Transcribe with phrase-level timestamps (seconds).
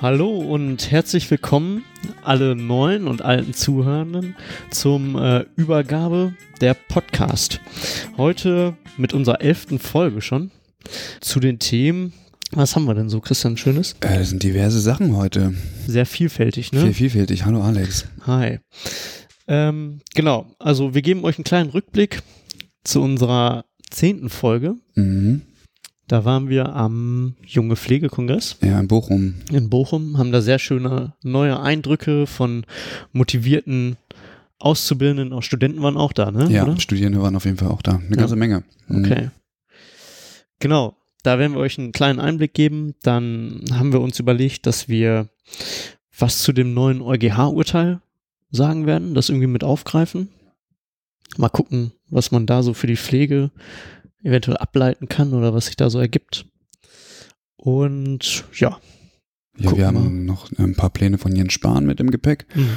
[0.00, 1.84] Hallo und herzlich willkommen
[2.22, 4.36] alle neuen und alten Zuhörenden
[4.70, 7.60] zum äh, Übergabe der Podcast.
[8.16, 10.52] Heute mit unserer elften Folge schon
[11.20, 12.12] zu den Themen.
[12.52, 13.96] Was haben wir denn so, Christian Schönes?
[14.00, 15.54] Äh, das sind diverse Sachen heute.
[15.88, 16.82] Sehr vielfältig, ne?
[16.82, 17.44] Sehr vielfältig.
[17.44, 18.06] Hallo Alex.
[18.24, 18.60] Hi.
[19.48, 22.22] Ähm, genau, also wir geben euch einen kleinen Rückblick
[22.84, 24.76] zu unserer zehnten Folge.
[24.94, 25.42] Mhm.
[26.08, 29.34] Da waren wir am Junge Pflegekongress Ja, in Bochum.
[29.52, 32.64] in Bochum, haben da sehr schöne neue Eindrücke von
[33.12, 33.96] motivierten
[34.58, 36.50] Auszubildenden, auch Studenten waren auch da, ne?
[36.50, 36.80] Ja, Oder?
[36.80, 38.00] Studierende waren auf jeden Fall auch da.
[38.04, 38.64] Eine ganze Menge.
[38.88, 39.04] Mhm.
[39.04, 39.30] Okay.
[40.58, 42.94] Genau, da werden wir euch einen kleinen Einblick geben.
[43.02, 45.28] Dann haben wir uns überlegt, dass wir
[46.18, 48.00] was zu dem neuen EuGH-Urteil
[48.50, 50.28] sagen werden, das irgendwie mit aufgreifen.
[51.36, 53.50] Mal gucken, was man da so für die Pflege
[54.28, 56.46] eventuell ableiten kann oder was sich da so ergibt.
[57.56, 58.78] Und ja.
[59.58, 60.02] Ja, wir mal.
[60.04, 62.46] haben noch ein paar Pläne von Jens Spahn mit im Gepäck.
[62.54, 62.68] Mhm.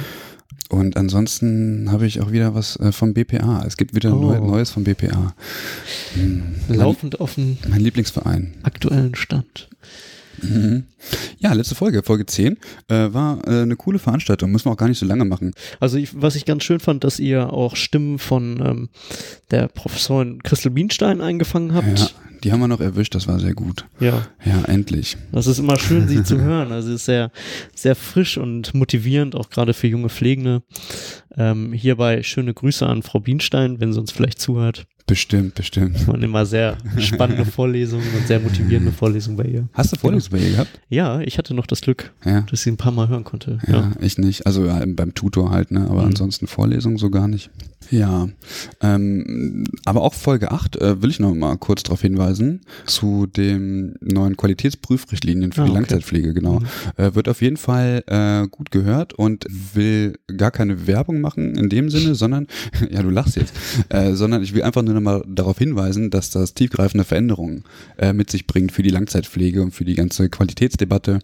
[0.68, 3.62] Und ansonsten habe ich auch wieder was äh, vom BPA.
[3.66, 4.20] Es gibt wieder Oh.
[4.20, 5.34] neu, Neues vom BPA.
[6.14, 6.54] Hm.
[6.68, 8.54] Laufend auf dem Mein, mein Lieblingsverein.
[8.62, 9.68] aktuellen Stand.
[10.42, 10.84] Mhm.
[11.38, 12.56] Ja, letzte Folge, Folge 10,
[12.88, 14.50] äh, war äh, eine coole Veranstaltung.
[14.52, 15.52] Müssen wir auch gar nicht so lange machen.
[15.80, 18.88] Also ich, was ich ganz schön fand, dass ihr auch Stimmen von ähm,
[19.50, 22.14] der Professorin Christel Bienstein eingefangen Ja, habt.
[22.44, 23.86] die haben wir noch erwischt, das war sehr gut.
[24.00, 25.16] Ja, Ja, endlich.
[25.32, 26.70] das ist immer schön, sie zu hören.
[26.72, 27.30] Also ist sehr,
[27.74, 30.62] sehr frisch und motivierend, auch gerade für junge Pflegende.
[31.36, 34.86] Ähm, hierbei schöne Grüße an Frau Bienstein, wenn sie uns vielleicht zuhört.
[35.06, 35.96] Bestimmt, bestimmt.
[35.96, 39.68] Es waren immer sehr spannende Vorlesungen und sehr motivierende Vorlesungen bei ihr.
[39.72, 40.80] Hast du Vorlesung bei ihr gehabt?
[40.88, 42.42] Ja, ich hatte noch das Glück, Ja.
[42.42, 43.58] dass ich sie ein paar Mal hören konnte.
[43.66, 43.92] Ja, Ja.
[44.00, 44.46] ich nicht.
[44.46, 45.86] Also ja, beim Tutor halt, ne?
[45.90, 46.08] Aber Mhm.
[46.08, 47.50] ansonsten Vorlesung so gar nicht.
[47.90, 48.28] Ja.
[48.80, 53.96] Ähm, aber auch Folge 8 äh, will ich noch mal kurz darauf hinweisen, zu den
[54.00, 55.78] neuen Qualitätsprüfrichtlinien für Ah, die okay.
[55.80, 56.60] Langzeitpflege, genau.
[56.60, 56.66] Mhm.
[56.96, 61.68] Äh, wird auf jeden Fall äh, gut gehört und will gar keine Werbung machen in
[61.68, 62.46] dem Sinne, sondern,
[62.90, 63.52] ja, du lachst jetzt,
[63.88, 67.64] äh, sondern ich will einfach nur noch mal darauf hinweisen, dass das tiefgreifende Veränderungen
[67.98, 71.20] äh, mit sich bringt für die Langzeitpflege und für die ganze Qualitätsdebatte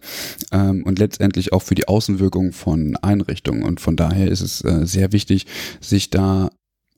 [0.51, 3.63] ähm, und letztendlich auch für die Außenwirkung von Einrichtungen.
[3.63, 5.45] Und von daher ist es äh, sehr wichtig,
[5.81, 6.49] sich da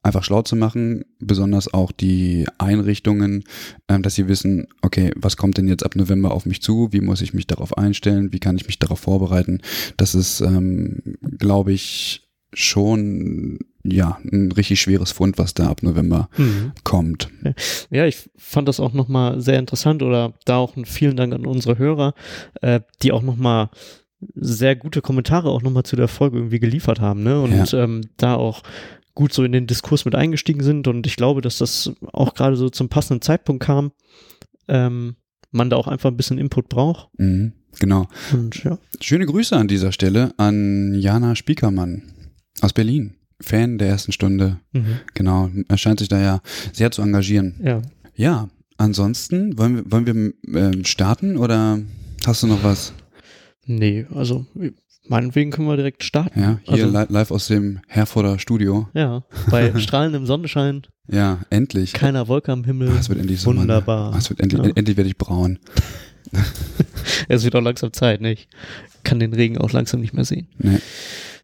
[0.03, 3.43] einfach schlau zu machen, besonders auch die Einrichtungen,
[3.87, 7.01] ähm, dass sie wissen, okay, was kommt denn jetzt ab November auf mich zu, wie
[7.01, 9.61] muss ich mich darauf einstellen, wie kann ich mich darauf vorbereiten.
[9.97, 16.29] Das ist, ähm, glaube ich, schon ja ein richtig schweres Fund, was da ab November
[16.37, 16.71] Mhm.
[16.83, 17.29] kommt.
[17.89, 21.45] Ja, ich fand das auch nochmal sehr interessant oder da auch einen vielen Dank an
[21.45, 22.13] unsere Hörer,
[22.61, 23.69] äh, die auch nochmal
[24.35, 27.41] sehr gute Kommentare auch nochmal zu der Folge irgendwie geliefert haben, ne?
[27.41, 28.61] Und ähm, da auch
[29.15, 32.55] gut so in den Diskurs mit eingestiegen sind und ich glaube, dass das auch gerade
[32.55, 33.91] so zum passenden Zeitpunkt kam.
[34.67, 35.15] Ähm,
[35.53, 37.09] man da auch einfach ein bisschen Input braucht.
[37.17, 38.07] Mhm, genau.
[38.31, 38.77] Und ja.
[39.01, 42.03] Schöne Grüße an dieser Stelle an Jana Spiekermann
[42.61, 43.15] aus Berlin.
[43.41, 44.57] Fan der ersten Stunde.
[44.73, 44.99] Mhm.
[45.13, 45.49] Genau.
[45.67, 46.41] Er scheint sich da ja
[46.73, 47.55] sehr zu engagieren.
[47.63, 47.81] Ja.
[48.15, 51.79] Ja, ansonsten wollen wir, wollen wir ähm, starten oder
[52.25, 52.93] hast du noch was?
[53.65, 54.45] Nee, also
[55.07, 56.39] meinetwegen können wir direkt starten.
[56.39, 58.87] Ja, hier also, li live aus dem Herforder Studio.
[58.93, 61.93] ja, bei strahlendem Sonnenschein, Ja, endlich.
[61.93, 62.89] keiner Wolke am Himmel.
[62.89, 63.55] Ah, es wird endlich Sommer.
[63.55, 63.61] ne?
[63.61, 64.13] Wunderbar.
[64.13, 64.71] Ah, es wird endlich, Ja.
[64.75, 65.59] endlich werde ich braun.
[67.27, 68.33] Es wird auch langsam Zeit, ne?
[68.33, 68.47] Ich
[69.03, 70.47] kann den Regen auch langsam nicht mehr sehen.
[70.59, 70.79] Nee.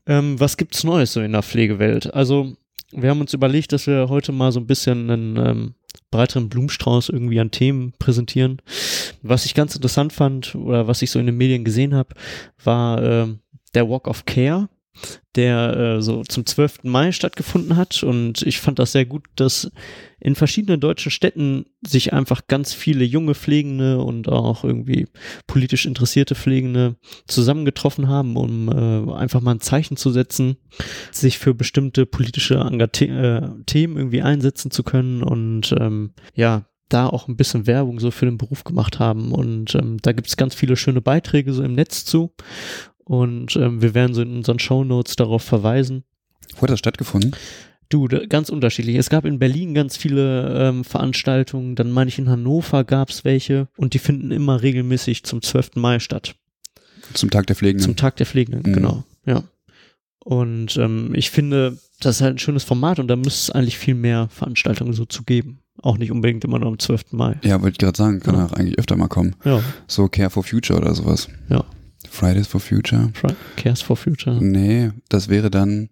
[0.07, 2.13] Ähm, was gibt's Neues so in der Pflegewelt?
[2.13, 2.55] Also,
[2.91, 5.73] wir haben uns überlegt, dass wir heute mal so ein bisschen einen ähm,
[6.09, 8.61] breiteren Blumenstrauß irgendwie an Themen präsentieren.
[9.21, 12.15] Was ich ganz interessant fand oder was ich so in den Medien gesehen habe,
[12.63, 13.39] war ähm,
[13.75, 14.69] der Walk of Care.
[15.35, 16.83] Der äh, so zum 12.
[16.83, 18.03] Mai stattgefunden hat.
[18.03, 19.71] Und ich fand das sehr gut, dass
[20.19, 25.07] in verschiedenen deutschen Städten sich einfach ganz viele junge Pflegende und auch irgendwie
[25.45, 26.95] politisch interessierte Pflegende
[27.27, 30.57] zusammengetroffen haben, um äh, einfach mal ein Zeichen zu setzen,
[31.11, 37.07] sich für bestimmte politische Engate äh, Themen irgendwie einsetzen zu können und ähm, ja, da
[37.07, 39.31] auch ein bisschen Werbung so für den Beruf gemacht haben.
[39.31, 42.33] Und ähm, da gibt es ganz viele schöne Beiträge so im Netz zu.
[43.03, 46.03] Und ähm, wir werden so in unseren Show Notes darauf verweisen.
[46.55, 47.35] Wo hat das stattgefunden?
[47.89, 48.97] Du, ganz unterschiedlich.
[48.97, 53.23] Es gab in Berlin ganz viele ähm, Veranstaltungen, dann meine ich in Hannover gab es
[53.23, 55.75] welche und die finden immer regelmäßig zum 12.
[55.75, 56.35] Mai statt.
[57.13, 57.85] Zum Tag der Pflegenden.
[57.85, 58.75] Zum Tag der Pflegenden, mhm.
[58.75, 59.43] genau, ja.
[60.19, 63.77] Und ähm, ich finde, das ist halt ein schönes Format und da müsste es eigentlich
[63.77, 65.61] viel mehr Veranstaltungen so zu geben.
[65.81, 67.13] Auch nicht unbedingt immer nur am 12.
[67.13, 67.39] Mai.
[67.43, 68.45] Ja, wollte ich gerade sagen, kann ja.
[68.45, 69.35] auch eigentlich öfter mal kommen.
[69.43, 69.61] Ja.
[69.87, 71.27] So Care for Future oder sowas.
[71.49, 71.63] Ja.
[72.09, 73.09] Fridays for Future.
[73.13, 74.41] Fri Cares for Future.
[74.41, 75.89] Nee, das wäre dann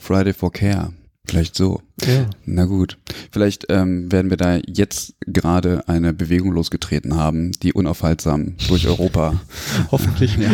[0.00, 0.92] Friday for Care.
[1.28, 1.82] Vielleicht so.
[2.06, 2.26] Ja.
[2.46, 2.96] Na gut.
[3.30, 9.38] Vielleicht ähm, werden wir da jetzt gerade eine Bewegung losgetreten haben, die unaufhaltsam durch Europa.
[9.90, 10.36] Hoffentlich.
[10.38, 10.50] ja.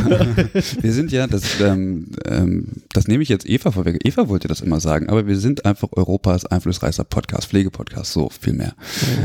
[0.81, 4.01] Wir sind ja, das, ähm, ähm, das nehme ich jetzt Eva vorweg.
[4.05, 8.55] Eva wollte das immer sagen, aber wir sind einfach Europas einflussreichster Podcast, Pflegepodcast, so viel
[8.55, 8.75] mehr.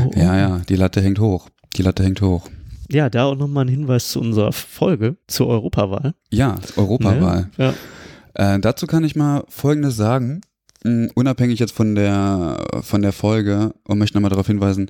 [0.05, 0.11] Oh.
[0.15, 1.49] Ja, ja, die Latte hängt hoch.
[1.75, 2.47] Die Latte hängt hoch.
[2.91, 6.13] Ja, da auch nochmal ein Hinweis zu unserer Folge zur Europawahl.
[6.31, 7.49] Ja, Europawahl.
[7.57, 7.73] Ne?
[8.37, 8.55] Ja.
[8.55, 10.41] Äh, dazu kann ich mal Folgendes sagen.
[10.83, 14.89] Mm, unabhängig jetzt von der, von der Folge und möchte nochmal darauf hinweisen,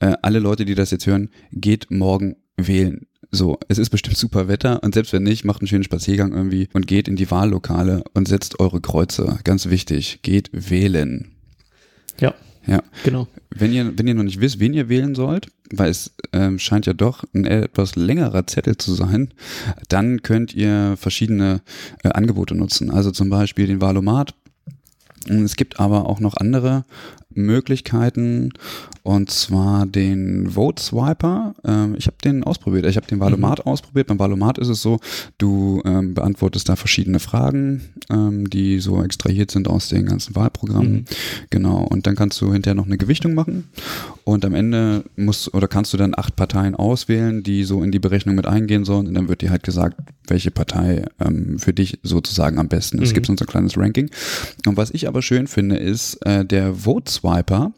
[0.00, 3.06] äh, alle Leute, die das jetzt hören, geht morgen wählen.
[3.30, 6.68] So, es ist bestimmt super Wetter und selbst wenn nicht, macht einen schönen Spaziergang irgendwie
[6.74, 9.38] und geht in die Wahllokale und setzt eure Kreuze.
[9.44, 11.32] Ganz wichtig, geht wählen.
[12.20, 12.34] Ja.
[12.66, 12.82] Ja.
[13.04, 13.26] Genau.
[13.50, 16.86] Wenn ihr, wenn ihr noch nicht wisst, wen ihr wählen sollt, weil es ähm, scheint
[16.86, 19.32] ja doch ein etwas längerer Zettel zu sein,
[19.88, 21.62] dann könnt ihr verschiedene
[22.04, 22.90] äh, Angebote nutzen.
[22.90, 24.34] Also zum Beispiel den Wahlomat,
[25.28, 26.84] es gibt aber auch noch andere
[27.36, 28.52] Möglichkeiten
[29.02, 31.54] und zwar den Vote Swiper.
[31.64, 32.86] Ähm, ich habe den ausprobiert.
[32.86, 33.72] Ich habe den Valomat mhm.
[33.72, 34.06] ausprobiert.
[34.06, 35.00] Beim Valomat ist es so,
[35.38, 40.92] du ähm, beantwortest da verschiedene Fragen, ähm, die so extrahiert sind aus den ganzen Wahlprogrammen.
[40.92, 41.04] Mhm.
[41.50, 41.82] Genau.
[41.82, 43.64] Und dann kannst du hinterher noch eine Gewichtung machen
[44.22, 47.98] und am Ende musst oder kannst du dann acht Parteien auswählen, die so in die
[47.98, 49.08] Berechnung mit eingehen sollen.
[49.08, 49.96] Und dann wird dir halt gesagt,
[50.28, 53.00] welche Partei ähm, für dich sozusagen am besten ist.
[53.00, 53.06] Mhm.
[53.06, 54.10] Es gibt so ein kleines Ranking.
[54.66, 57.21] Und was ich aber schön finde, ist äh, der Vote Swiper.
[57.22, 57.72] Swiper.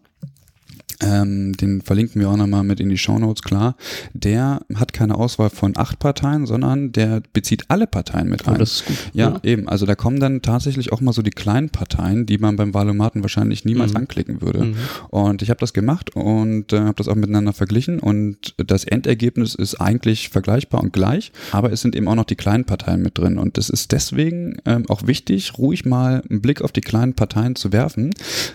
[1.00, 3.76] Ähm, den verlinken wir auch nochmal mit in die Shownotes, klar.
[4.12, 8.54] Der hat keine Auswahl von acht Parteien, sondern der bezieht alle Parteien mit ein.
[8.54, 8.96] Oh, das ist gut.
[9.12, 9.68] Ja, ja, eben.
[9.68, 13.22] Also da kommen dann tatsächlich auch mal so die kleinen Parteien, die man beim Wahlomaten
[13.22, 13.98] wahrscheinlich niemals mhm.
[13.98, 14.64] anklicken würde.
[14.64, 14.76] Mhm.
[15.10, 19.54] Und ich habe das gemacht und äh, habe das auch miteinander verglichen und das Endergebnis
[19.54, 23.18] ist eigentlich vergleichbar und gleich, aber es sind eben auch noch die kleinen Parteien mit
[23.18, 27.14] drin und es ist deswegen ähm, auch wichtig, ruhig mal einen Blick auf die kleinen
[27.14, 28.10] Parteien zu werfen,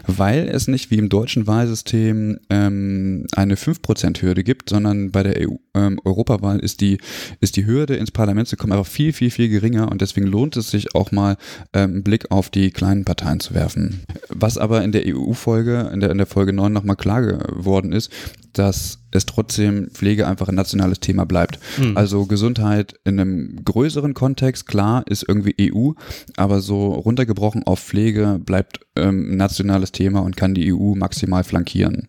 [0.08, 5.56] weil es nicht wie im deutschen Wahlsystem ähm, eine 5%-Hürde gibt, sondern bei der EU,
[5.76, 6.98] ähm, Europawahl ist die,
[7.40, 10.58] ist die Hürde ins Parlament zu kommen einfach viel, viel, viel geringer und deswegen lohnt
[10.58, 11.38] es sich auch mal
[11.74, 14.02] ähm, einen Blick auf die kleinen Parteien zu werfen.
[14.30, 18.12] Was aber in der EU-Folge, in der, in der Folge 9 nochmal klar geworden ist,
[18.54, 21.60] dass es trotzdem Pflege einfach ein nationales Thema bleibt.
[21.78, 21.98] Mhm.
[21.98, 25.92] Also Gesundheit in einem größeren Kontext, klar, ist irgendwie EU,
[26.38, 31.44] aber so runtergebrochen auf Pflege bleibt ähm, ein nationales Thema und kann die EU maximal
[31.44, 32.08] flankieren.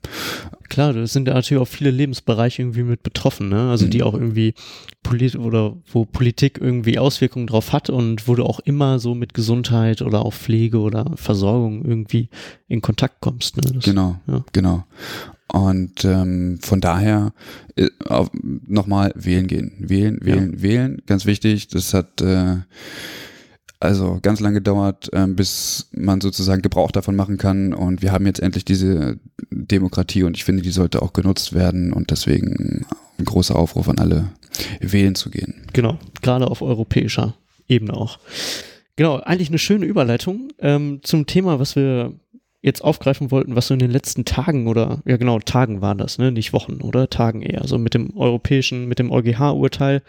[0.69, 3.71] Klar, das sind ja natürlich auch viele Lebensbereiche irgendwie mit betroffen, ne?
[3.71, 3.91] Also mhm.
[3.91, 4.55] die auch irgendwie
[5.03, 9.35] Polit oder wo Politik irgendwie Auswirkungen drauf hat und wo du auch immer so mit
[9.35, 12.29] Gesundheit oder auch Pflege oder Versorgung irgendwie
[12.69, 13.57] in Kontakt kommst.
[13.57, 13.73] Ne?
[13.75, 14.45] Das, genau, ja.
[14.53, 14.85] genau.
[15.52, 17.33] Und ähm, von daher
[17.76, 17.88] äh,
[18.66, 19.73] nochmal wählen gehen.
[19.78, 20.62] Wählen, wählen, ja.
[20.62, 21.02] wählen.
[21.07, 21.69] Ganz wichtig.
[21.69, 22.57] Das hat äh,
[23.80, 27.73] also ganz lange gedauert, äh, bis man sozusagen Gebrauch davon machen kann.
[27.75, 29.19] Und wir haben jetzt endlich diese
[29.50, 31.92] Demokratie und ich finde, die sollte auch genutzt werden.
[31.92, 32.87] Und deswegen
[33.19, 34.33] ein großer Aufruf an alle,
[34.80, 35.66] wählen zu gehen.
[35.73, 37.35] Genau, gerade auf europäischer
[37.66, 38.19] Ebene auch.
[38.97, 42.12] Genau, eigentlich eine schöne Überleitung ähm, zum Thema, was wir
[42.62, 46.19] jetzt aufgreifen wollten, was so in den letzten Tagen oder, ja genau, Tagen waren das,
[46.19, 50.02] ne, nicht Wochen oder Tagen eher, so mit dem europäischen, mit dem EuGH-Urteil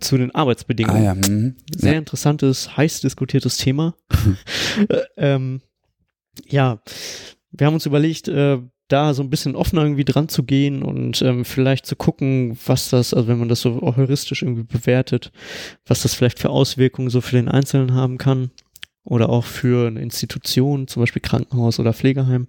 [0.00, 1.02] zu den Arbeitsbedingungen.
[1.02, 1.14] Ah, ja.
[1.14, 1.56] Mhm.
[1.74, 1.98] Sehr ja.
[1.98, 3.94] interessantes, heiß diskutiertes Thema.
[4.88, 5.60] Äh, ähm,
[6.48, 6.80] ja,
[7.50, 11.20] wir haben uns überlegt, äh, da so ein bisschen offener irgendwie dran zu gehen und
[11.22, 15.32] ähm, vielleicht zu gucken, was das, also wenn man das so heuristisch irgendwie bewertet,
[15.86, 18.50] was das vielleicht für Auswirkungen so für den Einzelnen haben kann
[19.04, 22.46] oder auch für eine Institution, zum Beispiel Krankenhaus oder Pflegeheim.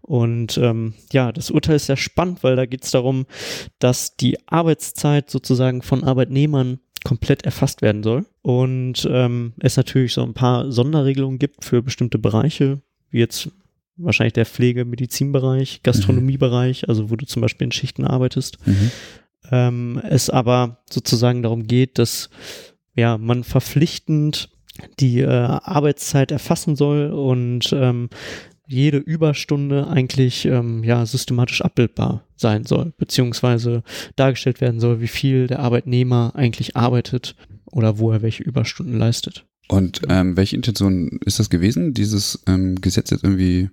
[0.00, 3.26] Und ähm, ja, das Urteil ist sehr spannend, weil da geht es darum,
[3.78, 8.26] dass die Arbeitszeit sozusagen von Arbeitnehmern komplett erfasst werden soll.
[8.42, 12.80] Und ähm, es natürlich so ein paar Sonderregelungen gibt für bestimmte Bereiche,
[13.10, 13.50] wie jetzt
[13.96, 18.58] wahrscheinlich der Pflege-, Medizinbereich, Gastronomiebereich, also wo du zum Beispiel in Schichten arbeitest.
[18.66, 18.90] Mhm.
[19.50, 22.30] Ähm, es aber sozusagen darum geht, dass
[22.94, 24.50] ja, man verpflichtend
[24.98, 28.08] die äh, Arbeitszeit erfassen soll und ähm,
[28.66, 33.82] jede Überstunde eigentlich ähm, ja systematisch abbildbar sein soll, beziehungsweise
[34.14, 37.34] dargestellt werden soll, wie viel der Arbeitnehmer eigentlich arbeitet
[37.66, 39.44] oder wo er welche Überstunden leistet.
[39.68, 43.70] Und ähm, welche Intention ist das gewesen, dieses ähm, Gesetz jetzt irgendwie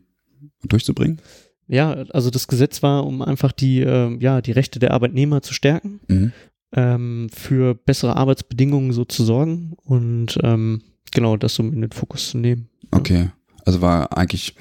[0.63, 1.19] durchzubringen?
[1.67, 5.53] Ja, also das Gesetz war, um einfach die, äh, ja, die Rechte der Arbeitnehmer zu
[5.53, 6.31] stärken, Mhm.
[6.73, 10.81] Ähm, für bessere Arbeitsbedingungen so zu sorgen und ähm,
[11.11, 12.69] genau das um in den Fokus zu nehmen.
[12.91, 13.29] Okay.
[13.65, 14.55] Also war eigentlich,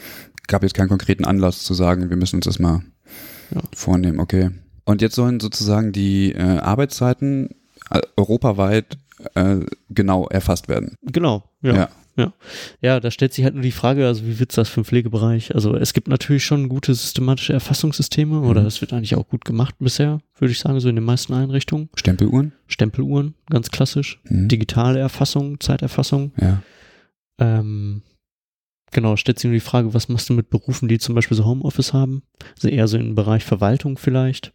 [0.48, 2.82] gab jetzt keinen konkreten Anlass zu sagen, wir müssen uns das mal
[3.54, 3.62] Ja.
[3.75, 4.50] vornehmen, okay.
[4.84, 7.50] Und jetzt sollen sozusagen die äh, Arbeitszeiten
[7.90, 8.98] äh, europaweit
[9.34, 9.60] äh,
[9.90, 10.94] genau erfasst werden.
[11.02, 11.75] Genau, ja.
[11.75, 11.88] Ja.
[12.16, 12.32] Ja.
[12.80, 15.54] Ja, da stellt sich halt nur die Frage, also wie wird's das für den Pflegebereich?
[15.54, 18.64] Also es gibt natürlich schon gute systematische Erfassungssysteme oder Mhm.
[18.64, 21.88] das wird eigentlich auch gut gemacht bisher, würde ich sagen, so in den meisten Einrichtungen.
[21.94, 22.52] Stempeluhren?
[22.66, 24.20] Stempeluhren, ganz klassisch.
[24.25, 24.49] Mhm.
[24.49, 26.32] Digitale Erfassung, Zeiterfassung.
[26.40, 26.62] Ja.
[27.38, 28.02] Ähm,
[28.92, 31.44] genau, stellt sich nur die Frage, was machst du mit Berufen, die zum Beispiel so
[31.44, 32.23] Homeoffice haben?
[32.56, 34.52] Also eher so im Bereich Verwaltung vielleicht.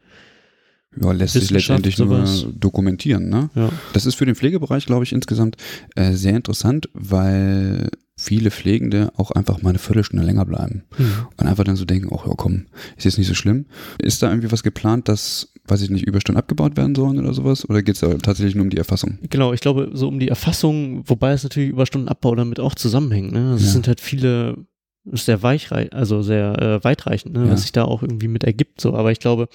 [0.99, 2.43] Ja, lässt sich letztendlich sowas.
[2.43, 3.49] nur dokumentieren, ne?
[3.55, 3.69] Ja.
[3.93, 5.55] Das ist für den Pflegebereich, glaube ich, insgesamt
[5.95, 11.27] äh, sehr interessant, weil viele Pflegende auch einfach mal eine Viertelstunde länger bleiben Mhm.
[11.37, 12.65] und einfach dann so denken, oh ja, komm,
[12.97, 13.65] ist jetzt nicht so schlimm.
[13.99, 17.67] Ist da irgendwie was geplant, dass, weiß ich nicht, Überstunden abgebaut werden sollen oder sowas?
[17.67, 19.17] Oder geht es da tatsächlich nur um die Erfassung?
[19.29, 23.31] Genau, ich glaube, so um die Erfassung, wobei es natürlich Überstundenabbau damit auch zusammenhängt.
[23.31, 23.51] Ne?
[23.53, 23.67] Also Ja.
[23.67, 24.57] Es sind halt viele,
[25.05, 27.45] ist sehr weichreich, also sehr äh, weitreichend, ne?
[27.45, 27.51] Ja.
[27.53, 28.81] was sich da auch irgendwie mit ergibt.
[28.81, 29.47] So, aber ich glaube,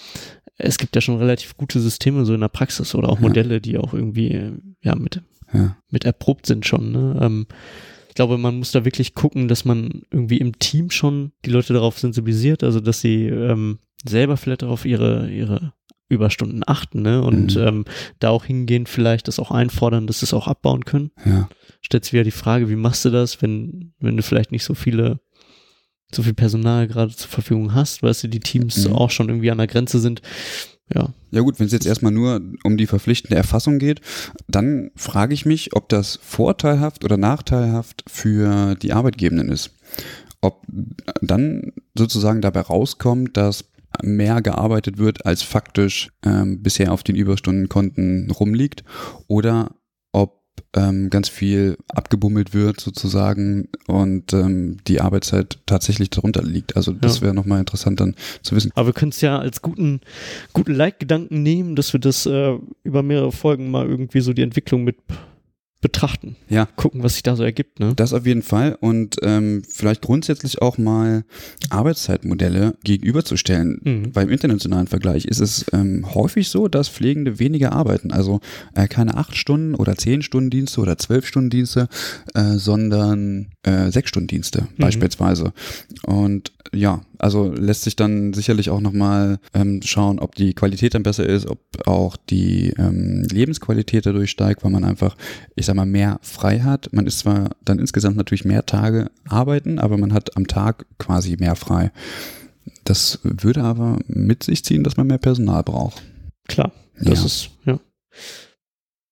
[0.59, 3.19] es gibt ja schon relativ gute Systeme so in der Praxis oder auch.
[3.21, 5.23] Modelle, die auch irgendwie ja mit
[5.53, 5.77] Ja.
[5.91, 6.93] mit erprobt sind schon.
[6.93, 7.19] Ne?
[7.21, 7.47] Ähm,
[8.09, 11.75] ich glaube, man muss da wirklich gucken, dass man irgendwie im Team schon die Leute
[11.75, 15.75] darauf sensibilisiert, also dass sie ähm, selber vielleicht auf ihre, ihre
[16.09, 17.21] Überstunden achten ne?
[17.23, 17.63] und Mhm.
[17.63, 17.85] ähm,
[18.21, 21.11] da auch hingehen, vielleicht das auch einfordern, dass sie es auch abbauen können.
[21.27, 21.49] Ja.
[21.83, 24.73] Stellt sich wieder die Frage, wie machst du das, wenn, wenn du vielleicht nicht so
[24.75, 25.21] viele,
[26.17, 28.93] so viel Personal gerade zur Verfügung hast, weißt du, die Teams Mhm.
[28.95, 30.23] auch schon irgendwie an der Grenze sind.
[30.95, 34.01] Ja, Ja gut, wenn es jetzt erstmal nur um die verpflichtende Erfassung geht,
[34.47, 39.73] dann frage ich mich, ob das vorteilhaft oder nachteilhaft für die Arbeitgebenden ist.
[40.41, 40.63] Ob
[41.21, 43.65] dann sozusagen dabei rauskommt, dass
[44.03, 48.85] mehr gearbeitet wird, als faktisch ähm, bisher auf den Überstundenkonten rumliegt,
[49.27, 49.73] oder
[50.75, 56.77] ähm, ganz viel abgebummelt wird sozusagen und ähm, die Arbeitszeit tatsächlich darunter liegt.
[56.77, 57.23] Also das Ja.
[57.23, 58.71] wäre nochmal interessant dann zu wissen.
[58.75, 60.01] Aber wir können es ja als guten,
[60.53, 64.85] guten Leitgedanken nehmen, dass wir das äh, über mehrere Folgen mal irgendwie so die Entwicklung
[64.85, 64.97] mit
[65.81, 66.37] betrachten.
[66.49, 66.67] Ja.
[66.77, 67.93] Gucken, was sich da so ergibt, ne?
[67.95, 71.25] Das auf jeden Fall und ähm, vielleicht grundsätzlich auch mal
[71.69, 73.81] Arbeitszeitmodelle gegenüberzustellen.
[73.83, 74.15] Mhm.
[74.15, 78.11] Weil im internationalen Vergleich ist es ähm, häufig so, dass Pflegende weniger arbeiten.
[78.11, 78.41] Also
[78.75, 81.89] äh, keine acht Stunden oder zehn Stunden Dienste oder zwölf Stunden Dienste,
[82.35, 85.53] äh, sondern äh, sechs Stunden Dienste beispielsweise.
[86.05, 91.03] Und ja, also lässt sich dann sicherlich auch nochmal ähm, schauen, ob die Qualität dann
[91.03, 95.17] besser ist, ob auch die ähm, Lebensqualität dadurch steigt, weil man einfach,
[95.55, 96.93] ich sag mal, mehr frei hat.
[96.93, 101.37] Man ist zwar dann insgesamt natürlich mehr Tage arbeiten, aber man hat am Tag quasi
[101.39, 101.91] mehr frei.
[102.85, 106.03] Das würde aber mit sich ziehen, dass man mehr Personal braucht.
[106.49, 107.27] Klar, das Ja.
[107.27, 107.81] ist, ja.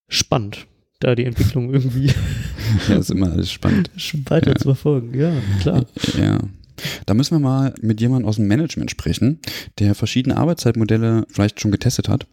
[0.09, 0.67] Spannend,
[1.01, 2.13] da die Entwicklung irgendwie
[2.89, 3.91] Ja, ist immer alles spannend.
[4.31, 4.57] weiter Ja.
[4.57, 5.19] zu verfolgen.
[5.19, 5.85] Ja, klar.
[6.19, 6.39] Ja.
[7.07, 9.41] Da müssen wir mal mit jemandem aus dem Management sprechen,
[9.79, 12.27] der verschiedene Arbeitszeitmodelle vielleicht schon getestet hat.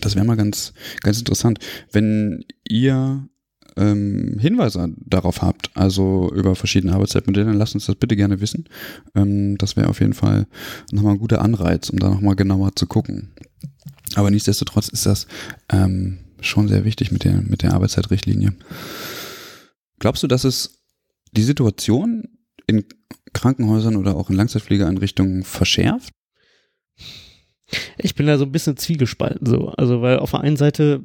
[0.00, 1.58] Das wäre mal ganz, ganz interessant.
[1.92, 3.28] Wenn ihr
[3.76, 8.68] ähm, Hinweise darauf habt, also über verschiedene Arbeitszeitmodelle, dann lasst uns das bitte gerne wissen.
[9.14, 10.46] Ähm, das wäre auf jeden Fall
[10.92, 13.32] nochmal ein guter Anreiz, um da nochmal genauer zu gucken.
[14.14, 15.26] Aber nichtsdestotrotz ist das
[15.70, 18.54] ähm, schon sehr wichtig mit der, mit der Arbeitszeitrichtlinie.
[19.98, 20.82] Glaubst du, dass es
[21.32, 22.24] die Situation
[22.66, 22.84] in
[23.32, 26.12] Krankenhäusern oder auch in Langzeitpflegeeinrichtungen verschärft?
[27.98, 29.68] Ich bin da so ein bisschen zwiegespalten so.
[29.68, 31.04] Also, weil auf der einen Seite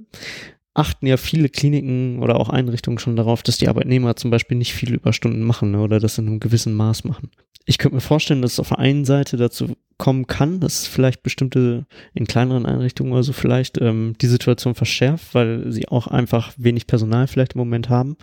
[0.74, 4.74] achten ja viele Kliniken oder auch Einrichtungen schon darauf, dass die Arbeitnehmer zum Beispiel nicht
[4.74, 7.32] viele Überstunden machen ne, oder das in einem gewissen Maß machen.
[7.66, 11.24] Ich könnte mir vorstellen, dass es auf der einen Seite dazu kommen kann, dass vielleicht
[11.24, 16.52] bestimmte in kleineren Einrichtungen oder so vielleicht ähm, die Situation verschärft, weil sie auch einfach
[16.58, 18.18] wenig Personal vielleicht im Moment haben.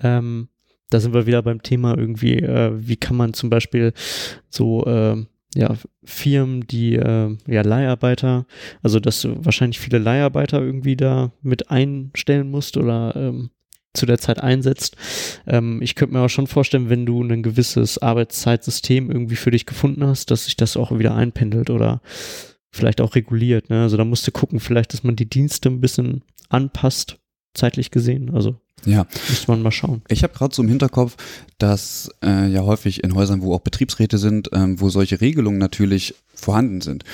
[0.00, 0.48] Ähm,
[0.92, 3.92] da sind wir wieder beim Thema irgendwie, äh, wie kann man zum Beispiel
[4.50, 8.46] so äh, ja, Firmen, die äh, ja Leiharbeiter,
[8.82, 13.50] also dass du wahrscheinlich viele Leiharbeiter irgendwie da mit einstellen musst oder ähm,
[13.94, 14.96] zu der Zeit einsetzt.
[15.46, 19.66] Ähm, ich könnte mir auch schon vorstellen, wenn du ein gewisses Arbeitszeitsystem irgendwie für dich
[19.66, 22.00] gefunden hast, dass sich das auch wieder einpendelt oder
[22.70, 23.68] vielleicht auch reguliert.
[23.68, 23.82] Ne?
[23.82, 27.18] Also da musst du gucken, vielleicht, dass man die Dienste ein bisschen anpasst,
[27.54, 28.34] zeitlich gesehen.
[28.34, 29.06] Also ja.
[29.28, 30.02] Müsste man mal schauen.
[30.08, 31.16] Ich habe gerade so im Hinterkopf,
[31.58, 36.14] dass äh, ja häufig in Häusern, wo auch Betriebsräte sind, ähm, wo solche Regelungen natürlich
[36.34, 37.04] vorhanden sind.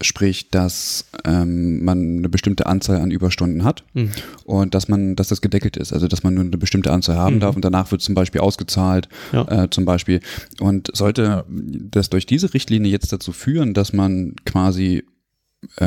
[0.00, 4.10] Sprich, dass ähm, man eine bestimmte Anzahl an Überstunden hat mhm.
[4.44, 5.92] und dass man, dass das gedeckelt ist.
[5.92, 7.40] Also dass man nur eine bestimmte Anzahl haben mhm.
[7.40, 9.64] darf und danach wird zum Beispiel ausgezahlt, ja.
[9.64, 10.20] äh, zum Beispiel.
[10.58, 15.04] Und sollte das durch diese Richtlinie jetzt dazu führen, dass man quasi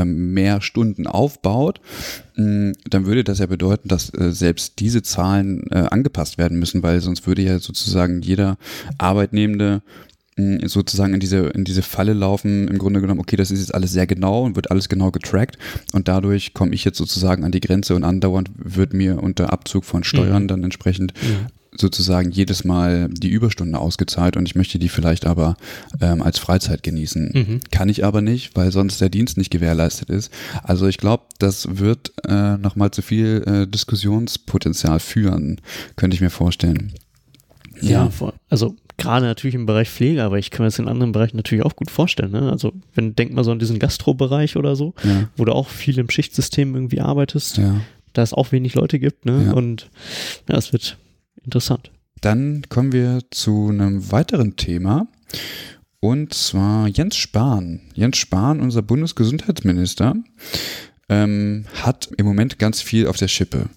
[0.04, 1.82] mehr Stunden aufbaut,
[2.36, 6.82] mm, dann würde das ja bedeuten, dass äh, selbst diese Zahlen äh, angepasst werden müssen,
[6.82, 8.58] weil sonst würde ja sozusagen jeder
[8.98, 9.82] Arbeitnehmende
[10.38, 13.76] mm, sozusagen in diese, in diese Falle laufen, im Grunde genommen, okay, das ist jetzt
[13.76, 15.58] alles sehr genau und wird alles genau getrackt
[15.92, 19.84] und dadurch komme ich jetzt sozusagen an die Grenze und andauernd wird mir unter Abzug
[19.84, 20.48] von Steuern mhm.
[20.48, 25.58] dann entsprechend mhm sozusagen jedes Mal die Überstunden ausgezahlt und ich möchte die vielleicht aber
[26.02, 27.32] ähm, als Freizeit genießen.
[27.34, 27.60] Mhm.
[27.72, 30.32] Kann ich aber nicht, weil sonst der Dienst nicht gewährleistet ist.
[30.64, 35.62] Also ich glaube, das wird äh, nochmal zu viel äh, Diskussionspotenzial führen,
[35.96, 36.94] könnte ich mir vorstellen.
[37.82, 41.12] Ja, ja also gerade natürlich im Bereich Pflege, aber ich kann mir das in anderen
[41.12, 42.32] Bereichen natürlich auch gut vorstellen.
[42.32, 42.50] Ne?
[42.52, 45.30] Also wenn denk mal so an diesen Gastrobereich oder so, ja.
[45.36, 47.82] wo du auch viel im Schichtsystem irgendwie arbeitest, ja.
[48.14, 49.54] da es auch wenig Leute gibt, ne?
[49.54, 49.90] Und
[50.48, 50.98] ja, es wird
[51.44, 51.92] interessant.
[52.22, 55.08] Dann kommen wir zu einem weiteren Thema.
[56.00, 57.82] Und zwar Jens Spahn.
[57.94, 60.16] Jens Spahn, unser Bundesgesundheitsminister,
[61.10, 63.70] ähm, hat im Moment ganz viel auf der Schippe.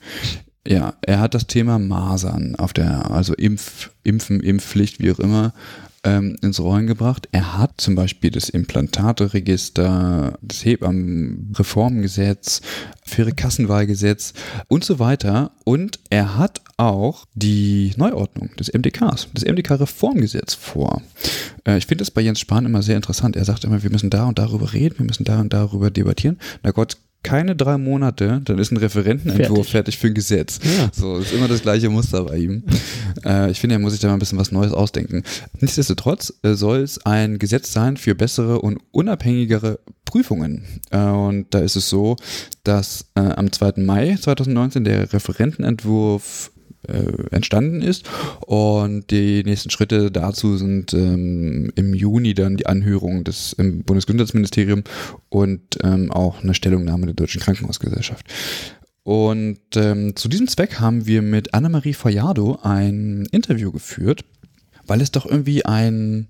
[0.66, 5.54] Ja, er hat das Thema Masern auf der, also Impf, Impfen, Impfpflicht, wie auch immer,
[6.08, 7.28] ähm, ins Rollen gebracht.
[7.32, 12.62] Er hat zum Beispiel das Implantateregister, das Hebammenreformgesetz,
[13.04, 14.32] faire Kassenwahlgesetz
[14.68, 15.50] und so weiter.
[15.64, 21.02] Und er hat auch die Neuordnung des MDKs, das MDK-Reformgesetz vor.
[21.66, 23.36] Äh, ich finde das bei Jens Spahn immer sehr interessant.
[23.36, 26.38] Er sagt immer, wir müssen da und darüber reden, wir müssen da und darüber debattieren.
[26.62, 30.60] Na Gott, keine drei Monate, dann ist ein Referentenentwurf fertig, fertig für ein Gesetz.
[30.62, 30.90] Ja.
[30.92, 32.62] So, ist immer das gleiche Muster bei ihm.
[33.24, 35.24] Äh, ich finde, er muss sich da mal ein bisschen was Neues ausdenken.
[35.60, 40.64] Nichtsdestotrotz äh, soll es ein Gesetz sein für bessere und unabhängigere Prüfungen.
[40.90, 42.16] Äh, und da ist es so,
[42.62, 43.74] dass äh, am 2.
[43.78, 46.52] Mai 2019 der Referentenentwurf
[46.88, 48.08] äh, entstanden ist.
[48.46, 54.84] Und die nächsten Schritte dazu sind ähm, im Juni dann die Anhörung des im Bundesgesundheitsministerium
[55.28, 58.26] und ähm, auch eine Stellungnahme der Deutschen Krankenhausgesellschaft.
[59.02, 64.24] Und ähm, zu diesem Zweck haben wir mit Annemarie Fayado ein Interview geführt,
[64.86, 66.28] weil es doch irgendwie ein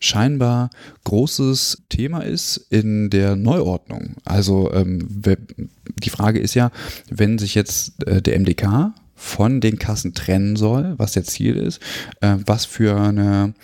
[0.00, 0.70] scheinbar
[1.04, 4.16] großes Thema ist in der Neuordnung.
[4.24, 5.06] Also ähm,
[6.02, 6.70] die Frage ist ja,
[7.10, 11.80] wenn sich jetzt äh, der MDK von den Kassen trennen soll, was der Ziel ist,
[12.22, 13.54] äh, was für eine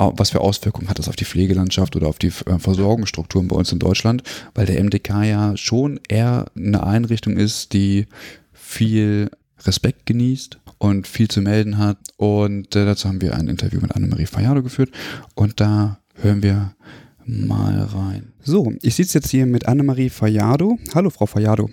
[0.00, 3.72] was für Auswirkungen hat das auf die Pflegelandschaft oder auf die äh, Versorgungsstrukturen bei uns
[3.72, 4.22] in Deutschland,
[4.54, 8.06] weil der MDK ja schon eher eine Einrichtung ist, die
[8.52, 9.28] viel
[9.64, 11.98] Respekt genießt und viel zu melden hat.
[12.16, 14.90] Und äh, dazu haben wir ein Interview mit Annemarie Fayado geführt
[15.34, 16.76] und da hören wir
[17.24, 18.32] mal rein.
[18.40, 20.78] So, ich sitze jetzt hier mit Annemarie Fayado.
[20.94, 21.68] Hallo, Frau Fayado.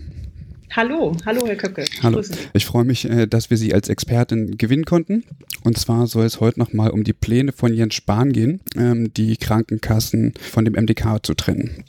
[0.71, 1.85] Hallo, hallo Herr Köcke.
[2.03, 2.21] Hallo.
[2.53, 5.23] Ich freue mich, äh, dass wir Sie als Expertin gewinnen konnten.
[5.63, 9.37] Und zwar soll es heute nochmal um die Pläne von Jens Spahn gehen, ähm, die
[9.37, 11.83] Krankenkassen von dem MDK zu trennen.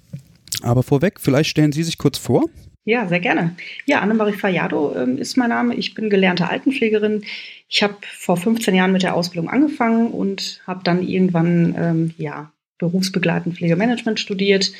[0.62, 2.44] Aber vorweg, vielleicht stellen Sie sich kurz vor.
[2.84, 3.56] Ja, sehr gerne.
[3.86, 5.74] Ja, Annemarie Fayado ähm, ist mein Name.
[5.74, 7.24] Ich bin gelernte Altenpflegerin.
[7.68, 12.52] Ich habe vor 15 Jahren mit der Ausbildung angefangen und habe dann irgendwann ähm, ja,
[12.78, 14.70] berufsbegleitend Pflegemanagement studiert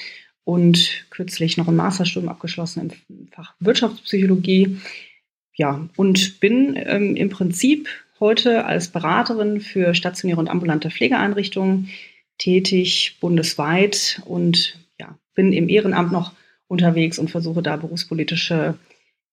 [0.47, 4.79] und kürzlich noch ein Masterstudium abgeschlossen im Fach Wirtschaftspsychologie.
[5.57, 7.89] Ja, und bin ähm, im Prinzip
[8.21, 11.89] heute als Beraterin für stationäre und ambulante Pflegeeinrichtungen
[12.39, 16.33] tätig, bundesweit und ja, bin im Ehrenamt noch
[16.69, 18.75] unterwegs und versuche da berufspolitische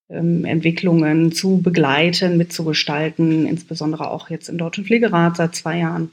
[0.09, 6.09] ähm, Entwicklungen zu begleiten, mitzugestalten, insbesondere auch jetzt im Deutschen Pflegerat seit zwei Jahren.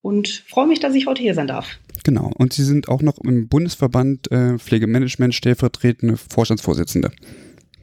[0.00, 1.78] Und freue mich, dass ich heute hier sein darf.
[2.10, 2.32] Genau.
[2.34, 7.12] Und Sie sind auch noch im Bundesverband äh, Pflegemanagement stellvertretende Vorstandsvorsitzende.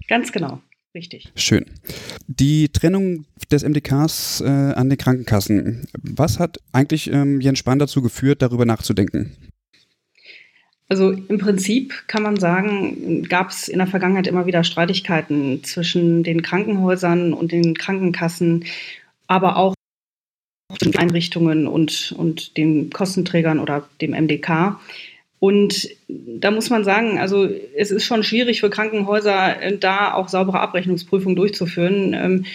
[0.10, 0.60] Ganz genau.
[0.94, 1.32] Richtig.
[1.36, 1.64] Schön.
[2.28, 5.88] Die Trennung des MDKs äh, an den Krankenkassen.
[6.02, 9.38] Was hat eigentlich ähm, Jens Spahn dazu geführt, darüber nachzudenken?
[10.90, 16.24] Also im Prinzip kann man sagen, gab es in der Vergangenheit immer wieder Streitigkeiten zwischen
[16.24, 18.66] den Krankenhäusern und den Krankenkassen,
[19.28, 19.77] aber auch
[20.98, 24.80] Einrichtungen und, und den Kostenträgern oder dem MDK.
[25.40, 30.30] Und da muss man sagen, also es ist schon schwierig für Krankenhäuser, äh, da auch
[30.30, 32.14] saubere Abrechnungsprüfungen durchzuführen.
[32.14, 32.46] Ähm,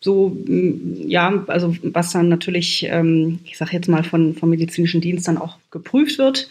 [0.00, 5.28] so, ja, also was dann natürlich, ähm, ich sage jetzt mal, von, vom medizinischen Dienst
[5.28, 6.48] dann auch geprüft wird.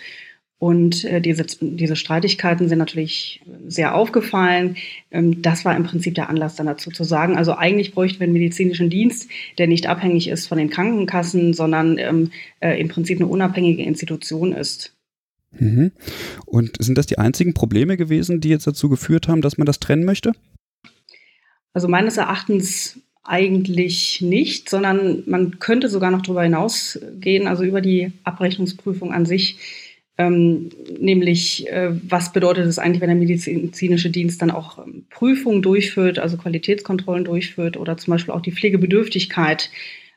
[0.60, 4.76] Und äh, diese, diese Streitigkeiten sind natürlich sehr aufgefallen.
[5.10, 8.26] Ähm, das war im Prinzip der Anlass dann dazu zu sagen, also eigentlich bräuchten wir
[8.26, 13.20] einen medizinischen Dienst, der nicht abhängig ist von den Krankenkassen, sondern ähm, äh, im Prinzip
[13.20, 14.94] eine unabhängige Institution ist.
[15.58, 15.94] Mhm.
[16.46, 19.80] Und sind das die einzigen Probleme gewesen, die jetzt dazu geführt haben, dass man das
[19.80, 20.34] trennen möchte?
[21.74, 28.12] Also meines Erachtens eigentlich nicht, sondern man könnte sogar noch darüber hinausgehen, also über die
[28.26, 29.58] Abrechnungsprüfung an sich
[30.20, 35.62] ähm, nämlich, äh, was bedeutet es eigentlich, wenn der medizinische Dienst dann auch ähm, Prüfungen
[35.62, 39.72] durchführt, also Qualitätskontrollen durchführt oder zum Beispiel auch die Pflegebedürftigkeit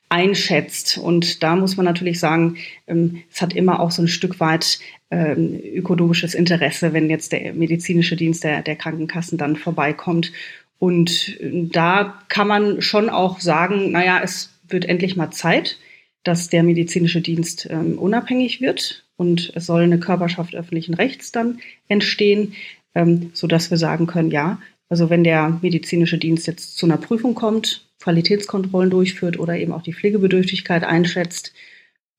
[0.08, 0.98] einschätzt.
[0.98, 2.56] Und da muss man natürlich sagen,
[2.88, 4.80] ähm, es hat immer auch so ein Stück weit
[5.12, 10.32] ähm, ökonomisches Interesse, wenn jetzt der medizinische Dienst der, der Krankenkassen dann vorbeikommt.
[10.80, 15.78] Und äh, da kann man schon auch sagen, naja, es wird endlich mal Zeit,
[16.24, 21.60] dass der medizinische Dienst ähm, unabhängig wird und es soll eine Körperschaft öffentlichen Rechts dann
[21.86, 22.54] entstehen,
[22.96, 24.58] ähm, sodass wir sagen können, ja,
[24.88, 29.82] also wenn der medizinische Dienst jetzt zu einer Prüfung kommt, Qualitätskontrollen durchführt oder eben auch
[29.82, 31.52] die Pflegebedürftigkeit einschätzt,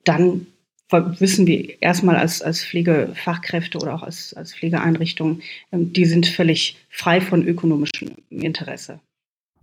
[0.05, 0.47] dann
[1.19, 5.41] wissen wir erstmal als, als Pflegefachkräfte oder auch als, als Pflegeeinrichtungen,
[5.73, 9.01] ähm, die sind völlig frei von ökonomischem Interesse.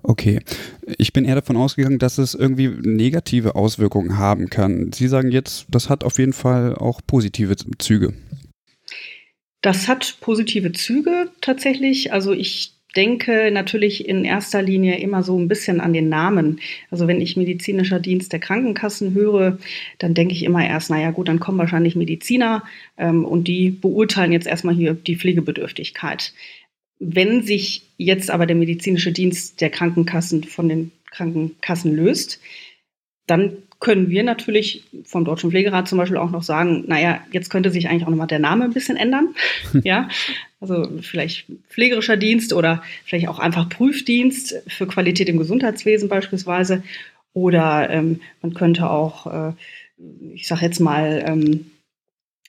[0.03, 0.41] Okay,
[0.99, 4.93] ich bin eher davon ausgegangen, dass es irgendwie negative Auswirkungen haben kann.
[4.93, 8.15] Sie sagen jetzt, das hat auf jeden Fall auch positive Züge.
[9.63, 12.13] Das hat positive Züge tatsächlich.
[12.13, 16.61] Also ich denke natürlich in erster Linie immer so ein bisschen an den Namen.
[16.91, 19.59] Also wenn ich medizinischer Dienst der Krankenkassen höre,
[19.99, 22.65] dann denke ich immer erst, naja gut, dann kommen wahrscheinlich Mediziner
[22.99, 26.33] ähm, und die beurteilen jetzt erstmal hier die Pflegebedürftigkeit.
[27.01, 32.41] Wenn sich jetzt aber der medizinische Dienst der Krankenkassen von den Krankenkassen löst,
[33.27, 37.71] dann können wir natürlich vom Deutschen Pflegerat zum Beispiel auch noch sagen, naja, jetzt könnte
[37.71, 39.35] sich eigentlich auch nochmal der Name ein bisschen ändern.
[39.83, 40.09] ja,
[40.61, 46.83] also vielleicht pflegerischer Dienst oder vielleicht auch einfach Prüfdienst für Qualität im Gesundheitswesen beispielsweise.
[47.33, 49.53] Oder ähm, man könnte auch, äh,
[50.35, 51.71] ich sage jetzt mal, ähm,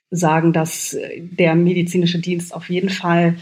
[0.09, 3.35] sagen, dass der medizinische Dienst auf jeden Fall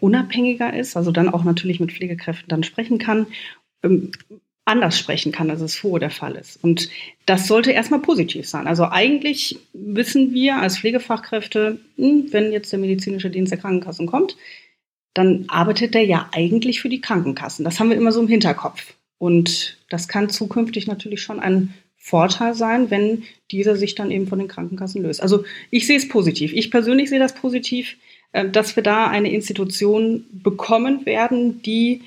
[0.00, 3.26] unabhängiger ist, also dann auch natürlich mit Pflegekräften dann sprechen kann,
[3.82, 4.12] ähm,
[4.64, 6.62] anders sprechen kann, als es vorher der Fall ist.
[6.62, 6.88] Und
[7.26, 8.66] das sollte erstmal positiv sein.
[8.66, 14.36] Also eigentlich wissen wir als Pflegefachkräfte, hm, wenn jetzt der medizinische Dienst der Krankenkassen kommt,
[15.14, 17.64] dann arbeitet der ja eigentlich für die Krankenkassen.
[17.64, 18.94] Das haben wir immer so im Hinterkopf.
[19.18, 24.38] Und das kann zukünftig natürlich schon ein Vorteil sein, wenn dieser sich dann eben von
[24.38, 25.22] den Krankenkassen löst.
[25.22, 26.52] Also ich sehe es positiv.
[26.52, 27.96] Ich persönlich sehe das positiv.
[28.32, 32.02] Äh, dass wir da eine Institution bekommen werden, die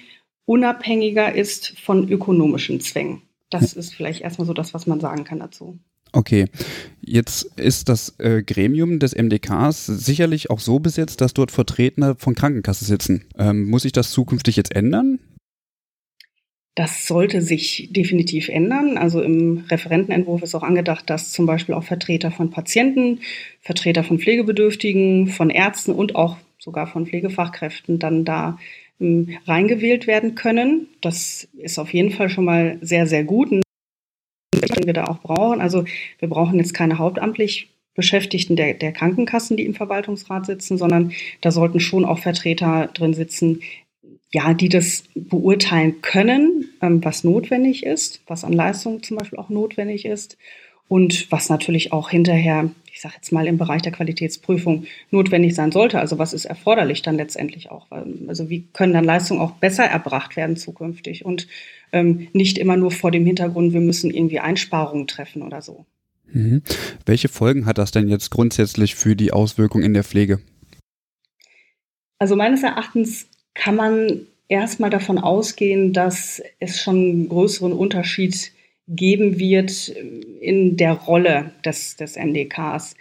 [0.46, 3.22] unabhängiger ist von ökonomischen Zwängen.
[3.50, 5.80] Das ist vielleicht erstmal so das, was man sagen kann dazu.
[6.12, 6.46] Okay,
[7.02, 12.36] jetzt ist das äh, Gremium des MDKs sicherlich auch so besetzt, dass dort Vertreter von
[12.36, 13.26] Krankenkassen sitzen.
[13.38, 15.20] Ähm, muss sich das zukünftig jetzt ändern?
[16.76, 18.98] Das sollte sich definitiv ändern.
[18.98, 23.22] Also im Referentenentwurf ist auch angedacht, dass zum Beispiel auch Vertreter von Patienten,
[23.62, 28.60] Vertreter von Pflegebedürftigen, von Ärzten und auch sogar von Pflegefachkräften dann da
[29.00, 30.88] ähm, reingewählt werden können.
[31.00, 33.52] Das ist auf jeden Fall schon mal sehr, sehr gut.
[33.52, 33.64] Und
[34.86, 35.62] wir da auch brauchen.
[35.62, 35.86] Also
[36.20, 41.52] wir brauchen jetzt keine hauptamtlich Beschäftigten der, der Krankenkassen, die im Verwaltungsrat sitzen, sondern da
[41.52, 43.62] sollten schon auch Vertreter drin sitzen,
[44.32, 49.50] ja, die das beurteilen können, ähm, was notwendig ist, was an Leistung zum Beispiel auch
[49.50, 50.38] notwendig ist
[50.88, 55.72] und was natürlich auch hinterher, ich sage jetzt mal im Bereich der Qualitätsprüfung notwendig sein
[55.72, 56.00] sollte.
[56.00, 57.88] Also was ist erforderlich dann letztendlich auch?
[58.28, 61.48] Also wie können dann Leistungen auch besser erbracht werden zukünftig und
[61.92, 65.86] ähm, nicht immer nur vor dem Hintergrund, wir müssen irgendwie Einsparungen treffen oder so.
[66.32, 66.62] Mhm.
[67.06, 70.40] Welche Folgen hat das denn jetzt grundsätzlich für die Auswirkung in der Pflege?
[72.20, 78.52] Also meines Erachtens kann man erstmal davon ausgehen, dass es schon einen größeren Unterschied
[78.88, 79.90] geben wird
[80.42, 82.96] in der Rolle des, des MDKs.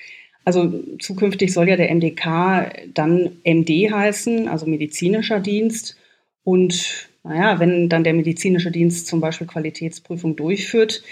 [0.47, 5.97] Also zukünftig soll ja der MDK dann MD heißen, also medizinischer Dienst.
[6.43, 11.03] Und naja, wenn dann der medizinische Dienst zum Beispiel Qualitätsprüfung durchführt,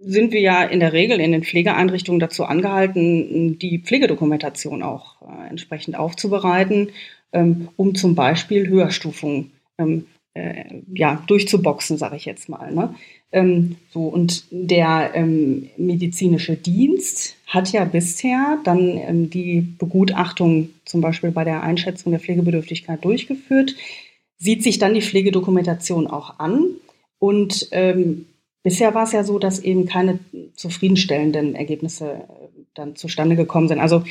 [0.00, 5.48] sind wir ja in der Regel in den Pflegeeinrichtungen dazu angehalten, die Pflegedokumentation auch äh,
[5.48, 6.90] entsprechend aufzubereiten
[7.32, 12.72] um zum Beispiel Höherstufungen ähm, äh, ja, durchzuboxen, sage ich jetzt mal.
[12.72, 12.94] Ne?
[13.32, 21.00] Ähm, so, und der ähm, medizinische Dienst hat ja bisher dann ähm, die Begutachtung zum
[21.00, 23.74] Beispiel bei der Einschätzung der Pflegebedürftigkeit durchgeführt,
[24.38, 26.66] sieht sich dann die Pflegedokumentation auch an
[27.18, 28.26] und ähm,
[28.62, 30.18] bisher war es ja so, dass eben keine
[30.54, 33.80] zufriedenstellenden Ergebnisse äh, dann zustande gekommen sind.
[33.80, 34.04] Also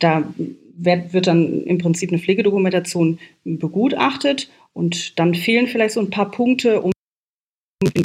[0.00, 0.32] da
[0.76, 6.30] wird, wird dann im Prinzip eine Pflegedokumentation begutachtet und dann fehlen vielleicht so ein paar
[6.30, 6.92] Punkte, um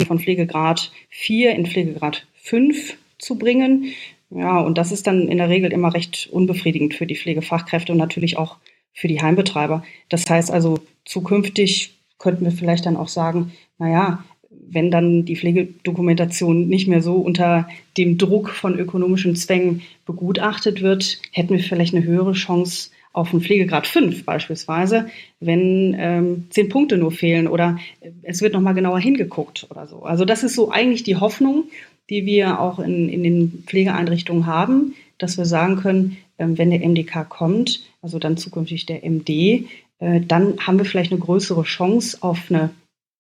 [0.08, 3.94] von Pflegegrad 4 in Pflegegrad 5 zu bringen.
[4.30, 7.98] Ja, und das ist dann in der Regel immer recht unbefriedigend für die Pflegefachkräfte und
[7.98, 8.58] natürlich auch
[8.94, 9.84] für die Heimbetreiber.
[10.10, 14.26] Das heißt also, zukünftig könnten wir vielleicht dann auch sagen, naja,
[14.70, 17.68] wenn dann die Pflegedokumentation nicht mehr so unter
[17.98, 23.42] dem Druck von ökonomischen Zwängen begutachtet wird, hätten wir vielleicht eine höhere Chance auf einen
[23.42, 27.80] Pflegegrad 5 beispielsweise, wenn ähm, zehn Punkte nur fehlen oder
[28.22, 30.04] es wird nochmal genauer hingeguckt oder so.
[30.04, 31.64] Also das ist so eigentlich die Hoffnung,
[32.10, 36.88] die wir auch in, in den Pflegeeinrichtungen haben, dass wir sagen können, ähm, wenn der
[36.88, 39.66] MDK kommt, also dann zukünftig der MD,
[40.00, 42.70] äh, dann haben wir vielleicht eine größere Chance auf eine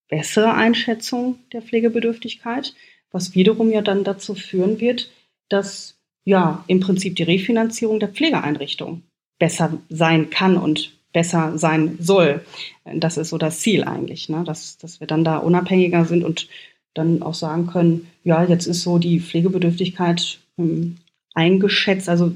[0.09, 2.73] bessere Einschätzung der Pflegebedürftigkeit,
[3.11, 5.11] was wiederum ja dann dazu führen wird,
[5.49, 9.03] dass ja im Prinzip die Refinanzierung der Pflegeeinrichtung
[9.39, 12.45] besser sein kann und besser sein soll.
[12.85, 14.43] Das ist so das Ziel eigentlich, ne?
[14.45, 16.47] dass, dass wir dann da unabhängiger sind und
[16.93, 20.97] dann auch sagen können, ja, jetzt ist so die Pflegebedürftigkeit ähm,
[21.33, 22.35] eingeschätzt, also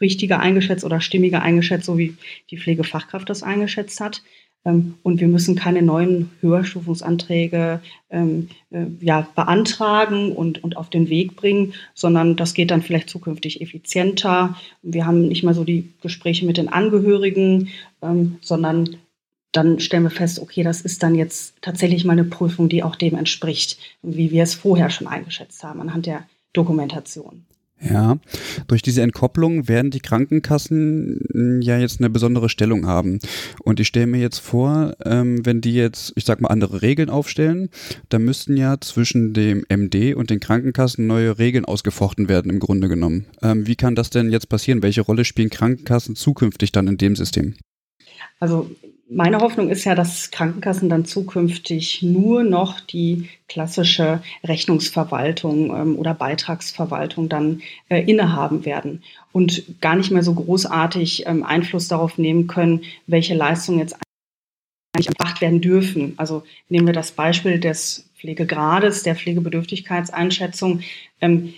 [0.00, 2.16] richtiger eingeschätzt oder stimmiger eingeschätzt, so wie
[2.50, 4.22] die Pflegefachkraft das eingeschätzt hat.
[4.66, 11.08] Ähm, und wir müssen keine neuen Höherstufungsanträge ähm, äh, ja, beantragen und, und auf den
[11.08, 14.56] Weg bringen, sondern das geht dann vielleicht zukünftig effizienter.
[14.82, 17.68] Wir haben nicht mehr so die Gespräche mit den Angehörigen,
[18.02, 18.96] ähm, sondern
[19.52, 22.96] dann stellen wir fest, okay, das ist dann jetzt tatsächlich mal eine Prüfung, die auch
[22.96, 27.44] dem entspricht, wie wir es vorher schon eingeschätzt haben, anhand der Dokumentation.
[27.80, 28.18] Ja,
[28.68, 33.18] durch diese Entkopplung werden die Krankenkassen hm, ja jetzt eine besondere Stellung haben.
[33.62, 37.10] Und ich stelle mir jetzt vor, ähm, wenn die jetzt, ich sag mal, andere Regeln
[37.10, 37.68] aufstellen,
[38.08, 42.88] dann müssten ja zwischen dem MD und den Krankenkassen neue Regeln ausgefochten werden, im Grunde
[42.88, 43.26] genommen.
[43.42, 44.82] Ähm, wie kann das denn jetzt passieren?
[44.82, 47.54] Welche Rolle spielen Krankenkassen zukünftig dann in dem System?
[48.40, 48.70] Also
[49.08, 56.14] meine Hoffnung ist ja, dass Krankenkassen dann zukünftig nur noch die klassische Rechnungsverwaltung ähm, oder
[56.14, 62.48] Beitragsverwaltung dann äh, innehaben werden und gar nicht mehr so großartig ähm, Einfluss darauf nehmen
[62.48, 63.96] können, welche Leistungen jetzt
[64.92, 66.14] eigentlich erbracht werden dürfen.
[66.16, 70.80] Also nehmen wir das Beispiel des Pflegegrades, der Pflegebedürftigkeitseinschätzung.
[71.20, 71.54] Ähm,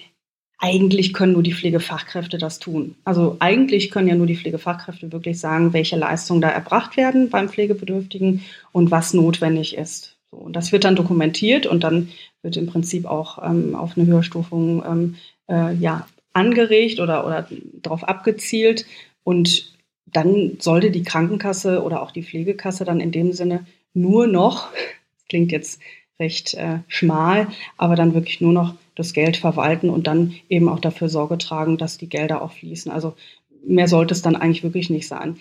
[0.58, 2.96] eigentlich können nur die Pflegefachkräfte das tun.
[3.04, 7.48] Also eigentlich können ja nur die Pflegefachkräfte wirklich sagen, welche Leistungen da erbracht werden beim
[7.48, 8.42] Pflegebedürftigen
[8.72, 10.16] und was notwendig ist.
[10.30, 12.08] So, und das wird dann dokumentiert und dann
[12.42, 15.14] wird im Prinzip auch ähm, auf eine Höherstufung ähm,
[15.48, 18.84] äh, ja, angeregt oder, oder darauf abgezielt.
[19.22, 19.72] Und
[20.06, 24.70] dann sollte die Krankenkasse oder auch die Pflegekasse dann in dem Sinne nur noch,
[25.28, 25.80] klingt jetzt
[26.18, 30.80] recht äh, schmal, aber dann wirklich nur noch das Geld verwalten und dann eben auch
[30.80, 32.90] dafür Sorge tragen, dass die Gelder auch fließen.
[32.90, 33.14] Also
[33.64, 35.36] mehr sollte es dann eigentlich wirklich nicht sein.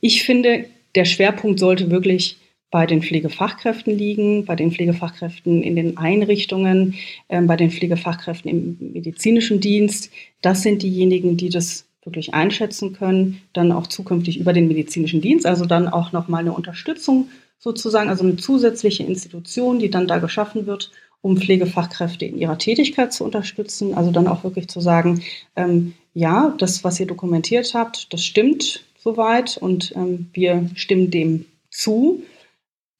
[0.00, 2.38] Ich finde, der Schwerpunkt sollte wirklich
[2.70, 6.94] bei den Pflegefachkräften liegen, bei den Pflegefachkräften in den Einrichtungen,
[7.28, 10.10] äh, bei den Pflegefachkräften im medizinischen Dienst.
[10.40, 15.46] Das sind diejenigen, die das wirklich einschätzen können, dann auch zukünftig über den medizinischen Dienst,
[15.46, 20.66] also dann auch nochmal eine Unterstützung sozusagen, also eine zusätzliche Institution, die dann da geschaffen
[20.66, 20.90] wird,
[21.22, 23.94] um Pflegefachkräfte in ihrer Tätigkeit zu unterstützen.
[23.94, 25.22] Also dann auch wirklich zu sagen,
[25.56, 31.46] ähm, ja, das, was ihr dokumentiert habt, das stimmt soweit und ähm, wir stimmen dem
[31.70, 32.22] zu.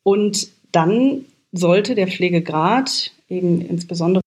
[0.02, 4.22] Und dann sollte der Pflegegrad eben insbesondere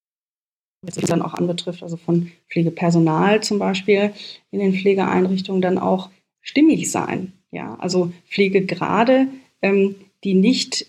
[0.86, 4.12] was dann auch anbetrifft, also von Pflegepersonal zum Beispiel
[4.52, 6.10] in den Pflegeeinrichtungen dann auch
[6.42, 7.34] stimmig sein.
[7.52, 9.28] Ja, also Pflegegrade,
[9.62, 10.88] ähm, die nicht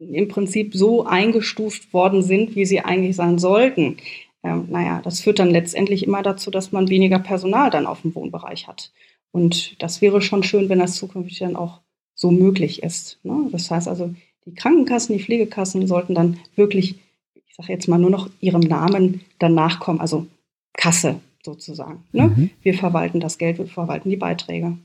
[0.00, 3.98] im Prinzip so eingestuft worden sind, wie sie eigentlich sein sollten.
[4.42, 8.14] Ähm, naja, das führt dann letztendlich immer dazu, dass man weniger Personal dann auf dem
[8.14, 8.92] Wohnbereich hat.
[9.30, 11.80] Und das wäre schon schön, wenn das zukünftig dann auch
[12.14, 13.18] so möglich ist.
[13.22, 13.48] Ne?
[13.52, 14.14] Das heißt also,
[14.46, 16.96] die Krankenkassen, die Pflegekassen sollten dann wirklich,
[17.34, 20.26] ich sage jetzt mal nur noch ihrem Namen dann nachkommen, also
[20.72, 22.04] Kasse sozusagen.
[22.12, 22.28] Ne?
[22.28, 22.50] Mhm.
[22.62, 24.78] Wir verwalten das Geld, wir verwalten die Beiträge.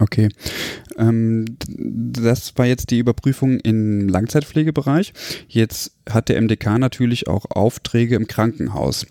[0.00, 0.28] Okay.
[0.96, 5.12] Ähm, das war jetzt die Überprüfung im Langzeitpflegebereich.
[5.48, 9.06] Jetzt hat der MDK natürlich auch Aufträge im Krankenhaus.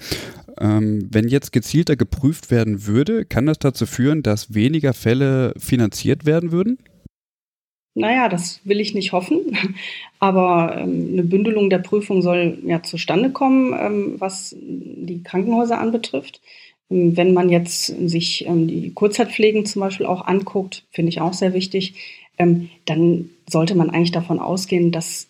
[0.60, 6.26] Ähm, wenn jetzt gezielter geprüft werden würde, kann das dazu führen, dass weniger Fälle finanziert
[6.26, 6.80] werden würden?
[7.94, 9.58] Naja, das will ich nicht hoffen.
[10.20, 16.42] Aber ähm, eine Bündelung der Prüfung soll ja zustande kommen, ähm, was die Krankenhäuser anbetrifft.
[16.90, 21.34] Ähm, wenn man jetzt sich ähm, die Kurzzeitpflegen zum Beispiel auch anguckt, finde ich auch
[21.34, 21.96] sehr wichtig,
[22.38, 25.28] ähm, dann sollte man eigentlich davon ausgehen, dass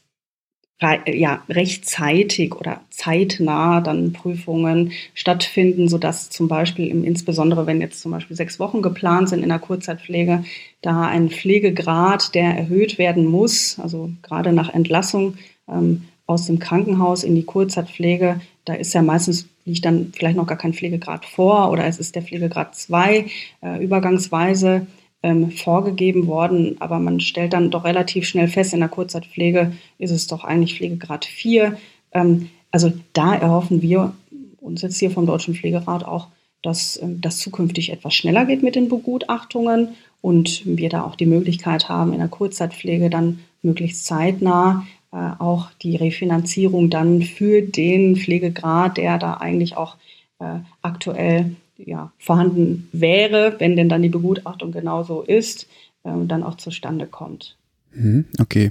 [0.79, 8.35] ja, rechtzeitig oder zeitnah dann Prüfungen stattfinden, sodass zum Beispiel insbesondere wenn jetzt zum Beispiel
[8.35, 10.43] sechs Wochen geplant sind in der Kurzzeitpflege,
[10.81, 15.35] da ein Pflegegrad, der erhöht werden muss, also gerade nach Entlassung
[15.67, 20.47] ähm, aus dem Krankenhaus in die Kurzzeitpflege, da ist ja meistens liegt dann vielleicht noch
[20.47, 23.25] gar kein Pflegegrad vor oder es ist der Pflegegrad 2
[23.61, 24.87] äh, übergangsweise
[25.23, 30.11] ähm, vorgegeben worden, aber man stellt dann doch relativ schnell fest, in der Kurzzeitpflege ist
[30.11, 31.77] es doch eigentlich Pflegegrad 4.
[32.13, 34.13] Ähm, also da erhoffen wir
[34.61, 36.27] uns jetzt hier vom Deutschen Pflegerat auch,
[36.61, 39.89] dass ähm, das zukünftig etwas schneller geht mit den Begutachtungen
[40.21, 45.95] und wir da auch die Möglichkeit haben, in der Kurzzeitpflege dann möglichst zeitnah auch die
[45.95, 49.95] Refinanzierung dann für den Pflegegrad, der da eigentlich auch
[50.39, 55.67] äh, aktuell ja, vorhanden wäre, wenn denn dann die Begutachtung genauso ist,
[56.03, 57.55] äh, dann auch zustande kommt.
[57.93, 58.69] Mhm, okay.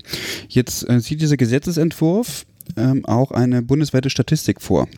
[0.49, 2.47] Jetzt äh, sieht dieser Gesetzesentwurf
[2.77, 4.89] ähm, auch eine bundesweite Statistik vor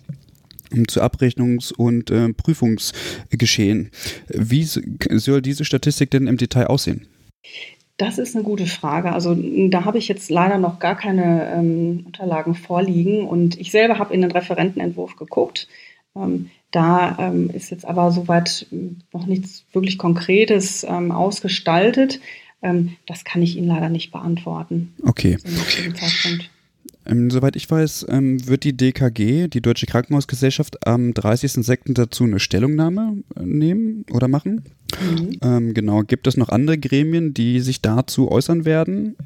[0.88, 3.90] zu Abrechnungs- und äh, Prüfungsgeschehen.
[4.28, 7.06] Wie soll diese Statistik denn im Detail aussehen?
[7.98, 9.12] Das ist eine gute Frage.
[9.12, 9.36] Also
[9.68, 14.14] da habe ich jetzt leider noch gar keine ähm, Unterlagen vorliegen und ich selber habe
[14.14, 15.66] in den Referentenentwurf geguckt.
[16.14, 18.66] Ähm, da ähm, ist jetzt aber soweit
[19.12, 22.20] noch nichts wirklich Konkretes ähm, ausgestaltet.
[22.62, 24.94] Ähm, das kann ich Ihnen leider nicht beantworten.
[25.04, 25.36] Okay.
[27.08, 31.94] Ähm, soweit ich weiß, ähm, wird die DKG, die Deutsche Krankenhausgesellschaft, am 30.06.
[31.94, 34.64] dazu eine Stellungnahme äh, nehmen oder machen.
[35.00, 35.30] Mhm.
[35.42, 36.02] Ähm, genau.
[36.02, 39.16] Gibt es noch andere Gremien, die sich dazu äußern werden?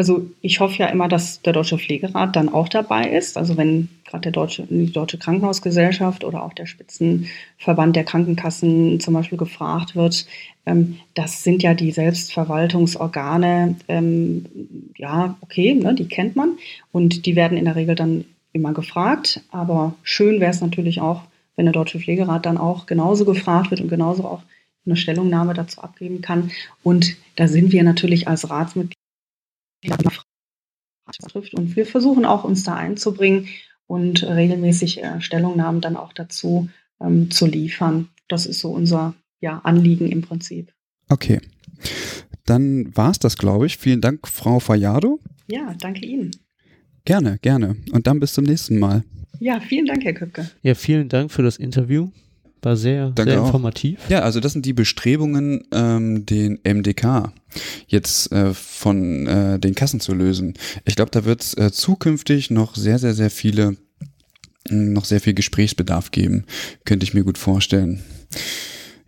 [0.00, 3.36] Also ich hoffe ja immer, dass der Deutsche Pflegerat dann auch dabei ist.
[3.36, 9.12] Also wenn gerade der Deutsche, die Deutsche Krankenhausgesellschaft oder auch der Spitzenverband der Krankenkassen zum
[9.12, 10.24] Beispiel gefragt wird,
[10.64, 14.46] ähm, das sind ja die Selbstverwaltungsorgane, ähm,
[14.96, 16.56] ja, okay, ne, die kennt man
[16.92, 19.42] und die werden in der Regel dann immer gefragt.
[19.50, 21.24] Aber schön wäre es natürlich auch,
[21.56, 24.40] wenn der Deutsche Pflegerat dann auch genauso gefragt wird und genauso auch
[24.86, 26.52] eine Stellungnahme dazu abgeben kann.
[26.82, 28.48] Und da sind wir natürlich als
[29.84, 30.28] Ratsmitglieder
[31.28, 31.54] trifft.
[31.54, 33.48] Und wir versuchen auch, uns da einzubringen
[33.86, 36.68] und regelmäßig äh, Stellungnahmen dann auch dazu
[37.00, 38.08] ähm, zu liefern.
[38.28, 40.72] Das ist so unser ja, Anliegen im Prinzip.
[41.08, 41.40] Okay.
[42.44, 43.78] Dann war es das, glaube ich.
[43.78, 45.20] Vielen Dank, Frau Fayado.
[45.48, 46.30] Ja, danke Ihnen.
[47.04, 47.76] Gerne, gerne.
[47.92, 49.04] Und dann bis zum nächsten Mal.
[49.40, 50.50] Ja, vielen Dank, Herr Köpke.
[50.62, 52.10] Ja, vielen Dank für das Interview.
[52.62, 54.00] War sehr, Danke sehr informativ.
[54.06, 54.10] Auch.
[54.10, 57.32] Ja, also das sind die Bestrebungen, ähm, den MDK
[57.86, 60.54] jetzt äh, von äh, den Kassen zu lösen.
[60.84, 63.76] Ich glaube, da wird es äh, zukünftig noch sehr, sehr, sehr viele,
[64.68, 66.44] hm, noch sehr viel Gesprächsbedarf geben.
[66.84, 68.02] Könnte ich mir gut vorstellen.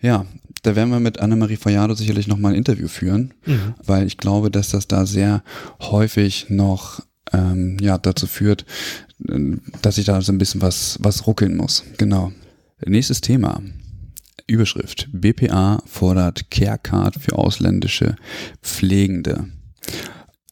[0.00, 0.26] Ja,
[0.62, 3.74] da werden wir mit Annemarie Fayado sicherlich nochmal ein Interview führen, mhm.
[3.84, 5.42] weil ich glaube, dass das da sehr
[5.80, 7.00] häufig noch
[7.32, 8.64] ähm, ja, dazu führt,
[9.28, 11.84] äh, dass ich da so ein bisschen was, was ruckeln muss.
[11.98, 12.32] Genau.
[12.86, 13.62] Nächstes Thema.
[14.46, 15.08] Überschrift.
[15.12, 18.16] BPA fordert Care Card für ausländische
[18.62, 19.46] Pflegende.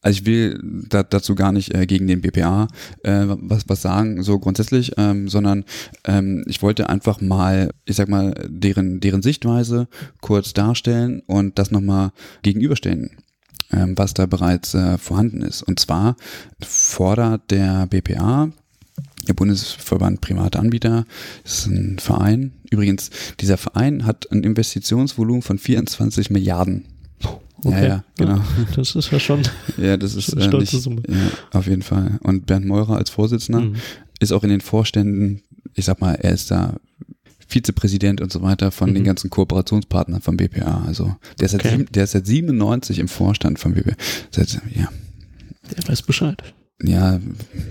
[0.01, 2.67] Also ich will da, dazu gar nicht äh, gegen den BPA
[3.03, 5.63] äh, was, was sagen, so grundsätzlich, ähm, sondern
[6.05, 9.87] ähm, ich wollte einfach mal, ich sag mal, deren, deren Sichtweise
[10.19, 13.17] kurz darstellen und das nochmal gegenüberstellen,
[13.71, 15.61] ähm, was da bereits äh, vorhanden ist.
[15.61, 16.15] Und zwar
[16.61, 18.51] fordert der BPA
[19.27, 21.05] der Bundesverband Private Anbieter
[21.43, 22.53] ist ein Verein.
[22.69, 26.85] Übrigens, dieser Verein hat ein Investitionsvolumen von 24 Milliarden.
[27.63, 27.81] Okay.
[27.81, 28.37] Ja, ja, genau.
[28.37, 28.43] Ja,
[28.75, 29.43] das ist ja schon
[29.77, 31.03] ja, das ist, eine stolze äh, nicht, Summe.
[31.07, 32.19] Ja, auf jeden Fall.
[32.23, 33.75] Und Bernd Meurer als Vorsitzender mhm.
[34.19, 35.43] ist auch in den Vorständen,
[35.75, 36.77] ich sag mal, er ist da
[37.47, 38.95] Vizepräsident und so weiter von mhm.
[38.95, 40.83] den ganzen Kooperationspartnern vom BPA.
[40.87, 41.77] Also der ist, okay.
[41.77, 43.93] seit, der ist seit 97 im Vorstand vom BPA.
[44.31, 44.89] Seit, ja.
[45.77, 46.41] Der weiß Bescheid
[46.83, 47.19] ja,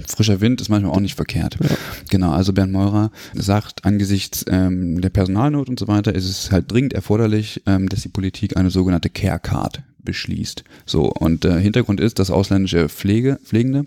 [0.06, 1.56] frischer Wind ist manchmal auch nicht verkehrt.
[1.60, 1.76] Ja.
[2.08, 6.70] Genau, also Bernd Meurer sagt, angesichts ähm, der Personalnot und so weiter ist es halt
[6.70, 10.64] dringend erforderlich, ähm, dass die Politik eine sogenannte Care Card beschließt.
[10.86, 13.86] So, und äh, Hintergrund ist, dass ausländische Pflege, Pflegende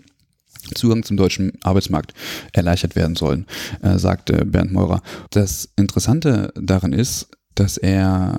[0.74, 2.14] Zugang zum deutschen Arbeitsmarkt
[2.52, 3.46] erleichtert werden sollen,
[3.82, 5.02] äh, sagte Bernd Meurer.
[5.30, 8.38] Das Interessante daran ist, dass er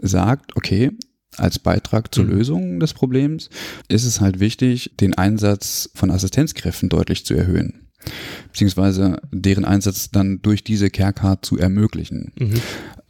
[0.00, 0.90] sagt, okay,
[1.36, 2.30] als Beitrag zur mhm.
[2.30, 3.48] Lösung des Problems
[3.88, 7.88] ist es halt wichtig, den Einsatz von Assistenzkräften deutlich zu erhöhen.
[8.48, 12.32] Beziehungsweise deren Einsatz dann durch diese CareCard zu ermöglichen.
[12.38, 12.60] Mhm.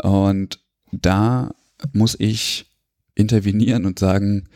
[0.02, 0.60] Und
[0.92, 1.54] da
[1.92, 2.66] muss ich
[3.14, 4.48] intervenieren und sagen,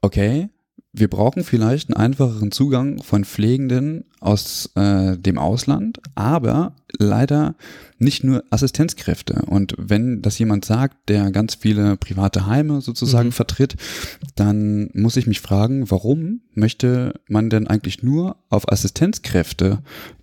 [0.00, 0.48] okay,
[0.94, 7.54] wir brauchen vielleicht einen einfacheren Zugang von Pflegenden aus äh, dem Ausland, aber leider
[7.98, 9.42] nicht nur Assistenzkräfte.
[9.46, 13.32] Und wenn das jemand sagt, der ganz viele private Heime sozusagen mhm.
[13.32, 13.76] vertritt,
[14.34, 19.78] dann muss ich mich fragen, warum möchte man denn eigentlich nur auf Assistenzkräfte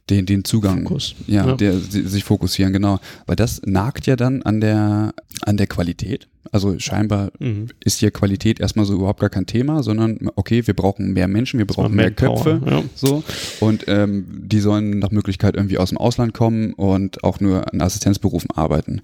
[0.09, 1.15] den, den Zugang, Fokus.
[1.27, 1.55] ja, ja.
[1.55, 2.99] Der, sich fokussieren, genau.
[3.25, 6.27] Weil das nagt ja dann an der, an der Qualität.
[6.51, 7.67] Also scheinbar mhm.
[7.83, 11.59] ist hier Qualität erstmal so überhaupt gar kein Thema, sondern okay, wir brauchen mehr Menschen,
[11.59, 12.83] wir brauchen mehr Köpfe, ja.
[12.95, 13.23] so
[13.59, 17.81] und ähm, die sollen nach Möglichkeit irgendwie aus dem Ausland kommen und auch nur an
[17.81, 19.01] Assistenzberufen arbeiten.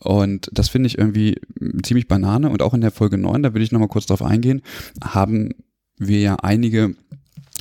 [0.00, 1.36] Und das finde ich irgendwie
[1.82, 4.60] ziemlich Banane und auch in der Folge 9, da will ich nochmal kurz drauf eingehen,
[5.02, 5.50] haben
[5.98, 6.94] wir ja einige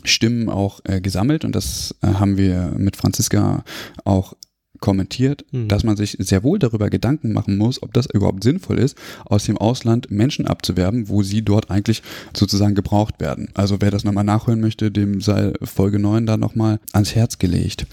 [0.03, 3.63] Stimmen auch äh, gesammelt und das äh, haben wir mit Franziska
[4.03, 4.35] auch
[4.81, 5.69] kommentiert, mhm.
[5.69, 9.45] dass man sich sehr wohl darüber Gedanken machen muss, ob das überhaupt sinnvoll ist, aus
[9.45, 12.01] dem Ausland Menschen abzuwerben, wo sie dort eigentlich
[12.35, 13.49] sozusagen gebraucht werden.
[13.53, 17.85] Also wer das nochmal nachhören möchte, dem sei Folge 9 da nochmal ans Herz gelegt.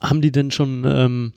[0.00, 1.32] Haben die denn schon ähm,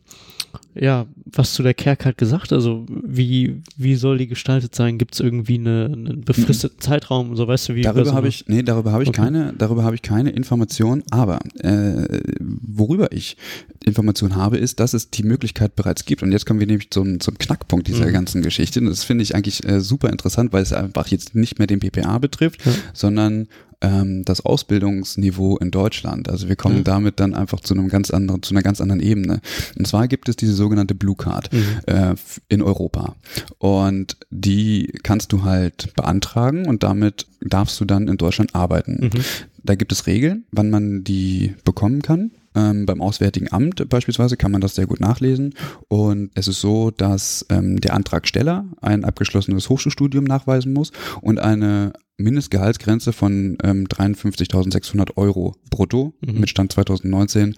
[0.75, 2.53] ja, was zu der Kerk halt gesagt?
[2.53, 4.97] Also, wie, wie soll die gestaltet sein?
[4.97, 6.81] Gibt es irgendwie eine, einen befristeten mhm.
[6.81, 7.35] Zeitraum?
[7.35, 9.21] So weißt du, wie darüber habe ich, nee, darüber habe ich okay.
[9.21, 13.35] keine, darüber habe ich keine Information, aber äh, worüber ich
[13.83, 16.23] Information habe, ist, dass es die Möglichkeit bereits gibt.
[16.23, 18.13] Und jetzt kommen wir nämlich zum, zum Knackpunkt dieser mhm.
[18.13, 18.79] ganzen Geschichte.
[18.79, 21.79] Und das finde ich eigentlich äh, super interessant, weil es einfach jetzt nicht mehr den
[21.79, 22.71] PPA betrifft, ja.
[22.93, 23.47] sondern
[23.81, 26.29] ähm, das Ausbildungsniveau in Deutschland.
[26.29, 26.83] Also wir kommen mhm.
[26.83, 29.41] damit dann einfach zu einem ganz anderen, zu einer ganz anderen Ebene.
[29.77, 31.79] Und zwar gibt es diese sogenannte Blue Card mhm.
[31.87, 32.15] äh,
[32.47, 33.15] in Europa.
[33.57, 39.09] Und die kannst du halt beantragen und damit darfst du dann in Deutschland arbeiten.
[39.11, 39.21] Mhm.
[39.63, 42.31] Da gibt es Regeln, wann man die bekommen kann.
[42.55, 45.53] Ähm, beim Auswärtigen Amt beispielsweise kann man das sehr gut nachlesen.
[45.87, 50.91] Und es ist so, dass ähm, der Antragsteller ein abgeschlossenes Hochschulstudium nachweisen muss
[51.21, 56.41] und eine Mindestgehaltsgrenze von ähm, 53.600 Euro brutto mhm.
[56.41, 57.55] mit Stand 2019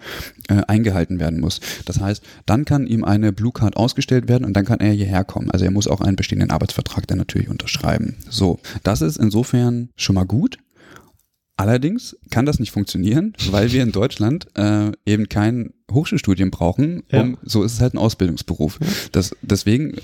[0.48, 1.60] äh, eingehalten werden muss.
[1.84, 5.24] Das heißt, dann kann ihm eine Blue Card ausgestellt werden und dann kann er hierher
[5.24, 5.50] kommen.
[5.50, 8.16] Also er muss auch einen bestehenden Arbeitsvertrag dann natürlich unterschreiben.
[8.30, 10.58] So, das ist insofern schon mal gut.
[11.62, 17.04] Allerdings kann das nicht funktionieren, weil wir in Deutschland äh, eben kein Hochschulstudium brauchen.
[17.12, 17.38] Um, ja.
[17.44, 18.80] So ist es halt ein Ausbildungsberuf.
[19.12, 19.94] Das, deswegen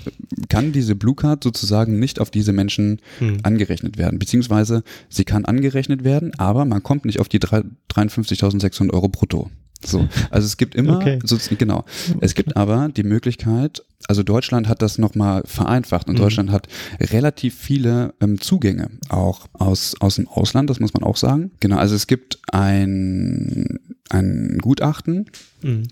[0.47, 3.39] kann diese Blue Card sozusagen nicht auf diese Menschen hm.
[3.43, 4.19] angerechnet werden.
[4.19, 9.51] Beziehungsweise sie kann angerechnet werden, aber man kommt nicht auf die 53.600 Euro brutto.
[9.85, 11.19] So, also es gibt immer, okay.
[11.23, 11.85] so, genau,
[12.19, 16.19] es gibt aber die Möglichkeit, also Deutschland hat das nochmal vereinfacht und mhm.
[16.19, 16.67] Deutschland hat
[16.99, 21.51] relativ viele ähm, Zugänge auch aus, aus dem Ausland, das muss man auch sagen.
[21.59, 25.29] Genau, also es gibt ein, ein Gutachten,
[25.61, 25.83] mhm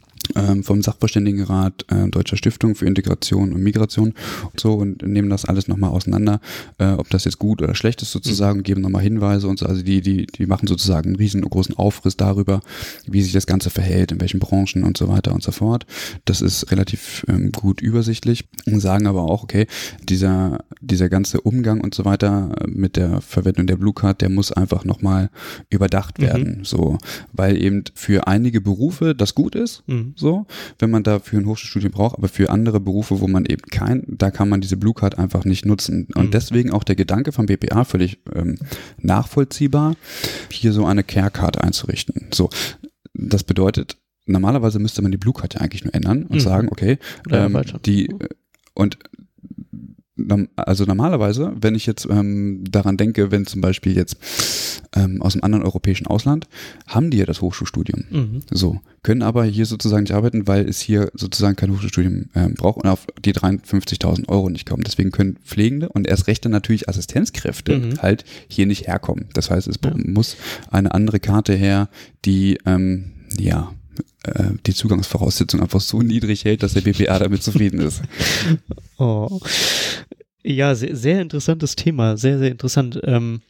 [0.63, 4.13] vom Sachverständigenrat äh, Deutscher Stiftung für Integration und Migration
[4.51, 6.39] und so und nehmen das alles nochmal auseinander,
[6.77, 8.63] äh, ob das jetzt gut oder schlecht ist sozusagen, mhm.
[8.63, 9.65] geben nochmal Hinweise und so.
[9.65, 12.61] Also die, die, die machen sozusagen einen riesengroßen Aufriss darüber,
[13.07, 15.85] wie sich das Ganze verhält, in welchen Branchen und so weiter und so fort.
[16.25, 19.67] Das ist relativ ähm, gut übersichtlich und sagen aber auch, okay,
[20.07, 24.51] dieser, dieser ganze Umgang und so weiter mit der Verwendung der Blue Card, der muss
[24.51, 25.29] einfach nochmal
[25.69, 26.23] überdacht mhm.
[26.23, 26.65] werden, mhm.
[26.65, 26.97] so,
[27.33, 30.45] weil eben für einige Berufe das gut ist, mhm so,
[30.79, 34.31] wenn man dafür ein Hochschulstudium braucht, aber für andere Berufe, wo man eben kein, da
[34.31, 36.07] kann man diese Blue Card einfach nicht nutzen.
[36.15, 36.31] Und mhm.
[36.31, 38.57] deswegen auch der Gedanke vom BPA völlig ähm,
[38.97, 39.95] nachvollziehbar,
[40.49, 42.27] hier so eine Care Card einzurichten.
[42.31, 42.49] So,
[43.13, 46.39] das bedeutet, normalerweise müsste man die Blue Card ja eigentlich nur ändern und mhm.
[46.39, 46.97] sagen, okay,
[47.31, 48.13] ähm, die
[48.73, 48.97] und
[50.55, 54.17] also normalerweise, wenn ich jetzt ähm, daran denke, wenn zum Beispiel jetzt
[54.95, 56.47] ähm, aus einem anderen europäischen Ausland,
[56.87, 58.05] haben die ja das Hochschulstudium.
[58.09, 58.41] Mhm.
[58.51, 62.77] So, können aber hier sozusagen nicht arbeiten, weil es hier sozusagen kein Hochschulstudium ähm, braucht
[62.83, 64.83] und auf die 53.000 Euro nicht kommen.
[64.83, 68.01] Deswegen können Pflegende und erst recht dann natürlich Assistenzkräfte mhm.
[68.01, 69.27] halt hier nicht herkommen.
[69.33, 69.93] Das heißt, es ja.
[69.95, 70.35] muss
[70.71, 71.89] eine andere Karte her,
[72.25, 73.71] die ähm, ja
[74.23, 78.01] äh, die Zugangsvoraussetzung einfach so niedrig hält, dass der BPA damit zufrieden ist.
[78.99, 79.39] Oh.
[80.47, 83.01] Ja, sehr, sehr interessantes Thema, sehr, sehr interessant.
[83.03, 83.41] Ähm,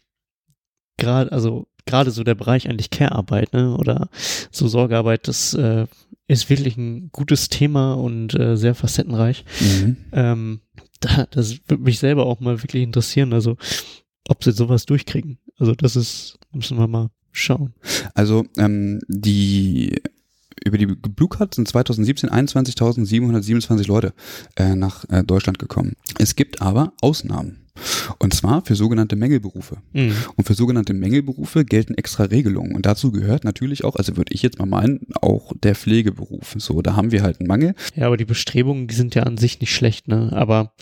[0.97, 4.09] gerade, also gerade so der Bereich eigentlich Care-Arbeit, ne, oder
[4.51, 5.85] so Sorgearbeit, das äh,
[6.27, 9.45] ist wirklich ein gutes Thema und äh, sehr facettenreich.
[9.61, 9.97] Mhm.
[10.11, 10.59] Ähm,
[10.99, 13.57] da, das würde mich selber auch mal wirklich interessieren, also
[14.27, 15.37] ob sie sowas durchkriegen.
[15.59, 17.75] Also das ist, müssen wir mal schauen.
[18.15, 20.01] Also ähm, die
[20.67, 24.13] über die Blue Card sind 2017 21.727 Leute
[24.55, 25.93] äh, nach äh, Deutschland gekommen.
[26.19, 27.67] Es gibt aber Ausnahmen.
[28.17, 29.77] Und zwar für sogenannte Mängelberufe.
[29.93, 30.15] Mhm.
[30.35, 32.75] Und für sogenannte Mängelberufe gelten extra Regelungen.
[32.75, 36.55] Und dazu gehört natürlich auch, also würde ich jetzt mal meinen, auch der Pflegeberuf.
[36.57, 37.75] So, da haben wir halt einen Mangel.
[37.95, 40.31] Ja, aber die Bestrebungen, die sind ja an sich nicht schlecht, ne?
[40.33, 40.73] Aber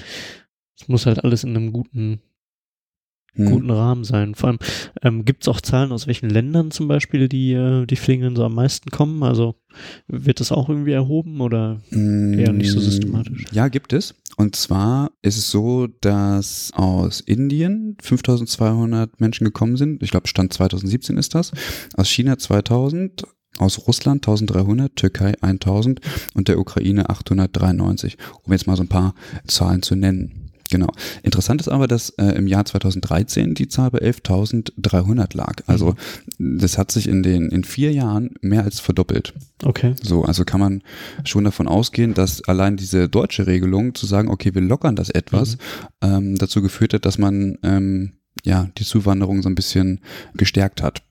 [0.79, 2.21] es muss halt alles in einem guten
[3.35, 3.51] hm.
[3.51, 4.35] guten Rahmen sein.
[4.35, 4.59] Vor allem
[5.01, 8.43] ähm, gibt es auch Zahlen, aus welchen Ländern zum Beispiel die, äh, die Pflegenden so
[8.43, 9.23] am meisten kommen?
[9.23, 9.55] Also
[10.07, 13.45] wird das auch irgendwie erhoben oder eher nicht so systematisch?
[13.51, 14.15] Ja, gibt es.
[14.37, 20.03] Und zwar ist es so, dass aus Indien 5200 Menschen gekommen sind.
[20.03, 21.51] Ich glaube, Stand 2017 ist das.
[21.95, 23.23] Aus China 2000,
[23.57, 26.01] aus Russland 1300, Türkei 1000
[26.33, 29.15] und der Ukraine 893, um jetzt mal so ein paar
[29.47, 30.44] Zahlen zu nennen.
[30.71, 30.91] Genau.
[31.21, 35.61] Interessant ist aber, dass äh, im Jahr 2013 die Zahl bei 11.300 lag.
[35.67, 35.95] Also
[36.37, 36.59] mhm.
[36.59, 39.33] das hat sich in den in vier Jahren mehr als verdoppelt.
[39.63, 39.95] Okay.
[40.01, 40.81] So, also kann man
[41.23, 45.57] schon davon ausgehen, dass allein diese deutsche Regelung zu sagen, okay, wir lockern das etwas,
[45.57, 45.59] mhm.
[46.01, 48.13] ähm, dazu geführt hat, dass man ähm,
[48.43, 50.01] ja die Zuwanderung so ein bisschen
[50.33, 51.03] gestärkt hat.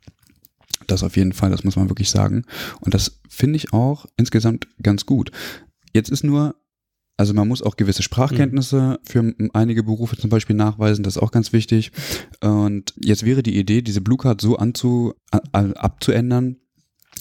[0.88, 2.44] Das auf jeden Fall, das muss man wirklich sagen.
[2.80, 5.30] Und das finde ich auch insgesamt ganz gut.
[5.94, 6.56] Jetzt ist nur
[7.16, 11.30] also man muss auch gewisse Sprachkenntnisse für einige Berufe zum Beispiel nachweisen, das ist auch
[11.30, 11.92] ganz wichtig.
[12.40, 15.14] Und jetzt wäre die Idee, diese Blue Card so anzu,
[15.52, 16.56] abzuändern,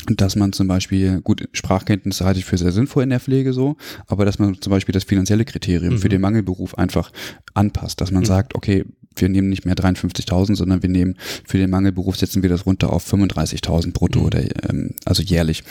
[0.07, 3.77] dass man zum Beispiel, gut, Sprachkenntnisse halte ich für sehr sinnvoll in der Pflege so,
[4.07, 5.99] aber dass man zum Beispiel das finanzielle Kriterium mhm.
[5.99, 7.11] für den Mangelberuf einfach
[7.53, 8.27] anpasst, dass man mhm.
[8.27, 8.85] sagt, okay,
[9.15, 12.91] wir nehmen nicht mehr 53.000, sondern wir nehmen für den Mangelberuf setzen wir das runter
[12.91, 14.25] auf 35.000 brutto mhm.
[14.25, 15.63] oder ähm, also jährlich.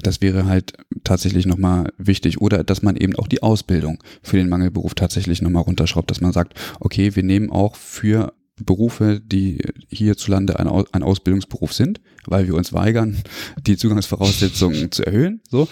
[0.00, 0.74] Das wäre halt
[1.04, 5.62] tatsächlich nochmal wichtig oder dass man eben auch die Ausbildung für den Mangelberuf tatsächlich nochmal
[5.62, 8.32] runterschraubt, dass man sagt, okay, wir nehmen auch für
[8.64, 9.58] Berufe, die
[9.90, 13.22] hierzulande ein, ein Ausbildungsberuf sind, weil wir uns weigern,
[13.60, 15.68] die Zugangsvoraussetzungen zu erhöhen, so,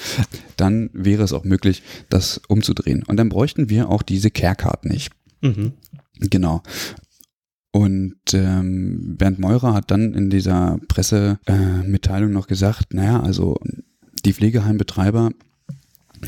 [0.57, 3.03] dann wäre es auch möglich, das umzudrehen.
[3.07, 5.13] Und dann bräuchten wir auch diese Care-Card nicht.
[5.41, 5.73] Mhm.
[6.21, 6.63] Genau.
[7.75, 13.59] Und ähm, Bernd Meurer hat dann in dieser Pressemitteilung äh, noch gesagt, naja, also
[14.25, 15.31] die Pflegeheimbetreiber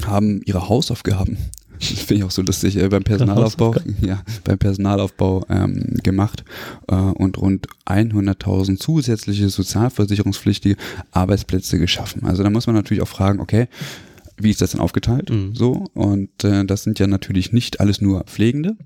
[0.04, 1.38] haben ihre Hausaufgaben
[1.78, 6.44] finde ich auch so lustig, äh, beim Personalaufbau, ja, beim Personalaufbau ähm, gemacht
[6.88, 10.76] äh, und rund 100.000 zusätzliche sozialversicherungspflichtige
[11.12, 12.24] Arbeitsplätze geschaffen.
[12.24, 13.68] Also da muss man natürlich auch fragen, okay,
[14.36, 15.30] wie ist das denn aufgeteilt?
[15.30, 15.54] Mhm.
[15.54, 18.76] So, und äh, das sind ja natürlich nicht alles nur Pflegende.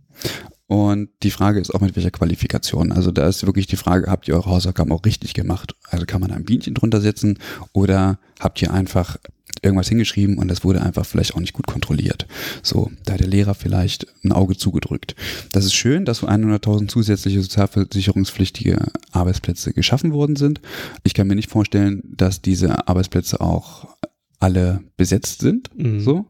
[0.70, 2.92] Und die Frage ist auch mit welcher Qualifikation.
[2.92, 5.74] Also da ist wirklich die Frage, habt ihr eure Hausaufgaben auch richtig gemacht?
[5.88, 7.40] Also kann man ein Bienchen drunter setzen
[7.72, 9.16] oder habt ihr einfach
[9.62, 12.28] irgendwas hingeschrieben und das wurde einfach vielleicht auch nicht gut kontrolliert.
[12.62, 15.16] So, da hat der Lehrer vielleicht ein Auge zugedrückt.
[15.50, 20.60] Das ist schön, dass so 100.000 zusätzliche sozialversicherungspflichtige Arbeitsplätze geschaffen worden sind.
[21.02, 23.88] Ich kann mir nicht vorstellen, dass diese Arbeitsplätze auch
[24.38, 25.98] alle besetzt sind, mhm.
[25.98, 26.26] so.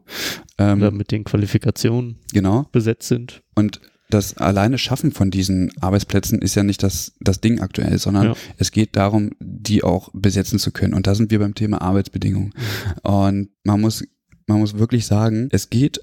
[0.57, 2.67] Ähm, Oder mit den Qualifikationen genau.
[2.71, 3.43] besetzt sind.
[3.53, 3.79] Und
[4.13, 8.35] das alleine Schaffen von diesen Arbeitsplätzen ist ja nicht das, das Ding aktuell, sondern ja.
[8.57, 10.93] es geht darum, die auch besetzen zu können.
[10.93, 12.53] Und da sind wir beim Thema Arbeitsbedingungen.
[13.03, 14.03] Und man muss
[14.47, 16.01] man muss wirklich sagen, es geht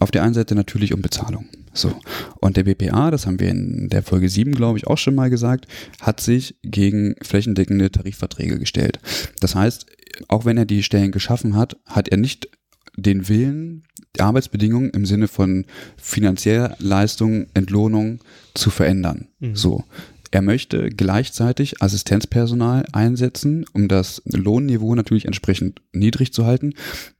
[0.00, 1.46] auf der einen Seite natürlich um Bezahlung.
[1.72, 1.94] So.
[2.40, 5.30] Und der BPA, das haben wir in der Folge 7, glaube ich, auch schon mal
[5.30, 5.66] gesagt,
[6.00, 8.98] hat sich gegen flächendeckende Tarifverträge gestellt.
[9.40, 9.86] Das heißt,
[10.28, 12.48] auch wenn er die Stellen geschaffen hat, hat er nicht
[12.96, 13.84] den Willen,
[14.16, 15.64] die Arbeitsbedingungen im Sinne von
[15.96, 18.20] finanzieller Leistung, Entlohnung
[18.54, 19.28] zu verändern.
[19.38, 19.56] Mhm.
[19.56, 19.84] So.
[20.32, 26.74] Er möchte gleichzeitig Assistenzpersonal einsetzen, um das Lohnniveau natürlich entsprechend niedrig zu halten.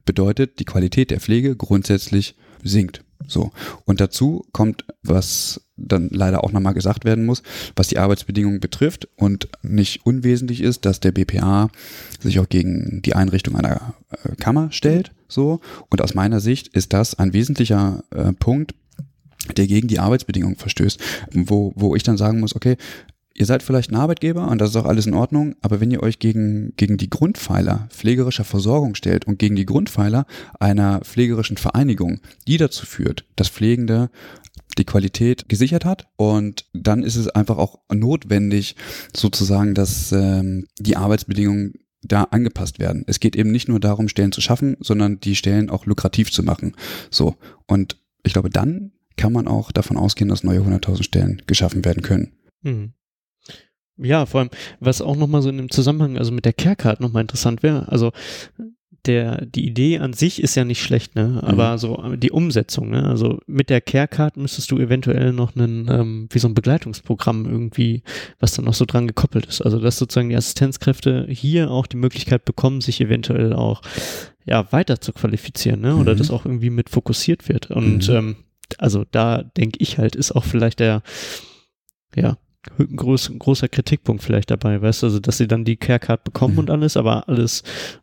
[0.04, 3.04] Bedeutet, die Qualität der Pflege grundsätzlich sinkt.
[3.26, 3.52] So.
[3.84, 7.42] Und dazu kommt, was dann leider auch nochmal gesagt werden muss,
[7.74, 11.70] was die Arbeitsbedingungen betrifft und nicht unwesentlich ist, dass der BPA
[12.20, 15.12] sich auch gegen die Einrichtung einer äh, Kammer stellt.
[15.28, 15.60] So.
[15.90, 18.74] Und aus meiner Sicht ist das ein wesentlicher äh, Punkt,
[19.56, 21.00] der gegen die Arbeitsbedingungen verstößt,
[21.32, 22.76] wo, wo ich dann sagen muss, okay,
[23.36, 26.02] ihr seid vielleicht ein Arbeitgeber und das ist auch alles in Ordnung, aber wenn ihr
[26.02, 30.26] euch gegen, gegen die Grundpfeiler pflegerischer Versorgung stellt und gegen die Grundpfeiler
[30.58, 34.10] einer pflegerischen Vereinigung, die dazu führt, dass Pflegende
[34.78, 38.76] die Qualität gesichert hat und dann ist es einfach auch notwendig,
[39.14, 43.04] sozusagen, dass ähm, die Arbeitsbedingungen da angepasst werden.
[43.06, 46.42] Es geht eben nicht nur darum, Stellen zu schaffen, sondern die Stellen auch lukrativ zu
[46.42, 46.74] machen.
[47.10, 47.36] So.
[47.66, 52.02] Und ich glaube, dann kann man auch davon ausgehen, dass neue 100.000 Stellen geschaffen werden
[52.02, 52.32] können.
[52.62, 52.92] Mhm.
[53.98, 57.22] Ja, vor allem, was auch nochmal so in dem Zusammenhang, also mit der Care-Card nochmal
[57.22, 58.12] interessant wäre, also
[59.06, 61.40] der, die Idee an sich ist ja nicht schlecht, ne?
[61.42, 61.78] Aber mhm.
[61.78, 63.04] so die Umsetzung, ne?
[63.06, 68.02] Also mit der Care-Card müsstest du eventuell noch einen, ähm, wie so ein Begleitungsprogramm irgendwie,
[68.38, 69.62] was dann noch so dran gekoppelt ist.
[69.62, 73.82] Also dass sozusagen die Assistenzkräfte hier auch die Möglichkeit bekommen, sich eventuell auch
[74.44, 75.96] ja weiter zu qualifizieren, ne?
[75.96, 76.18] Oder mhm.
[76.18, 77.70] das auch irgendwie mit fokussiert wird.
[77.70, 78.14] Und mhm.
[78.14, 78.36] ähm,
[78.78, 81.02] also da denke ich halt, ist auch vielleicht der,
[82.14, 82.36] ja,
[82.96, 86.54] groß, großer Kritikpunkt vielleicht dabei, weißt du, also dass sie dann die Care Card bekommen
[86.54, 86.60] mhm.
[86.60, 87.62] und alles, aber alles,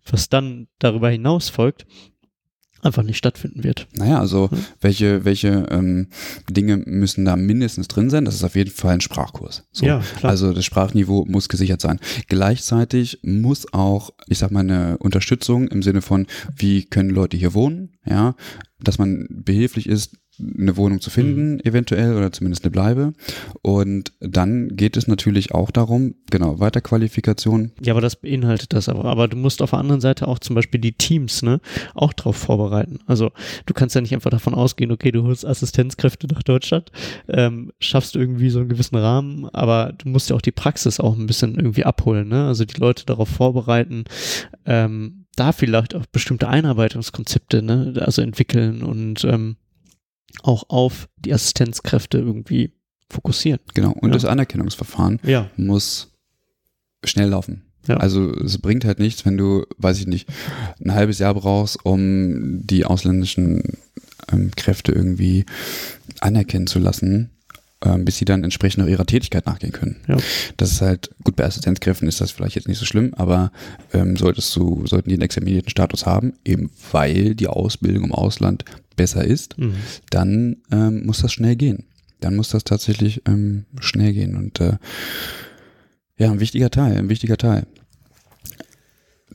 [0.09, 1.86] was dann darüber hinaus folgt,
[2.84, 3.88] einfach nicht stattfinden wird.
[3.93, 4.57] Naja, also Hm.
[4.82, 6.07] welche, welche ähm,
[6.49, 8.26] Dinge müssen da mindestens drin sein?
[8.26, 9.64] Das ist auf jeden Fall ein Sprachkurs.
[9.72, 9.86] So.
[9.86, 10.32] Ja, klar.
[10.32, 11.99] Also das Sprachniveau muss gesichert sein.
[12.28, 17.53] Gleichzeitig muss auch, ich sag mal, eine Unterstützung im Sinne von, wie können Leute hier
[17.53, 18.36] wohnen, ja,
[18.82, 23.13] dass man behilflich ist, eine Wohnung zu finden, eventuell, oder zumindest eine Bleibe.
[23.61, 27.71] Und dann geht es natürlich auch darum, genau, Weiterqualifikation.
[27.81, 29.05] Ja, aber das beinhaltet das aber.
[29.05, 31.59] Aber du musst auf der anderen Seite auch zum Beispiel die Teams, ne,
[31.93, 32.99] auch darauf vorbereiten.
[33.05, 33.31] Also
[33.65, 36.91] du kannst ja nicht einfach davon ausgehen, okay, du holst Assistenzkräfte nach Deutschland,
[37.27, 41.15] ähm, schaffst irgendwie so einen gewissen Rahmen, aber du musst ja auch die Praxis auch
[41.15, 42.47] ein bisschen irgendwie abholen, ne?
[42.47, 44.05] Also die Leute darauf vorbereiten,
[44.65, 49.57] ähm, da vielleicht auch bestimmte Einarbeitungskonzepte, ne, also entwickeln und ähm,
[50.41, 52.71] auch auf die Assistenzkräfte irgendwie
[53.09, 53.59] fokussieren.
[53.73, 53.91] Genau.
[53.91, 54.13] Und Ja.
[54.15, 55.49] das Anerkennungsverfahren Ja.
[55.57, 56.11] muss
[57.05, 57.63] schnell laufen.
[57.88, 57.97] Ja.
[57.97, 60.27] Also es bringt halt nichts, wenn du, weiß ich nicht,
[60.84, 63.77] ein halbes Jahr brauchst, um die ausländischen
[64.31, 65.45] ähm, Kräfte irgendwie
[66.21, 67.29] anerkennen zu lassen,
[67.84, 69.97] ähm, bis sie dann entsprechend auch ihrer Tätigkeit nachgehen können.
[70.07, 70.15] Ja.
[70.55, 73.51] Das ist halt, gut, bei Assistenzkräften ist das vielleicht jetzt nicht so schlimm, aber
[73.91, 78.63] ähm, solltest du, sollten die einen examinierten Status haben, eben weil die Ausbildung im Ausland
[78.96, 79.76] besser ist, Mhm.
[80.10, 81.86] dann ähm, muss das schnell gehen.
[82.20, 84.36] Dann muss das tatsächlich ähm, schnell gehen.
[84.36, 84.78] Und äh,
[86.18, 87.66] ja, ein wichtiger Teil, ein wichtiger Teil.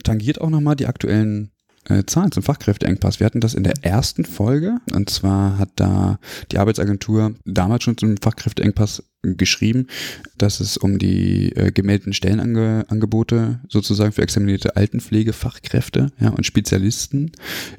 [0.04, 1.50] Tangiert auch nochmal die aktuellen
[1.88, 3.18] äh, Zahlen zum Fachkräfteengpass.
[3.20, 4.78] Wir hatten das in der ersten Folge.
[4.92, 6.18] Und zwar hat da
[6.52, 9.02] die Arbeitsagentur damals schon zum Fachkräfteengpass
[9.36, 9.86] geschrieben,
[10.36, 17.32] dass es um die äh, gemeldeten Stellenangebote sozusagen für examinierte Altenpflegefachkräfte ja, und Spezialisten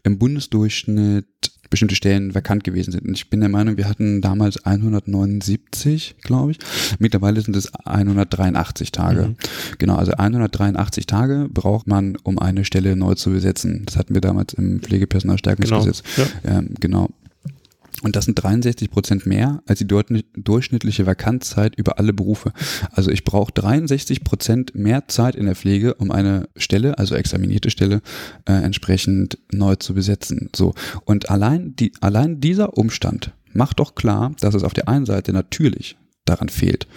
[0.04, 1.26] im Bundesdurchschnitt
[1.70, 3.08] bestimmte Stellen vakant gewesen sind.
[3.08, 6.60] Und ich bin der Meinung, wir hatten damals 179, glaube ich.
[6.98, 9.30] Mittlerweile sind es 183 Tage.
[9.30, 9.36] Mhm.
[9.78, 13.84] Genau, also 183 Tage braucht man, um eine Stelle neu zu besetzen.
[13.86, 16.04] Das hatten wir damals im Pflegepersonalstärkungsgesetz.
[16.16, 16.28] Genau.
[16.44, 16.60] Ja.
[16.60, 17.10] Ähm, genau.
[18.02, 22.54] Und das sind 63 Prozent mehr als die durchschnittliche Vakanzzeit über alle Berufe.
[22.92, 27.70] Also ich brauche 63 Prozent mehr Zeit in der Pflege, um eine Stelle, also examinierte
[27.70, 28.02] Stelle,
[28.46, 30.50] äh, entsprechend neu zu besetzen.
[30.56, 30.74] So.
[31.06, 35.34] Und allein, die, allein dieser Umstand macht doch klar, dass es auf der einen Seite
[35.34, 36.88] natürlich daran fehlt,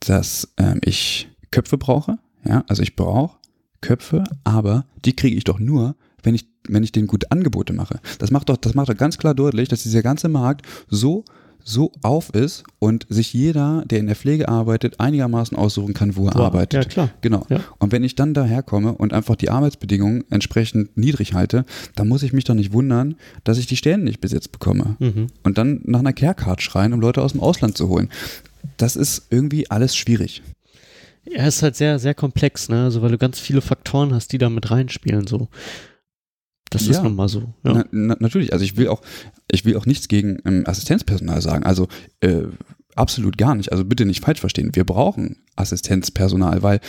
[0.00, 2.18] dass ähm, ich Köpfe brauche.
[2.44, 3.38] Ja, also ich brauche
[3.80, 5.96] Köpfe, aber die kriege ich doch nur,
[6.26, 8.00] wenn ich, wenn ich denen gute Angebote mache.
[8.18, 11.24] Das macht doch, das macht doch ganz klar deutlich, dass dieser ganze Markt so,
[11.62, 16.26] so auf ist und sich jeder, der in der Pflege arbeitet, einigermaßen aussuchen kann, wo
[16.26, 16.84] er Boah, arbeitet.
[16.84, 17.10] Ja, klar.
[17.20, 17.46] Genau.
[17.48, 17.60] Ja.
[17.78, 21.64] Und wenn ich dann daherkomme und einfach die Arbeitsbedingungen entsprechend niedrig halte,
[21.94, 23.14] dann muss ich mich doch nicht wundern,
[23.44, 24.96] dass ich die Stellen nicht besetzt bekomme.
[24.98, 25.28] Mhm.
[25.44, 28.10] Und dann nach einer Care-Card schreien, um Leute aus dem Ausland zu holen.
[28.76, 30.42] Das ist irgendwie alles schwierig.
[31.24, 32.84] Ja, es ist halt sehr, sehr komplex, ne?
[32.84, 35.48] Also weil du ganz viele Faktoren hast, die da mit reinspielen, so.
[36.70, 37.02] Das ist Ja.
[37.02, 37.54] nun mal so.
[37.64, 37.72] Ja.
[37.74, 39.02] Na, na, natürlich, also ich will auch,
[39.50, 41.64] ich will auch nichts gegen ähm, Assistenzpersonal sagen.
[41.64, 41.86] Also
[42.20, 42.42] äh,
[42.96, 43.70] absolut gar nicht.
[43.72, 44.70] Also bitte nicht falsch verstehen.
[44.74, 46.80] Wir brauchen Assistenzpersonal, weil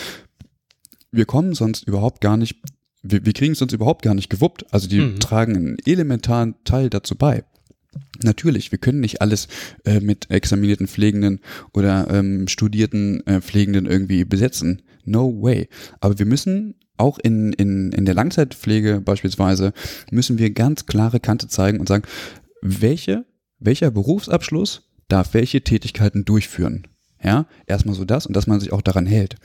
[1.12, 2.56] wir kommen sonst überhaupt gar nicht,
[3.04, 4.66] wir, wir kriegen es sonst überhaupt gar nicht gewuppt.
[4.74, 5.20] Also die Mhm.
[5.20, 7.44] tragen einen elementaren Teil dazu bei.
[8.24, 9.48] Natürlich, wir können nicht alles
[9.86, 11.40] äh, mit examinierten Pflegenden
[11.74, 14.82] oder ähm, studierten äh, Pflegenden irgendwie besetzen.
[15.06, 15.68] No way.
[16.00, 19.74] Aber wir müssen auch in, in, in der Langzeitpflege beispielsweise,
[20.12, 22.04] müssen wir ganz klare Kante zeigen und sagen,
[22.62, 23.26] welche,
[23.60, 26.88] welcher Berufsabschluss darf welche Tätigkeiten durchführen.
[27.24, 29.36] Ja, erstmal so das und dass man sich auch daran hält.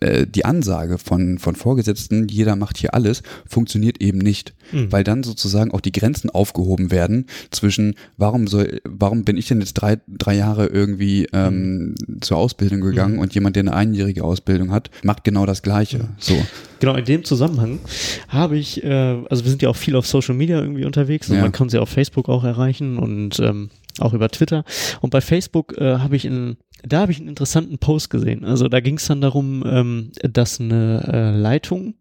[0.00, 4.90] Äh, die Ansage von, von Vorgesetzten, jeder macht hier alles, funktioniert eben nicht Mhm.
[4.92, 9.60] weil dann sozusagen auch die Grenzen aufgehoben werden zwischen, warum soll, warum bin ich denn
[9.60, 13.20] jetzt drei, drei Jahre irgendwie ähm, zur Ausbildung gegangen Mhm.
[13.20, 16.08] und jemand, der eine einjährige Ausbildung hat, macht genau das Gleiche.
[16.18, 16.34] So.
[16.80, 17.80] Genau, in dem Zusammenhang
[18.28, 18.88] habe ich, äh,
[19.28, 21.42] also wir sind ja auch viel auf Social Media irgendwie unterwegs und Ja.
[21.42, 23.68] man kann sie auf Facebook auch erreichen und ähm,
[23.98, 24.64] auch über Twitter.
[25.00, 28.44] Und bei Facebook äh, habe ich in, da habe ich einen interessanten Post gesehen.
[28.44, 31.94] Also da ging es dann darum, ähm, dass eine äh, Leitung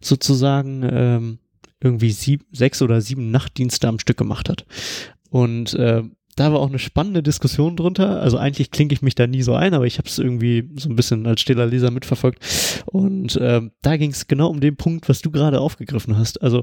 [0.00, 1.38] sozusagen ähm,
[1.80, 4.66] irgendwie sieb, sechs oder sieben Nachtdienste am Stück gemacht hat.
[5.30, 6.02] Und äh,
[6.38, 8.22] da war auch eine spannende Diskussion drunter.
[8.22, 10.88] Also eigentlich klinke ich mich da nie so ein, aber ich habe es irgendwie so
[10.88, 12.84] ein bisschen als stiller Leser mitverfolgt.
[12.86, 16.40] Und ähm, da ging es genau um den Punkt, was du gerade aufgegriffen hast.
[16.40, 16.62] Also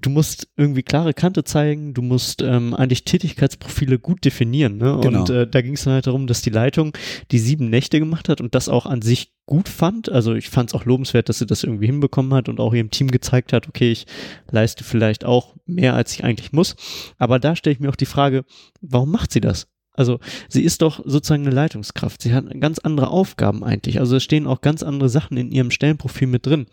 [0.00, 4.78] du musst irgendwie klare Kante zeigen, du musst ähm, eigentlich Tätigkeitsprofile gut definieren.
[4.78, 4.98] Ne?
[5.02, 5.20] Genau.
[5.20, 6.96] Und äh, da ging es dann halt darum, dass die Leitung
[7.30, 10.10] die sieben Nächte gemacht hat und das auch an sich gut fand.
[10.10, 12.90] Also ich fand es auch lobenswert, dass sie das irgendwie hinbekommen hat und auch ihrem
[12.90, 14.06] Team gezeigt hat, okay, ich
[14.50, 16.76] leiste vielleicht auch mehr, als ich eigentlich muss.
[17.18, 18.44] Aber da stelle ich mir auch die Frage,
[18.80, 19.66] warum macht sie das?
[19.94, 22.22] Also sie ist doch sozusagen eine Leitungskraft.
[22.22, 24.00] Sie hat ganz andere Aufgaben eigentlich.
[24.00, 26.66] Also es stehen auch ganz andere Sachen in ihrem Stellenprofil mit drin.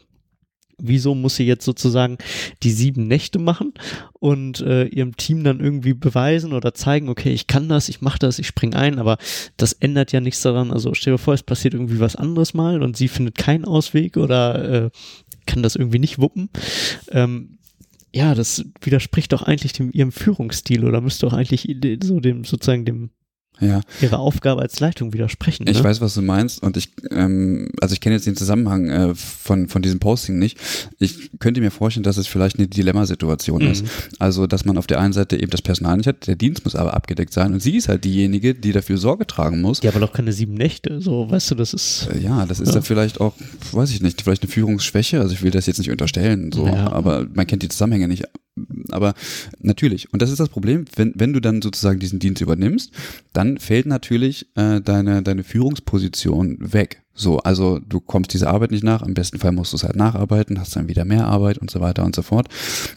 [0.81, 2.17] wieso muss sie jetzt sozusagen
[2.63, 3.73] die sieben Nächte machen
[4.13, 8.19] und äh, ihrem Team dann irgendwie beweisen oder zeigen, okay, ich kann das, ich mache
[8.19, 9.17] das, ich spring ein, aber
[9.57, 10.71] das ändert ja nichts daran.
[10.71, 14.15] Also stell dir vor, es passiert irgendwie was anderes mal und sie findet keinen Ausweg
[14.15, 14.89] oder äh,
[15.45, 16.49] kann das irgendwie nicht wuppen.
[17.11, 17.58] Ähm,
[18.13, 22.85] ja, das widerspricht doch eigentlich dem, ihrem Führungsstil oder müsste doch eigentlich so dem sozusagen
[22.85, 23.11] dem
[23.61, 23.81] ja.
[24.01, 25.67] ihre Aufgabe als Leitung widersprechen.
[25.67, 25.83] Ich ne?
[25.83, 29.67] weiß, was du meinst und ich, ähm, also ich kenne jetzt den Zusammenhang äh, von,
[29.67, 30.57] von diesem Posting nicht.
[30.99, 33.71] Ich könnte mir vorstellen, dass es vielleicht eine Dilemmasituation Mhm.
[33.71, 33.85] ist.
[34.19, 36.75] Also, dass man auf der einen Seite eben das Personal nicht hat, der Dienst muss
[36.75, 39.81] aber abgedeckt sein und sie ist halt diejenige, die dafür Sorge tragen muss.
[39.81, 42.07] Ja, aber doch keine sieben Nächte, so, weißt du, das ist.
[42.13, 42.73] Äh, Ja, das ist Ja.
[42.75, 43.33] dann vielleicht auch,
[43.71, 45.19] weiß ich nicht, vielleicht eine Führungsschwäche.
[45.21, 46.91] Also ich will das jetzt nicht unterstellen, so, Ja.
[46.91, 48.23] aber man kennt die Zusammenhänge nicht.
[48.91, 49.13] Aber
[49.59, 52.91] natürlich, und das ist das Problem, wenn, wenn du dann sozusagen diesen Dienst übernimmst,
[53.33, 57.03] dann fällt natürlich äh, deine, deine Führungsposition weg.
[57.13, 59.95] So, also du kommst dieser Arbeit nicht nach, im besten Fall musst du es halt
[59.95, 62.47] nacharbeiten, hast dann wieder mehr Arbeit und so weiter und so fort.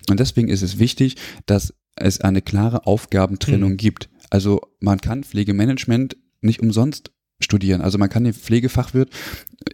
[0.09, 3.77] Und deswegen ist es wichtig, dass es eine klare Aufgabentrennung Mhm.
[3.77, 4.09] gibt.
[4.31, 7.11] Also man kann Pflegemanagement nicht umsonst
[7.43, 7.81] studieren.
[7.81, 9.11] Also man kann den Pflegefachwirt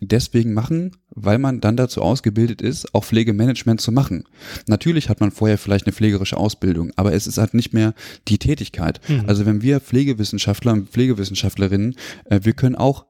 [0.01, 4.25] deswegen machen, weil man dann dazu ausgebildet ist, auch Pflegemanagement zu machen.
[4.67, 7.95] Natürlich hat man vorher vielleicht eine pflegerische Ausbildung, aber es ist halt nicht mehr
[8.29, 9.01] die Tätigkeit.
[9.09, 9.25] Mhm.
[9.27, 11.95] Also wenn wir Pflegewissenschaftler und Pflegewissenschaftlerinnen,
[12.27, 13.07] äh, wir können auch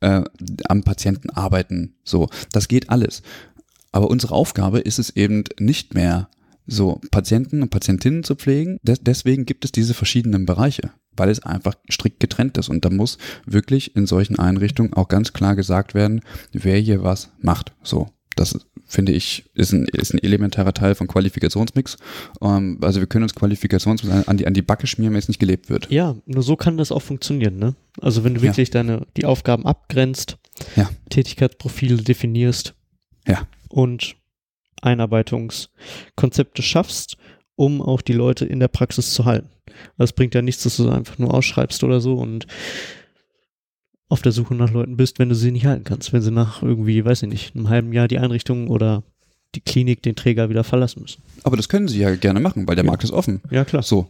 [0.00, 0.22] äh,
[0.68, 1.94] am Patienten arbeiten.
[2.04, 3.22] So, das geht alles.
[3.92, 6.28] Aber unsere Aufgabe ist es eben nicht mehr
[6.66, 8.78] so Patienten und Patientinnen zu pflegen.
[8.82, 12.68] Des deswegen gibt es diese verschiedenen Bereiche, weil es einfach strikt getrennt ist.
[12.68, 16.20] Und da muss wirklich in solchen Einrichtungen auch ganz klar gesagt werden,
[16.52, 17.72] wer hier was macht.
[17.82, 21.96] So, das finde ich ist ein, ist ein elementarer Teil von Qualifikationsmix.
[22.42, 25.40] Ähm, also wir können uns Qualifikationsmix an die, an die Backe schmieren, wenn es nicht
[25.40, 25.90] gelebt wird.
[25.90, 27.74] Ja, nur so kann das auch funktionieren, ne?
[28.00, 30.36] Also wenn du wirklich deine, die Aufgaben abgrenzt,
[30.76, 30.90] Ja.
[31.10, 32.74] Tätigkeitsprofile definierst.
[33.26, 33.46] Ja.
[33.68, 34.16] Und
[34.82, 37.16] Einarbeitungskonzepte schaffst,
[37.56, 39.48] um auch die Leute in der Praxis zu halten.
[39.98, 42.46] Das bringt ja nichts, dass du einfach nur ausschreibst oder so und
[44.08, 46.62] auf der Suche nach Leuten bist, wenn du sie nicht halten kannst, wenn sie nach
[46.62, 49.02] irgendwie, weiß ich nicht, einem halben Jahr die Einrichtung oder
[49.54, 51.22] die Klinik den Träger wieder verlassen müssen.
[51.42, 52.90] Aber das können sie ja gerne machen, weil der Ja.
[52.90, 53.40] Markt ist offen.
[53.50, 53.82] Ja, klar.
[53.82, 54.06] So,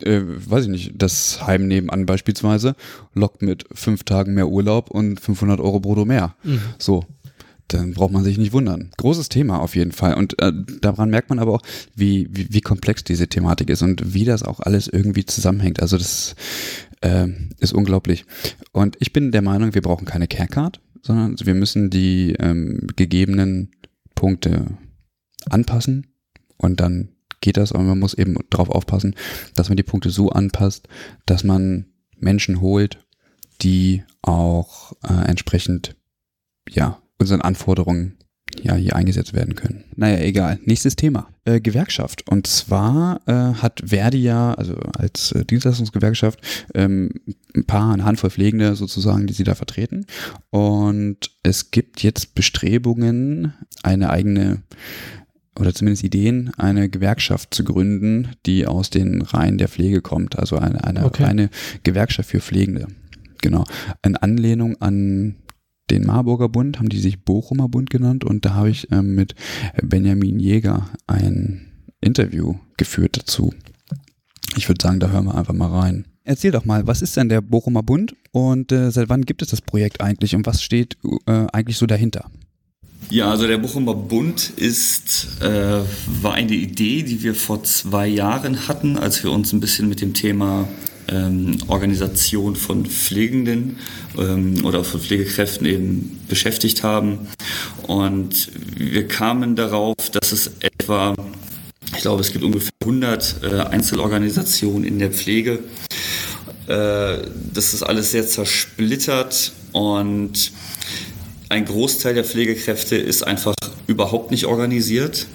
[0.00, 2.76] äh, weiß ich nicht, das Heim nebenan beispielsweise
[3.14, 6.34] lockt mit fünf Tagen mehr Urlaub und 500 Euro brutto mehr.
[6.44, 6.60] Mhm.
[6.78, 7.04] So,
[7.74, 8.90] dann braucht man sich nicht wundern.
[8.96, 10.14] Großes Thema auf jeden Fall.
[10.14, 11.62] Und äh, daran merkt man aber auch,
[11.94, 15.80] wie, wie, wie komplex diese Thematik ist und wie das auch alles irgendwie zusammenhängt.
[15.80, 16.34] Also das
[17.00, 18.24] äh, ist unglaublich.
[18.72, 22.86] Und ich bin der Meinung, wir brauchen keine Care Card, sondern wir müssen die ähm,
[22.96, 23.70] gegebenen
[24.14, 24.78] Punkte
[25.50, 26.06] anpassen
[26.56, 27.08] und dann
[27.40, 29.16] geht das, aber man muss eben darauf aufpassen,
[29.54, 30.88] dass man die Punkte so anpasst,
[31.26, 31.86] dass man
[32.18, 33.04] Menschen holt,
[33.60, 35.96] die auch äh, entsprechend
[36.68, 38.16] ja unseren Anforderungen
[38.60, 39.84] ja hier eingesetzt werden können.
[39.96, 40.58] Naja, egal.
[40.64, 41.28] Nächstes Thema.
[41.44, 42.28] Äh, Gewerkschaft.
[42.28, 46.40] Und zwar äh, hat Verdi ja, also als äh, Dienstleistungsgewerkschaft,
[46.74, 47.10] ähm,
[47.56, 50.06] ein paar, eine Handvoll Pflegende sozusagen, die sie da vertreten.
[50.50, 54.62] Und es gibt jetzt Bestrebungen, eine eigene
[55.58, 60.38] oder zumindest Ideen, eine Gewerkschaft zu gründen, die aus den Reihen der Pflege kommt.
[60.38, 61.24] Also eine, eine Okay.
[61.24, 61.50] reine
[61.82, 62.86] Gewerkschaft für Pflegende.
[63.42, 63.64] Genau.
[64.04, 65.36] In Anlehnung an
[65.92, 69.34] den Marburger Bund haben die sich Bochumer Bund genannt und da habe ich ähm, mit
[69.82, 71.70] Benjamin Jäger ein
[72.00, 73.52] Interview geführt dazu.
[74.56, 76.06] Ich würde sagen, da hören wir einfach mal rein.
[76.24, 79.48] Erzähl doch mal, was ist denn der Bochumer Bund und äh, seit wann gibt es
[79.48, 82.30] das Projekt eigentlich und was steht äh, eigentlich so dahinter?
[83.10, 85.80] Ja, also der Bochumer Bund ist, äh,
[86.22, 90.00] war eine Idee, die wir vor zwei Jahren hatten, als wir uns ein bisschen mit
[90.00, 90.66] dem Thema
[91.08, 93.78] ähm, Organisation von Pflegenden
[94.18, 97.28] ähm, oder von Pflegekräften eben beschäftigt haben.
[97.86, 101.14] Und wir kamen darauf, dass es etwa,
[101.94, 105.60] ich glaube, es gibt ungefähr 100 äh, Einzelorganisationen in der Pflege.
[106.66, 107.18] Äh,
[107.52, 110.52] das ist alles sehr zersplittert und
[111.48, 113.54] ein Großteil der Pflegekräfte ist einfach
[113.86, 115.26] überhaupt nicht organisiert.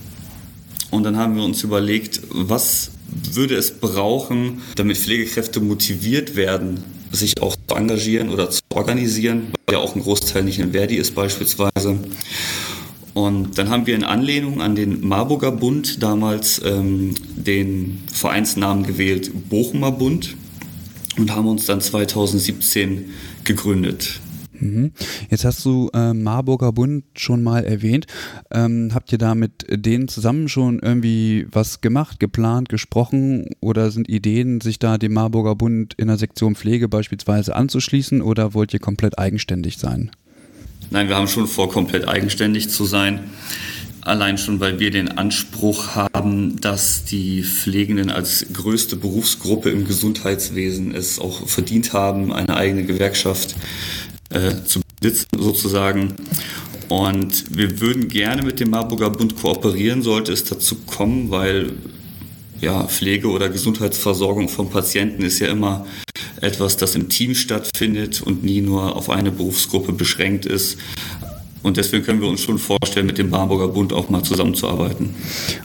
[0.90, 2.92] Und dann haben wir uns überlegt, was
[3.34, 9.76] würde es brauchen, damit Pflegekräfte motiviert werden, sich auch zu engagieren oder zu organisieren, weil
[9.76, 11.98] ja auch ein Großteil nicht in Verdi ist beispielsweise.
[13.14, 19.50] Und dann haben wir in Anlehnung an den Marburger Bund damals ähm, den Vereinsnamen gewählt
[19.50, 20.36] Bochumer Bund
[21.18, 23.06] und haben uns dann 2017
[23.44, 24.20] gegründet.
[24.60, 24.92] Mhm.
[25.30, 28.08] Jetzt hast du äh, Marburger Bund schon mal erwähnt.
[28.52, 34.10] Ähm, habt ihr da mit denen zusammen schon irgendwie was gemacht, geplant, gesprochen oder sind
[34.10, 38.80] Ideen, sich da dem Marburger Bund in der Sektion Pflege beispielsweise anzuschließen oder wollt ihr
[38.80, 40.12] komplett eigenständig sein?
[40.90, 43.20] Nein, wir haben schon vor, komplett eigenständig zu sein.
[44.02, 50.96] allein schon, weil wir den Anspruch haben, dass die Pflegenden als größte Berufsgruppe im Gesundheitswesen
[50.96, 53.56] es auch verdient haben, eine eigene Gewerkschaft
[54.30, 56.14] äh, zu besitzen sozusagen.
[56.90, 61.74] Und wir würden gerne mit dem Marburger Bund kooperieren, sollte es dazu kommen, weil
[62.62, 65.86] ja, Pflege oder Gesundheitsversorgung von Patienten ist ja immer
[66.42, 70.78] etwas, das im Team stattfindet und nie nur auf eine Berufsgruppe beschränkt ist.
[71.64, 75.16] Und deswegen können wir uns schon vorstellen, mit dem Marburger Bund auch mal zusammenzuarbeiten.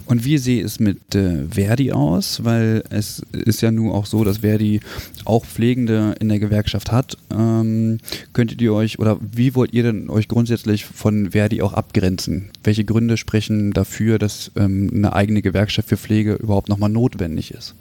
[0.06, 2.44] Und wie sieht es mit äh, Verdi aus?
[2.44, 4.80] Weil es ist ja nun auch so, dass Verdi
[5.24, 7.16] auch Pflegende in der Gewerkschaft hat.
[7.30, 7.98] Ähm,
[8.32, 12.50] könntet ihr euch oder wie wollt ihr denn euch grundsätzlich von Verdi auch abgrenzen?
[12.64, 17.74] Welche Gründe sprechen dafür, dass ähm, eine eigene Gewerkschaft für Pflege überhaupt nochmal notwendig ist?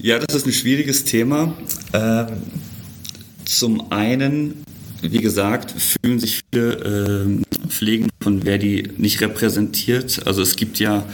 [0.00, 1.52] Ja, das ist ein schwieriges Thema.
[1.92, 2.26] Ähm,
[3.44, 4.64] zum einen
[5.02, 10.26] wie gesagt, fühlen sich viele äh, Pflegen von Verdi nicht repräsentiert.
[10.26, 11.04] Also es gibt ja,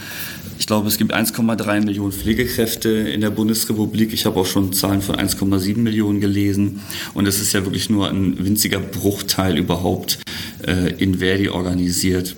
[0.59, 4.13] ich glaube, es gibt 1,3 Millionen Pflegekräfte in der Bundesrepublik.
[4.13, 6.81] Ich habe auch schon Zahlen von 1,7 Millionen gelesen.
[7.13, 10.19] Und es ist ja wirklich nur ein winziger Bruchteil überhaupt
[10.65, 12.35] äh, in Verdi organisiert.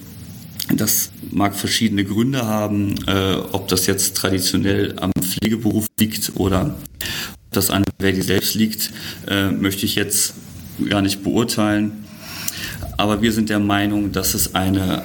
[0.71, 6.77] Das mag verschiedene Gründe haben, äh, ob das jetzt traditionell am Pflegeberuf liegt oder
[7.45, 8.91] ob das an Verdi selbst liegt,
[9.27, 10.35] äh, möchte ich jetzt
[10.87, 12.05] gar nicht beurteilen.
[12.97, 15.03] Aber wir sind der Meinung, dass es eine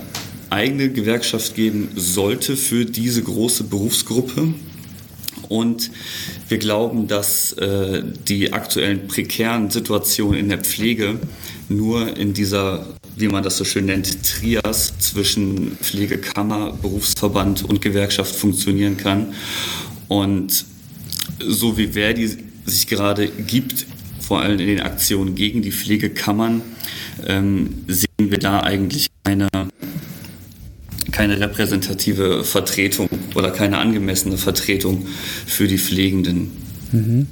[0.51, 4.55] eigene Gewerkschaft geben sollte für diese große Berufsgruppe.
[5.49, 5.91] Und
[6.49, 11.19] wir glauben, dass äh, die aktuellen prekären Situationen in der Pflege
[11.69, 18.35] nur in dieser, wie man das so schön nennt, Trias zwischen Pflegekammer, Berufsverband und Gewerkschaft
[18.35, 19.35] funktionieren kann.
[20.09, 20.65] Und
[21.41, 23.87] so wie Verdi sich gerade gibt,
[24.25, 26.63] vor allem in den Aktionen gegen die Pflegekammern,
[27.27, 29.49] ähm, sehen wir da eigentlich keine,
[31.13, 35.07] keine repräsentative Vertretung oder keine angemessene Vertretung
[35.47, 36.51] für die Pflegenden.
[36.93, 37.27] Mhm.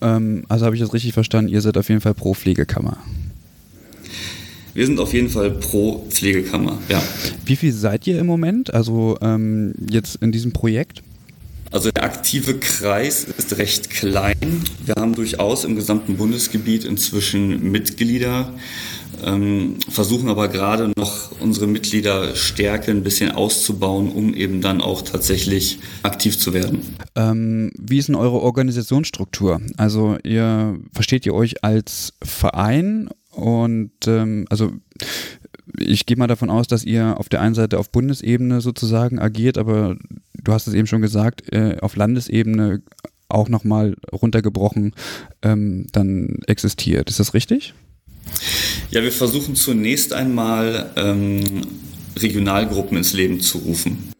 [0.00, 2.98] Ähm, also habe ich das richtig verstanden, ihr seid auf jeden Fall pro Pflegekammer.
[4.74, 7.02] Wir sind auf jeden Fall pro Pflegekammer, ja.
[7.46, 11.02] Wie viel seid ihr im Moment, also ähm, jetzt in diesem Projekt?
[11.70, 14.62] Also der aktive Kreis ist recht klein.
[14.84, 18.52] Wir haben durchaus im gesamten Bundesgebiet inzwischen Mitglieder,
[19.24, 25.78] ähm, versuchen aber gerade noch unsere Mitgliederstärke ein bisschen auszubauen, um eben dann auch tatsächlich
[26.02, 26.82] aktiv zu werden.
[27.14, 29.60] Ähm, wie ist denn eure Organisationsstruktur?
[29.76, 34.72] Also ihr versteht ihr euch als Verein und ähm, also
[35.78, 39.58] ich gehe mal davon aus, dass ihr auf der einen Seite auf Bundesebene sozusagen agiert,
[39.58, 39.96] aber
[40.42, 42.82] du hast es eben schon gesagt, äh, auf Landesebene
[43.28, 44.94] auch nochmal runtergebrochen
[45.42, 47.10] ähm, dann existiert.
[47.10, 47.74] Ist das richtig?
[48.90, 51.42] Ja, wir versuchen zunächst einmal ähm,
[52.16, 54.12] Regionalgruppen ins Leben zu rufen.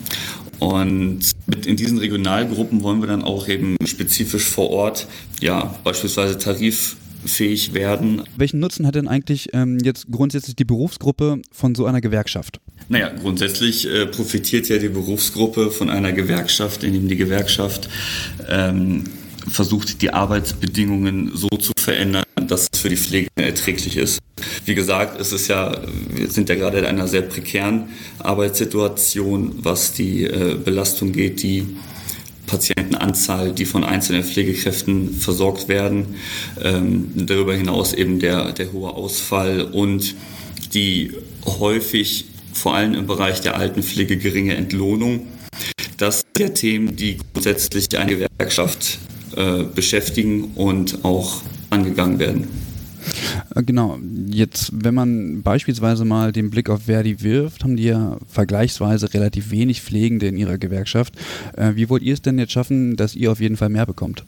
[0.59, 1.33] Und
[1.67, 5.07] in diesen Regionalgruppen wollen wir dann auch eben spezifisch vor Ort,
[5.41, 8.23] ja, beispielsweise Tarif fähig werden.
[8.37, 12.61] Welchen Nutzen hat denn eigentlich ähm, jetzt grundsätzlich die Berufsgruppe von so einer Gewerkschaft?
[12.89, 17.89] Naja, grundsätzlich äh, profitiert ja die Berufsgruppe von einer Gewerkschaft, indem die Gewerkschaft
[18.49, 19.05] ähm,
[19.49, 24.21] versucht, die Arbeitsbedingungen so zu verändern, dass es für die Pflege erträglich ist.
[24.65, 27.89] Wie gesagt, es ist ja, wir sind ja gerade in einer sehr prekären
[28.19, 31.77] Arbeitssituation, was die äh, Belastung geht, die
[32.47, 36.15] Patientenanzahl, die von einzelnen Pflegekräften versorgt werden.
[36.63, 40.15] Ähm, darüber hinaus eben der, der hohe Ausfall und
[40.75, 41.13] die
[41.45, 45.27] häufig, vor allem im Bereich der Altenpflege, geringe Entlohnung.
[45.97, 48.99] Das sind ja Themen, die grundsätzlich eine Gewerkschaft
[49.37, 52.66] äh, beschäftigen und auch angegangen werden.
[53.57, 53.99] Äh, genau,
[54.29, 59.51] jetzt, wenn man beispielsweise mal den Blick auf Verdi wirft, haben die ja vergleichsweise relativ
[59.51, 61.15] wenig Pflegende in ihrer Gewerkschaft.
[61.57, 64.25] Äh, wie wollt ihr es denn jetzt schaffen, dass ihr auf jeden Fall mehr bekommt?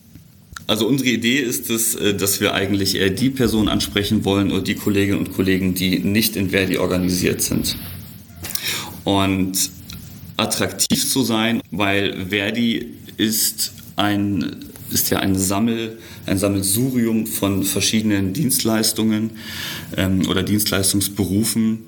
[0.67, 4.63] Also unsere Idee ist es, äh, dass wir eigentlich eher die Personen ansprechen wollen oder
[4.63, 7.77] die Kolleginnen und Kollegen, die nicht in Verdi organisiert sind.
[9.05, 9.71] Und
[10.37, 14.57] attraktiv zu sein, weil Verdi ist ein
[14.91, 19.31] ist ja ein Sammel, ein Sammelsurium von verschiedenen Dienstleistungen
[19.97, 21.81] ähm, oder Dienstleistungsberufen.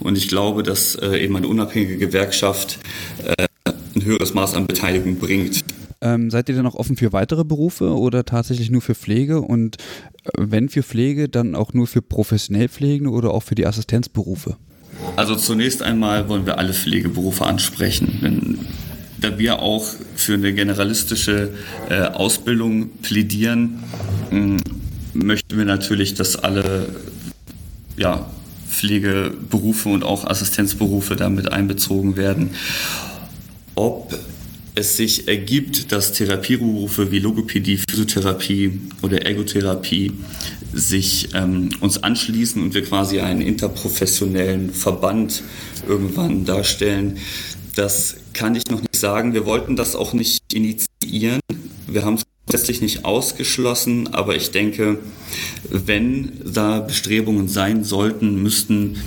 [0.00, 2.78] Und ich glaube, dass äh, eben eine unabhängige Gewerkschaft
[3.24, 3.46] äh,
[3.94, 5.64] ein höheres Maß an Beteiligung bringt.
[6.00, 9.40] Ähm, seid ihr denn auch offen für weitere Berufe oder tatsächlich nur für Pflege?
[9.40, 9.76] Und
[10.24, 14.56] äh, wenn für Pflege, dann auch nur für professionell Pflegende oder auch für die Assistenzberufe?
[15.16, 18.18] Also zunächst einmal wollen wir alle Pflegeberufe ansprechen.
[18.22, 18.58] Denn
[19.24, 21.48] da wir auch für eine generalistische
[21.88, 23.82] äh, Ausbildung plädieren,
[24.30, 24.58] mh,
[25.14, 26.88] möchten wir natürlich, dass alle
[27.96, 28.30] ja,
[28.68, 32.50] Pflegeberufe und auch Assistenzberufe damit einbezogen werden.
[33.74, 34.14] Ob
[34.74, 40.12] es sich ergibt, dass Therapieberufe wie Logopädie, Physiotherapie oder Ergotherapie
[40.74, 45.42] sich ähm, uns anschließen und wir quasi einen interprofessionellen Verband
[45.88, 47.18] irgendwann darstellen,
[47.76, 49.32] das kann ich noch nicht sagen.
[49.32, 51.40] Wir wollten das auch nicht initiieren.
[51.86, 54.98] Wir haben es grundsätzlich nicht ausgeschlossen, aber ich denke,
[55.70, 58.98] wenn da Bestrebungen sein sollten, müssten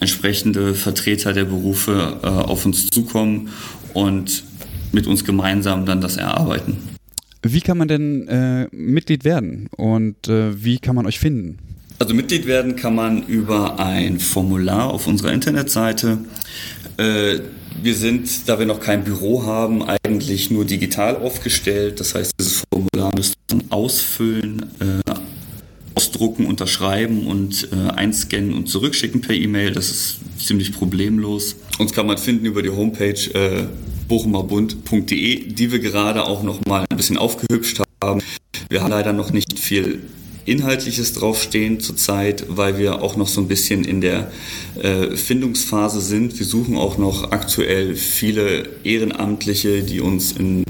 [0.00, 3.50] entsprechende Vertreter der Berufe äh, auf uns zukommen
[3.94, 4.44] und
[4.92, 6.78] mit uns gemeinsam dann das erarbeiten.
[7.42, 11.58] Wie kann man denn äh, Mitglied werden und äh, wie kann man euch finden?
[11.98, 16.18] Also Mitglied werden kann man über ein Formular auf unserer Internetseite.
[17.82, 21.98] Wir sind, da wir noch kein Büro haben, eigentlich nur digital aufgestellt.
[21.98, 25.10] Das heißt, dieses Formular müsst ihr ausfüllen, äh,
[25.94, 29.72] ausdrucken, unterschreiben und äh, einscannen und zurückschicken per E-Mail.
[29.72, 31.56] Das ist ziemlich problemlos.
[31.78, 33.66] Uns kann man finden über die Homepage äh,
[34.08, 38.20] bochumerbund.de, die wir gerade auch noch mal ein bisschen aufgehübscht haben.
[38.68, 40.00] Wir haben leider noch nicht viel
[40.44, 44.30] Inhaltliches draufstehen zurzeit, weil wir auch noch so ein bisschen in der
[44.80, 46.38] äh, Findungsphase sind.
[46.38, 50.64] Wir suchen auch noch aktuell viele Ehrenamtliche, die uns in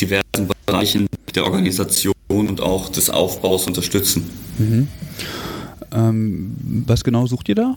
[0.00, 4.24] diversen Bereichen der Organisation und auch des Aufbaus unterstützen.
[4.58, 4.88] Mhm.
[5.92, 6.54] Ähm,
[6.86, 7.76] was genau sucht ihr da?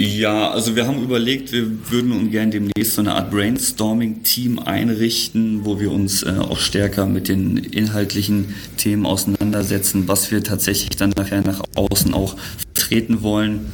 [0.00, 5.64] Ja, also wir haben überlegt, wir würden uns gerne demnächst so eine Art Brainstorming-Team einrichten,
[5.64, 11.10] wo wir uns äh, auch stärker mit den inhaltlichen Themen auseinandersetzen, was wir tatsächlich dann
[11.16, 12.36] nachher nach außen auch
[12.74, 13.72] vertreten wollen.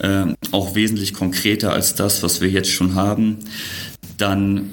[0.00, 3.36] Äh, auch wesentlich konkreter als das, was wir jetzt schon haben.
[4.16, 4.70] Dann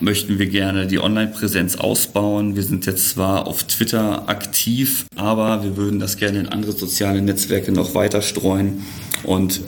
[0.00, 2.54] möchten wir gerne die Online-Präsenz ausbauen.
[2.54, 7.22] Wir sind jetzt zwar auf Twitter aktiv, aber wir würden das gerne in andere soziale
[7.22, 8.82] Netzwerke noch weiter streuen
[9.22, 9.62] und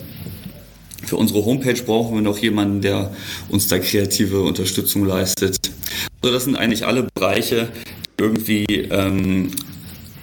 [1.07, 3.13] für unsere Homepage brauchen wir noch jemanden, der
[3.49, 5.57] uns da kreative Unterstützung leistet.
[6.23, 7.69] Also das sind eigentlich alle Bereiche,
[8.19, 9.51] die irgendwie ähm,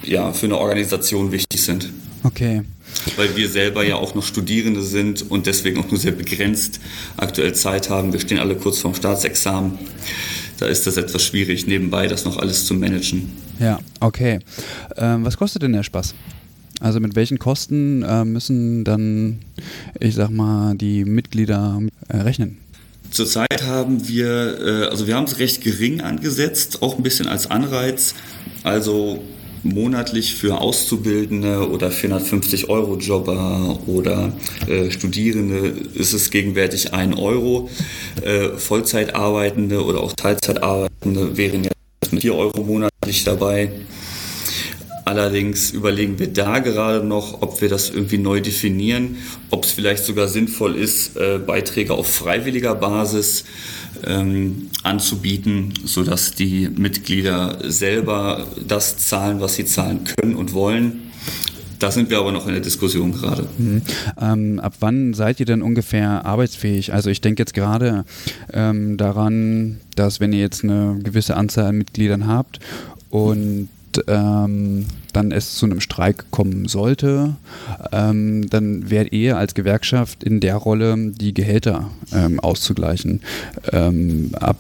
[0.04, 1.90] ja, für eine Organisation wichtig sind.
[2.24, 2.62] Okay.
[3.16, 6.80] Weil wir selber ja auch noch Studierende sind und deswegen auch nur sehr begrenzt
[7.18, 8.14] aktuell Zeit haben.
[8.14, 9.78] Wir stehen alle kurz vorm Staatsexamen.
[10.60, 13.32] Da ist das etwas schwierig, nebenbei das noch alles zu managen.
[13.60, 14.40] Ja, okay.
[14.98, 16.14] Ähm, was kostet denn der Spaß?
[16.82, 19.40] Also mit welchen Kosten äh, müssen dann,
[20.00, 22.58] ich sag mal, die Mitglieder äh, rechnen?
[23.12, 27.52] Zurzeit haben wir, äh, also wir haben es recht gering angesetzt, auch ein bisschen als
[27.52, 28.16] Anreiz.
[28.64, 29.22] Also
[29.64, 34.34] monatlich für Auszubildende oder 450 Euro Jobber oder
[34.68, 37.70] äh, Studierende ist es gegenwärtig 1 Euro.
[38.24, 43.72] Äh, Vollzeitarbeitende oder auch Teilzeitarbeitende wären jetzt mit 4 Euro monatlich dabei.
[45.06, 49.18] Allerdings überlegen wir da gerade noch, ob wir das irgendwie neu definieren,
[49.50, 53.46] ob es vielleicht sogar sinnvoll ist, äh, Beiträge auf freiwilliger Basis
[54.06, 61.12] ähm, anzubieten, sodass die Mitglieder selber das zahlen, was sie zahlen können und wollen.
[61.80, 63.48] Da sind wir aber noch in der Diskussion gerade.
[63.58, 63.82] Mhm.
[64.22, 66.94] Ähm, ab wann seid ihr denn ungefähr arbeitsfähig?
[66.94, 68.06] Also ich denke jetzt gerade
[68.54, 72.60] ähm, daran, dass wenn ihr jetzt eine gewisse Anzahl an Mitgliedern habt
[73.10, 73.70] und
[74.08, 77.36] ähm, dann es zu einem Streik kommen sollte,
[77.92, 83.22] ähm, dann wärt ihr als Gewerkschaft in der Rolle, die Gehälter ähm, auszugleichen.
[83.72, 84.58] Ähm, ab,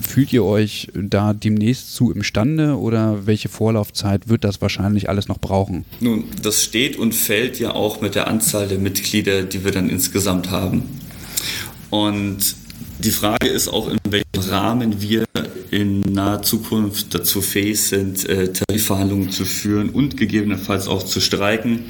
[0.00, 5.38] fühlt ihr euch da demnächst zu imstande oder welche Vorlaufzeit wird das wahrscheinlich alles noch
[5.38, 5.84] brauchen?
[6.00, 9.88] Nun, das steht und fällt ja auch mit der Anzahl der Mitglieder, die wir dann
[9.88, 10.82] insgesamt haben.
[11.90, 12.56] Und
[12.98, 15.24] die Frage ist auch, in welchem Rahmen wir
[15.78, 21.84] in naher Zukunft dazu fähig sind, äh, Tarifverhandlungen zu führen und gegebenenfalls auch zu streiken.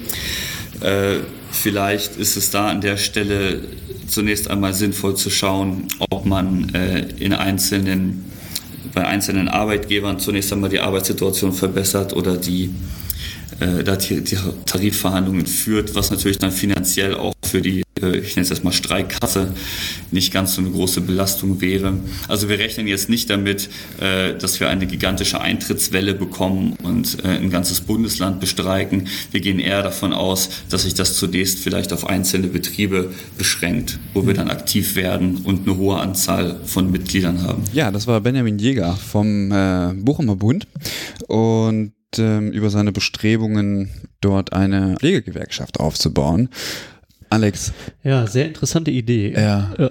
[0.81, 1.21] Äh,
[1.51, 3.63] vielleicht ist es da an der Stelle
[4.07, 8.27] zunächst einmal sinnvoll zu schauen, ob man äh, in einzelnen,
[8.93, 12.71] bei einzelnen Arbeitgebern zunächst einmal die Arbeitssituation verbessert oder die
[13.85, 14.23] da die
[14.67, 19.53] Tarifverhandlungen führt, was natürlich dann finanziell auch für die, äh, ich nenne es erstmal Streikkasse,
[20.11, 21.99] nicht ganz so eine große Belastung wäre.
[22.29, 23.69] Also wir rechnen jetzt nicht damit,
[24.01, 29.09] äh, dass wir eine gigantische Eintrittswelle bekommen und äh, ein ganzes Bundesland bestreiken.
[29.31, 34.27] Wir gehen eher davon aus, dass sich das zunächst vielleicht auf einzelne Betriebe beschränkt, wo
[34.27, 37.65] wir dann aktiv werden und eine hohe Anzahl von Mitgliedern haben.
[37.73, 39.49] Ja, das war Benjamin Jäger vom
[40.05, 40.67] Bochumer Bund
[41.27, 43.91] und ähm, über seine Bestrebungen,
[44.21, 46.49] dort eine Pflegegewerkschaft aufzubauen.
[47.31, 47.73] Alex.
[48.03, 49.33] Ja, sehr interessante Idee.
[49.33, 49.75] Ja.
[49.79, 49.91] ja.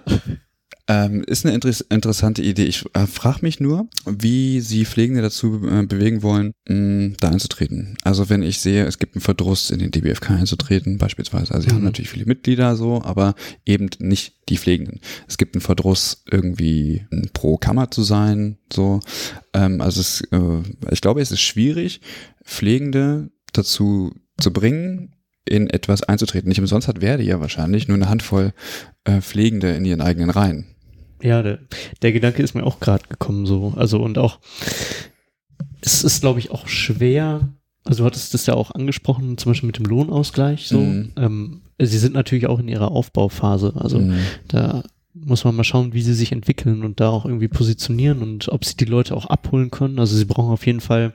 [0.90, 2.64] Ähm, ist eine inter interessante Idee.
[2.64, 7.98] Ich äh, frage mich nur, wie Sie Pflegende dazu äh, bewegen wollen, mh, da einzutreten.
[8.04, 11.54] Also wenn ich sehe, es gibt einen Verdruss in den DBFK einzutreten, beispielsweise.
[11.54, 11.80] Also Sie mhm.
[11.80, 13.36] haben natürlich viele Mitglieder so, aber
[13.66, 15.02] eben nicht die Pflegenden.
[15.28, 19.02] Es gibt einen Verdruss, irgendwie pro Kammer zu sein, so.
[19.54, 22.00] Ähm, also es, äh, ich glaube, es ist schwierig,
[22.46, 25.17] Pflegende dazu zu bringen,
[25.48, 26.50] in etwas einzutreten.
[26.50, 28.54] Nicht umsonst hat Verdi ja wahrscheinlich nur eine Handvoll
[29.04, 30.66] äh, Pflegende in ihren eigenen Reihen.
[31.22, 31.60] Ja, der,
[32.02, 33.74] der Gedanke ist mir auch gerade gekommen so.
[33.76, 34.40] Also und auch,
[35.82, 37.50] es ist, glaube ich, auch schwer.
[37.84, 40.80] Also du hattest das ja auch angesprochen, zum Beispiel mit dem Lohnausgleich so.
[40.80, 41.12] Mhm.
[41.16, 43.74] Ähm, sie sind natürlich auch in ihrer Aufbauphase.
[43.76, 44.20] Also mhm.
[44.48, 44.84] da
[45.14, 48.66] muss man mal schauen, wie sie sich entwickeln und da auch irgendwie positionieren und ob
[48.66, 50.00] sie die Leute auch abholen können.
[50.00, 51.14] Also sie brauchen auf jeden Fall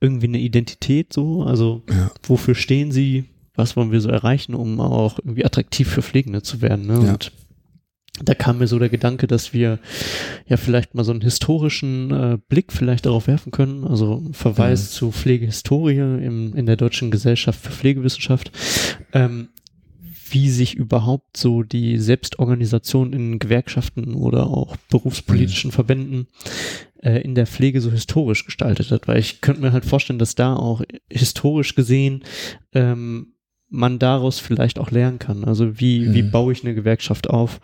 [0.00, 1.42] irgendwie eine Identität so.
[1.42, 2.10] Also ja.
[2.22, 3.24] wofür stehen sie?
[3.54, 6.86] Was wollen wir so erreichen, um auch irgendwie attraktiv für Pflegende zu werden?
[6.86, 7.04] Ne?
[7.04, 7.12] Ja.
[7.12, 7.32] Und
[8.22, 9.78] da kam mir so der Gedanke, dass wir
[10.46, 14.94] ja vielleicht mal so einen historischen äh, Blick vielleicht darauf werfen können, also Verweis mhm.
[14.94, 18.50] zu Pflegehistorie im, in der Deutschen Gesellschaft für Pflegewissenschaft,
[19.12, 19.48] ähm,
[20.32, 25.72] wie sich überhaupt so die Selbstorganisation in Gewerkschaften oder auch berufspolitischen mhm.
[25.72, 26.26] Verbänden
[27.02, 30.34] äh, in der Pflege so historisch gestaltet hat, weil ich könnte mir halt vorstellen, dass
[30.34, 32.24] da auch historisch gesehen
[32.72, 33.34] ähm,
[33.70, 35.44] man daraus vielleicht auch lernen kann.
[35.44, 36.14] Also wie, mhm.
[36.14, 37.60] wie baue ich eine Gewerkschaft auf?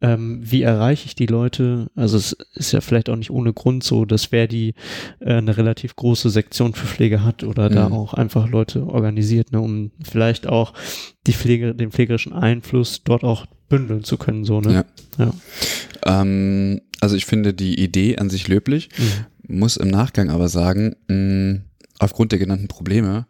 [0.00, 1.90] Ähm, wie erreiche ich die Leute?
[1.94, 4.74] Also es ist ja vielleicht auch nicht ohne Grund so, dass wer die
[5.20, 7.74] äh, eine relativ große Sektion für Pflege hat oder mhm.
[7.74, 10.74] da auch einfach Leute organisiert, ne, um vielleicht auch
[11.26, 14.84] die Pflege, den pflegerischen Einfluss dort auch bündeln zu können, so, ne?
[15.18, 15.24] Ja.
[15.24, 16.20] ja.
[16.20, 19.56] Ähm, also ich finde die Idee an sich löblich, mhm.
[19.56, 21.60] muss im Nachgang aber sagen, mh,
[22.00, 23.26] aufgrund der genannten Probleme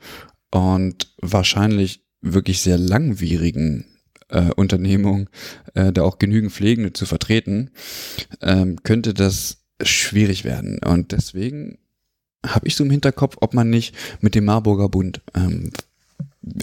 [0.50, 3.84] und wahrscheinlich wirklich sehr langwierigen
[4.28, 5.28] äh, Unternehmung
[5.74, 7.70] äh, da auch genügend Pflegende zu vertreten,
[8.40, 10.78] ähm, könnte das schwierig werden.
[10.78, 11.78] Und deswegen
[12.44, 15.70] habe ich so im Hinterkopf, ob man nicht mit dem Marburger Bund ähm,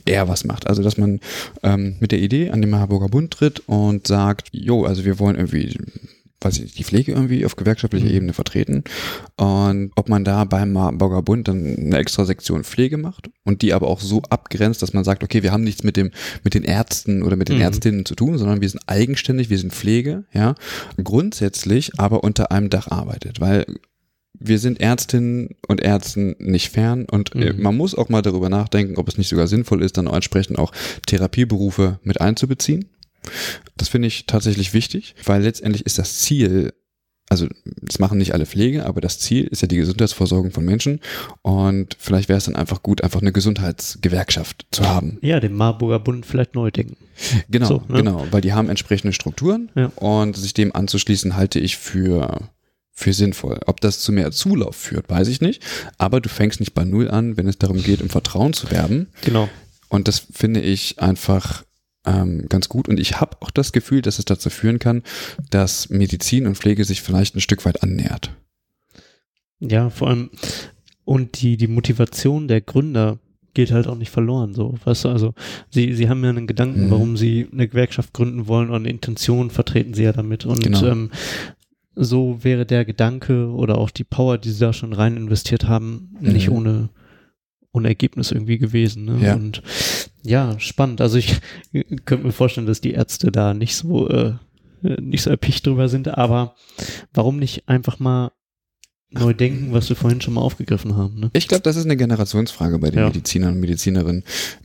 [0.05, 0.67] eher was macht.
[0.67, 1.19] Also dass man
[1.63, 5.35] ähm, mit der Idee an den Marburger Bund tritt und sagt, jo, also wir wollen
[5.35, 5.77] irgendwie
[6.41, 8.15] weiß ich, die Pflege irgendwie auf gewerkschaftlicher mhm.
[8.15, 8.83] Ebene vertreten.
[9.37, 13.73] Und ob man da beim Marburger Bund dann eine extra Sektion Pflege macht und die
[13.73, 16.11] aber auch so abgrenzt, dass man sagt, okay, wir haben nichts mit dem,
[16.43, 17.61] mit den Ärzten oder mit den mhm.
[17.61, 20.55] Ärztinnen zu tun, sondern wir sind eigenständig, wir sind Pflege, ja.
[21.01, 23.65] Grundsätzlich aber unter einem Dach arbeitet, weil
[24.43, 27.61] wir sind Ärztinnen und Ärzten nicht fern und äh, mhm.
[27.61, 30.57] man muss auch mal darüber nachdenken, ob es nicht sogar sinnvoll ist, dann auch entsprechend
[30.57, 30.71] auch
[31.05, 32.89] Therapieberufe mit einzubeziehen.
[33.77, 36.73] Das finde ich tatsächlich wichtig, weil letztendlich ist das Ziel,
[37.29, 37.47] also
[37.81, 40.99] das machen nicht alle Pflege, aber das Ziel ist ja die Gesundheitsversorgung von Menschen
[41.41, 45.17] und vielleicht wäre es dann einfach gut, einfach eine Gesundheitsgewerkschaft zu haben.
[45.21, 46.97] Ja, dem Marburger Bund vielleicht neu denken.
[47.49, 47.97] Genau, so, ne?
[47.97, 49.91] genau, weil die haben entsprechende Strukturen ja.
[49.95, 52.49] und sich dem anzuschließen halte ich für
[52.93, 53.59] für sinnvoll.
[53.65, 55.63] Ob das zu mehr Zulauf führt, weiß ich nicht.
[55.97, 59.07] Aber du fängst nicht bei Null an, wenn es darum geht, im Vertrauen zu werben.
[59.23, 59.49] Genau.
[59.89, 61.63] Und das finde ich einfach
[62.05, 62.87] ähm, ganz gut.
[62.87, 65.03] Und ich habe auch das Gefühl, dass es dazu führen kann,
[65.49, 68.31] dass Medizin und Pflege sich vielleicht ein Stück weit annähert.
[69.59, 70.31] Ja, vor allem
[71.03, 73.19] und die, die Motivation der Gründer
[73.53, 75.33] geht halt auch nicht verloren, so, weißt du, also
[75.69, 76.91] sie, sie haben ja einen Gedanken, mhm.
[76.91, 80.85] warum sie eine Gewerkschaft gründen wollen und eine Intention vertreten sie ja damit und genau.
[80.85, 81.11] ähm,
[81.95, 86.15] so wäre der Gedanke oder auch die Power, die sie da schon rein investiert haben,
[86.21, 86.31] mhm.
[86.31, 86.89] nicht ohne
[87.73, 89.05] ohne Ergebnis irgendwie gewesen.
[89.05, 89.19] Ne?
[89.21, 89.35] Ja.
[89.35, 89.61] Und
[90.23, 91.01] ja, spannend.
[91.01, 91.39] Also ich
[92.05, 94.33] könnte mir vorstellen, dass die Ärzte da nicht so äh,
[94.81, 96.55] nicht so erpicht drüber sind, aber
[97.13, 98.31] warum nicht einfach mal
[99.11, 101.19] neu denken, was wir vorhin schon mal aufgegriffen haben.
[101.19, 101.29] Ne?
[101.33, 103.07] Ich glaube, das ist eine Generationsfrage bei den ja.
[103.07, 104.23] Medizinern und Medizinerinnen.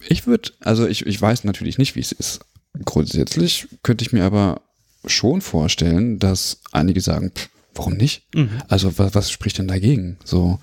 [0.09, 2.41] Ich würde, also ich, ich weiß natürlich nicht, wie es ist.
[2.85, 4.63] Grundsätzlich könnte ich mir aber
[5.05, 7.49] schon vorstellen, dass einige sagen, pff,
[7.79, 8.27] warum nicht?
[8.35, 8.51] Mhm.
[8.69, 10.17] Also was, was spricht denn dagegen?
[10.25, 10.59] So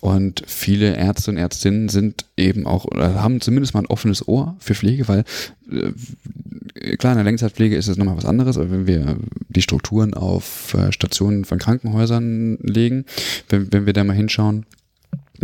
[0.00, 4.56] und viele Ärzte und Ärztinnen sind eben auch oder haben zumindest mal ein offenes Ohr
[4.58, 5.24] für Pflege, weil
[5.70, 9.16] äh, klar in der Langzeitpflege ist es nochmal was anderes, aber wenn wir
[9.48, 13.04] die Strukturen auf äh, Stationen von Krankenhäusern legen,
[13.48, 14.66] wenn, wenn wir da mal hinschauen,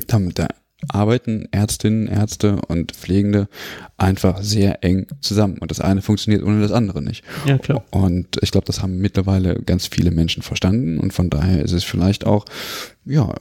[0.06, 0.48] dann, da
[0.88, 3.48] arbeiten Ärztinnen, Ärzte und Pflegende
[3.96, 5.58] einfach sehr eng zusammen.
[5.58, 7.24] Und das eine funktioniert ohne das andere nicht.
[7.46, 7.84] Ja, klar.
[7.90, 10.98] Und ich glaube, das haben mittlerweile ganz viele Menschen verstanden.
[10.98, 12.44] Und von daher ist es vielleicht auch,
[13.04, 13.34] ja,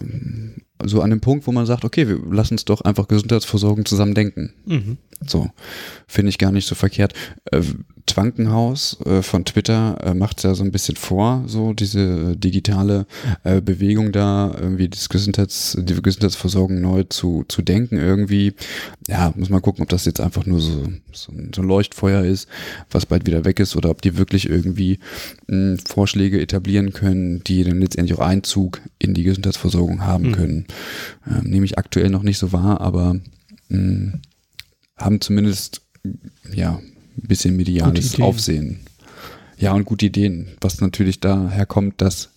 [0.83, 4.13] so an dem Punkt, wo man sagt, okay, wir lassen uns doch einfach Gesundheitsversorgung zusammen
[4.13, 4.53] denken.
[4.65, 4.97] Mhm.
[5.25, 5.49] So,
[6.07, 7.13] finde ich gar nicht so verkehrt.
[8.09, 13.05] Äh, Twankenhaus äh, von Twitter äh, macht ja so ein bisschen vor, so diese digitale
[13.43, 18.53] äh, Bewegung da, irgendwie das Gesundheits, die Gesundheitsversorgung neu zu, zu denken irgendwie.
[19.07, 20.83] Ja, muss man gucken, ob das jetzt einfach nur so,
[21.13, 22.47] so, ein, so ein Leuchtfeuer ist,
[22.91, 24.99] was bald wieder weg ist, oder ob die wirklich irgendwie
[25.47, 30.31] mh, Vorschläge etablieren können, die dann letztendlich auch Einzug in die Gesundheitsversorgung haben Mhm.
[30.33, 30.65] können.
[31.29, 33.15] Ähm, nehme ich aktuell noch nicht so wahr, aber
[33.69, 34.13] mh,
[34.97, 35.81] haben zumindest
[36.53, 36.79] ja
[37.23, 38.19] ein bisschen mediales.
[38.19, 38.79] Aufsehen.
[39.57, 42.29] Ja, und gute Ideen, was natürlich daher kommt, dass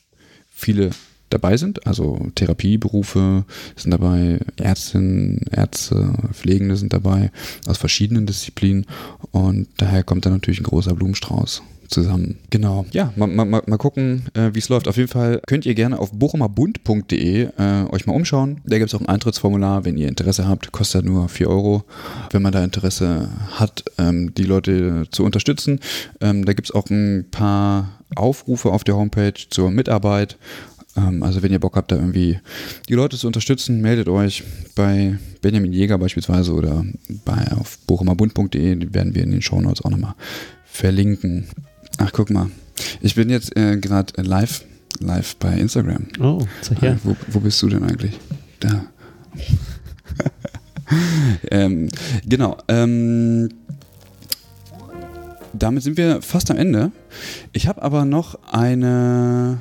[0.50, 0.90] viele
[1.30, 3.44] dabei sind, also Therapieberufe
[3.76, 7.30] sind dabei, Ärztinnen, Ärzte, Pflegende sind dabei,
[7.66, 8.86] aus verschiedenen Disziplinen
[9.30, 11.62] und daher kommt dann natürlich ein großer Blumenstrauß
[11.92, 12.38] zusammen.
[12.50, 12.86] Genau.
[12.92, 14.88] Ja, mal, mal, mal gucken, äh, wie es läuft.
[14.88, 18.60] Auf jeden Fall könnt ihr gerne auf bochumerbund.de äh, euch mal umschauen.
[18.64, 20.72] Da gibt es auch ein Eintrittsformular, wenn ihr Interesse habt.
[20.72, 21.84] Kostet nur 4 Euro,
[22.30, 25.80] wenn man da Interesse hat, ähm, die Leute zu unterstützen.
[26.20, 30.36] Ähm, da gibt es auch ein paar Aufrufe auf der Homepage zur Mitarbeit.
[30.96, 32.38] Ähm, also wenn ihr Bock habt, da irgendwie
[32.88, 34.42] die Leute zu unterstützen, meldet euch
[34.74, 36.84] bei Benjamin Jäger beispielsweise oder
[37.24, 38.76] bei auf bochumerbund.de.
[38.76, 40.14] Die werden wir in den Shownotes auch nochmal
[40.64, 41.46] verlinken.
[41.98, 42.50] Ach, guck mal.
[43.00, 44.64] Ich bin jetzt äh, gerade live,
[45.00, 46.06] live bei Instagram.
[46.20, 46.92] Oh, zeig her.
[46.92, 48.18] Äh, wo, wo bist du denn eigentlich?
[48.60, 48.86] Da.
[51.50, 51.88] ähm,
[52.26, 52.58] genau.
[52.68, 53.48] Ähm,
[55.52, 56.92] damit sind wir fast am Ende.
[57.52, 59.58] Ich habe aber noch eine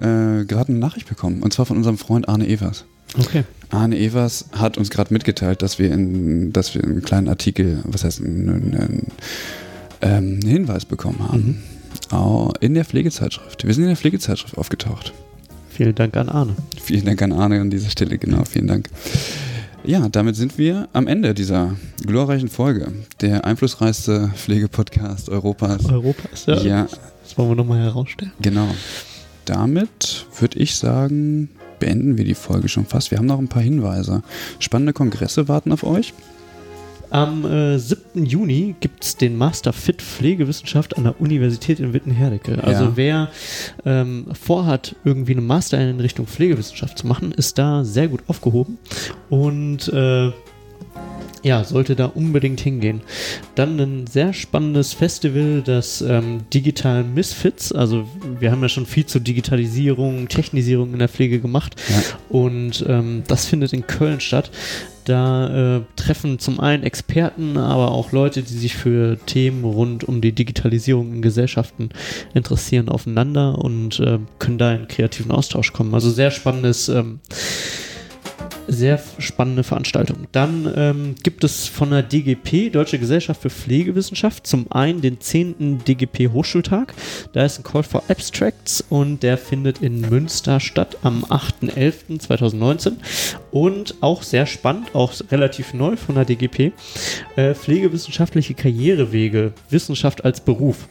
[0.00, 2.84] äh, gerade eine Nachricht bekommen und zwar von unserem Freund Arne Evers.
[3.18, 3.44] Okay.
[3.70, 8.04] Arne Evers hat uns gerade mitgeteilt, dass wir, in, dass wir einen kleinen Artikel, was
[8.04, 9.06] heißt, einen, einen,
[10.02, 11.62] ähm, einen Hinweis bekommen haben.
[12.10, 13.66] Au- In der Pflegezeitschrift.
[13.66, 15.12] Wir sind in der Pflegezeitschrift aufgetaucht.
[15.68, 16.54] Vielen Dank an Arne.
[16.82, 18.88] Vielen Dank an Arne an dieser Stelle, genau, vielen Dank.
[19.84, 21.74] Ja, damit sind wir am Ende dieser
[22.04, 22.92] glorreichen Folge.
[23.22, 25.86] Der einflussreichste Pflegepodcast Europas.
[25.86, 26.60] Europas, ja.
[26.62, 26.88] Ja,
[27.22, 28.32] Das wollen wir nochmal herausstellen.
[28.42, 28.68] genau.
[29.46, 31.48] Damit würde ich sagen,
[31.78, 33.10] beenden wir die Folge schon fast.
[33.10, 34.22] Wir haben noch ein paar Hinweise.
[34.58, 36.12] Spannende Kongresse warten auf euch.
[37.10, 38.24] Am äh, 7.
[38.24, 42.62] Juni gibt es den Master Fit Pflegewissenschaft an der Universität in Wittenherdecke.
[42.62, 42.92] Also Ja.
[42.94, 43.28] wer
[43.84, 48.78] ähm, vorhat, irgendwie einen Master in Richtung Pflegewissenschaft zu machen, ist da sehr gut aufgehoben
[49.28, 50.30] und äh,
[51.42, 53.00] ja, sollte da unbedingt hingehen.
[53.54, 57.72] Dann ein sehr spannendes Festival, das ähm, Digital Misfits.
[57.72, 58.06] Also
[58.38, 61.76] wir haben ja schon viel zur Digitalisierung, Technisierung in der Pflege gemacht.
[61.88, 62.02] Ja.
[62.28, 64.50] Und ähm, das findet in Köln statt.
[65.04, 70.20] Da äh, treffen zum einen Experten, aber auch Leute, die sich für Themen rund um
[70.20, 71.88] die Digitalisierung in Gesellschaften
[72.34, 75.94] interessieren, aufeinander und äh, können da in kreativen Austausch kommen.
[75.94, 77.20] Also sehr spannendes, ähm,
[78.68, 80.26] sehr spannende Veranstaltung.
[80.32, 85.84] Dann ähm, gibt es von der DGP, Deutsche Gesellschaft für Pflegewissenschaft, zum einen den 10.
[85.84, 86.94] DGP Hochschultag.
[87.32, 92.92] Da ist ein Call for Abstracts und der findet in Münster statt am 8.11.2019.
[93.50, 96.72] Und auch sehr spannend, auch relativ neu von der DGP,
[97.36, 100.88] äh, pflegewissenschaftliche Karrierewege, Wissenschaft als Beruf.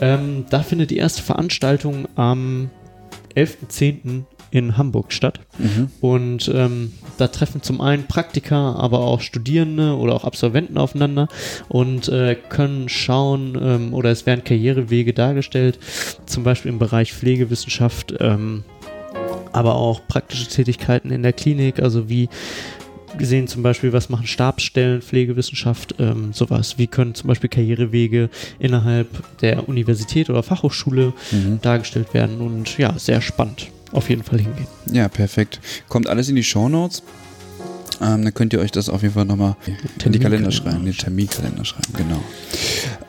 [0.00, 2.70] Ähm, da findet die erste Veranstaltung am
[3.36, 4.24] 11.10.
[4.52, 5.40] in Hamburg statt.
[5.58, 5.88] Mhm.
[6.00, 11.26] Und ähm, da treffen zum einen Praktiker, aber auch Studierende oder auch Absolventen aufeinander
[11.68, 15.78] und äh, können schauen ähm, oder es werden Karrierewege dargestellt,
[16.26, 18.62] zum Beispiel im Bereich Pflegewissenschaft, ähm,
[19.52, 22.28] aber auch praktische Tätigkeiten in der Klinik, also wie
[23.18, 26.78] gesehen zum Beispiel, was machen Stabsstellen, Pflegewissenschaft, ähm, sowas.
[26.78, 29.08] Wie können zum Beispiel Karrierewege innerhalb
[29.40, 31.60] der Universität oder Fachhochschule Mhm.
[31.62, 33.68] dargestellt werden und ja, sehr spannend.
[33.92, 34.66] Auf jeden Fall hingehen.
[34.90, 35.60] Ja, perfekt.
[35.88, 37.02] Kommt alles in die Shownotes.
[38.02, 39.56] Ähm, dann könnt ihr euch das auf jeden Fall nochmal
[40.04, 42.20] in die Kalender schreiben, den Terminkalender schreiben, genau.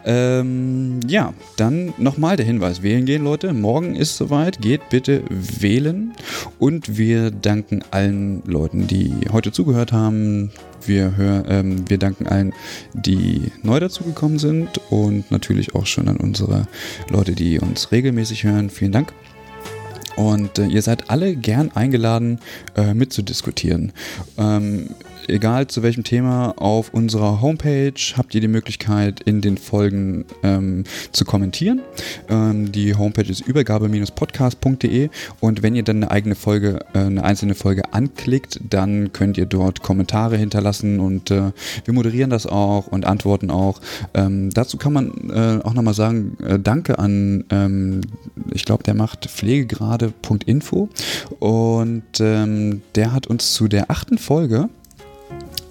[0.06, 3.54] Ähm, ja, dann nochmal der Hinweis, wählen gehen, Leute.
[3.54, 6.14] Morgen ist soweit, geht bitte wählen.
[6.60, 10.52] Und wir danken allen Leuten, die heute zugehört haben.
[10.86, 12.54] Wir, hör, ähm, wir danken allen,
[12.94, 16.68] die neu dazugekommen sind und natürlich auch schon an unsere
[17.10, 18.70] Leute, die uns regelmäßig hören.
[18.70, 19.14] Vielen Dank.
[20.16, 22.40] Und äh, ihr seid alle gern eingeladen,
[22.76, 23.92] äh, mitzudiskutieren.
[24.38, 24.90] Ähm,
[25.28, 30.84] egal zu welchem Thema, auf unserer Homepage habt ihr die Möglichkeit, in den Folgen ähm,
[31.12, 31.82] zu kommentieren.
[32.30, 35.10] Ähm, die Homepage ist übergabe-podcast.de
[35.40, 39.46] und wenn ihr dann eine eigene Folge, äh, eine einzelne Folge anklickt, dann könnt ihr
[39.46, 41.52] dort Kommentare hinterlassen und äh,
[41.86, 43.82] wir moderieren das auch und antworten auch.
[44.14, 48.02] Ähm, dazu kann man äh, auch nochmal sagen, äh, danke an, ähm,
[48.52, 50.90] ich glaube, der macht pflegegrade.info
[51.40, 54.70] und ähm, der hat uns zu der achten Folge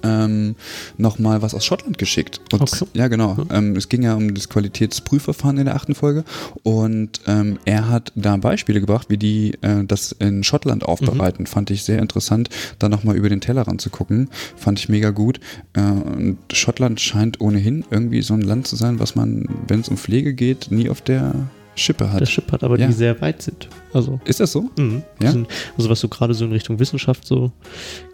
[0.02, 0.56] ähm,
[0.98, 2.40] nochmal was aus Schottland geschickt.
[2.52, 2.84] Und, Okay.
[2.94, 3.36] Ja, genau.
[3.50, 6.24] Ähm, es ging ja um das Qualitätsprüfverfahren in der achten Folge
[6.62, 11.46] und ähm, er hat da Beispiele gebracht, wie die äh, das in Schottland aufbereiten.
[11.46, 12.48] Fand ich sehr interessant,
[12.78, 14.28] da nochmal über den Tellerrand zu gucken.
[14.56, 15.40] Fand ich mega gut.
[15.72, 19.88] Äh, und Schottland scheint ohnehin irgendwie so ein Land zu sein, was man, wenn es
[19.88, 21.34] um Pflege geht, nie auf der
[21.74, 22.20] Schippe hat.
[22.20, 22.86] Der Chip hat aber Ja.
[22.86, 23.68] die sehr weit sind.
[23.94, 24.70] Also, Ist das so?
[24.76, 25.02] mhm.
[25.22, 25.32] Ja?
[25.32, 27.50] sind, also was so gerade so in Richtung Wissenschaft so,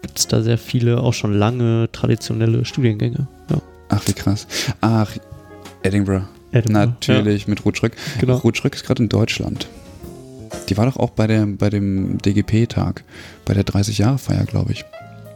[0.01, 3.27] gibt es da sehr viele, auch schon lange traditionelle Studiengänge.
[3.49, 3.61] Ja.
[3.89, 4.47] Ach, wie krass.
[4.81, 5.11] Ach,
[5.83, 6.25] Edinburgh.
[6.51, 7.93] Edinburgh, Natürlich, mit Rotschröck.
[8.15, 8.37] Ja, genau.
[8.37, 9.67] Rotschröck ist gerade in Deutschland.
[10.67, 13.03] Die war doch auch bei, der, bei dem DGP-Tag,
[13.45, 14.83] bei der 30-Jahre-Feier, glaube ich.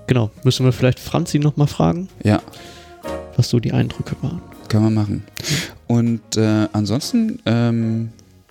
[0.07, 0.31] Genau.
[0.43, 2.41] Müssen wir vielleicht Franzi nochmal fragen, Ja,
[3.35, 4.41] was so die Eindrücke waren.
[4.69, 5.23] Können wir machen.
[5.87, 8.09] Und äh, ansonsten ähm,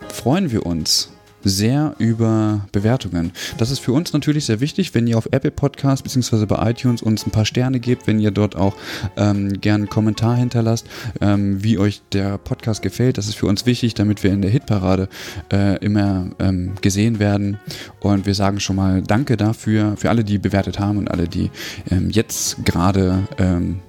[0.08, 1.10] freuen wir uns
[1.44, 3.32] sehr über Bewertungen.
[3.58, 6.46] Das ist für uns natürlich sehr wichtig, wenn ihr auf Apple Podcast bzw.
[6.46, 8.74] bei iTunes uns ein paar Sterne gebt, wenn ihr dort auch
[9.16, 10.86] ähm, gern einen Kommentar hinterlasst,
[11.20, 13.18] ähm, wie euch der Podcast gefällt.
[13.18, 15.08] Das ist für uns wichtig, damit wir in der Hitparade
[15.52, 17.58] äh, immer ähm, gesehen werden.
[18.00, 21.50] Und wir sagen schon mal Danke dafür, für alle, die bewertet haben und alle, die
[21.90, 23.80] ähm, jetzt gerade ähm,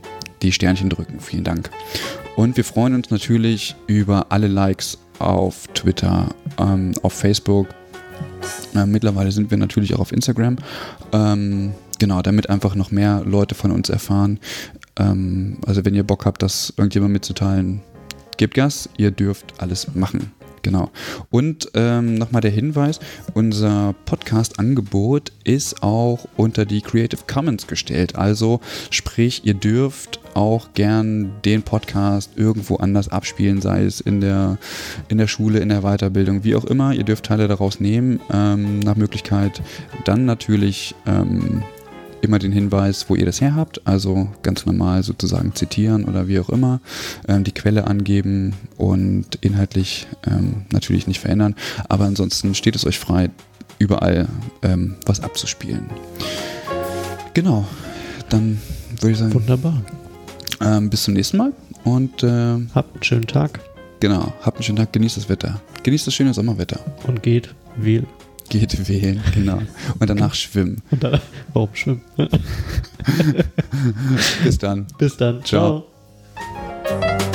[0.43, 1.19] die Sternchen drücken.
[1.19, 1.69] Vielen Dank.
[2.35, 6.29] Und wir freuen uns natürlich über alle Likes auf Twitter,
[6.59, 7.67] ähm, auf Facebook.
[8.75, 10.57] Äh, mittlerweile sind wir natürlich auch auf Instagram.
[11.11, 14.39] Ähm, genau, damit einfach noch mehr Leute von uns erfahren.
[14.97, 17.81] Ähm, also wenn ihr Bock habt, das irgendjemand mitzuteilen,
[18.37, 20.31] gebt Gas, ihr dürft alles machen.
[20.63, 20.91] Genau.
[21.29, 23.01] Und ähm, nochmal der Hinweis,
[23.33, 28.15] unser Podcast-Angebot ist auch unter die Creative Commons gestellt.
[28.15, 34.57] Also sprich, ihr dürft auch gern den Podcast irgendwo anders abspielen, sei es in der,
[35.09, 36.93] in der Schule, in der Weiterbildung, wie auch immer.
[36.93, 39.61] Ihr dürft Teile daraus nehmen, ähm, nach Möglichkeit.
[40.05, 41.61] Dann natürlich ähm,
[42.23, 46.39] immer den Hinweis, wo ihr das her habt, also ganz normal sozusagen zitieren oder wie
[46.39, 46.79] auch immer,
[47.27, 51.55] ähm, die Quelle angeben und inhaltlich ähm, natürlich nicht verändern,
[51.89, 53.29] aber ansonsten steht es euch frei,
[53.77, 54.27] überall
[54.61, 55.89] ähm, was abzuspielen.
[57.33, 57.65] Genau,
[58.29, 58.59] dann
[59.01, 59.81] würde ich sagen, Wunderbar.
[60.61, 61.51] ähm, bis zum nächsten Mal
[61.83, 63.59] und äh, Habt einen schönen Tag
[63.99, 68.05] genau, habt einen schönen Tag, genießt das Wetter, genießt das schöne Sommerwetter, und geht wählen
[68.59, 69.61] geht, wählen, genau.
[69.99, 70.81] Und danach schwimmen.
[70.91, 71.19] Und dann,
[71.53, 72.01] warum schwimmen?
[74.43, 74.87] Bis dann.
[74.97, 75.43] Bis dann.
[75.43, 75.85] Ciao.
[76.85, 77.32] Ciao.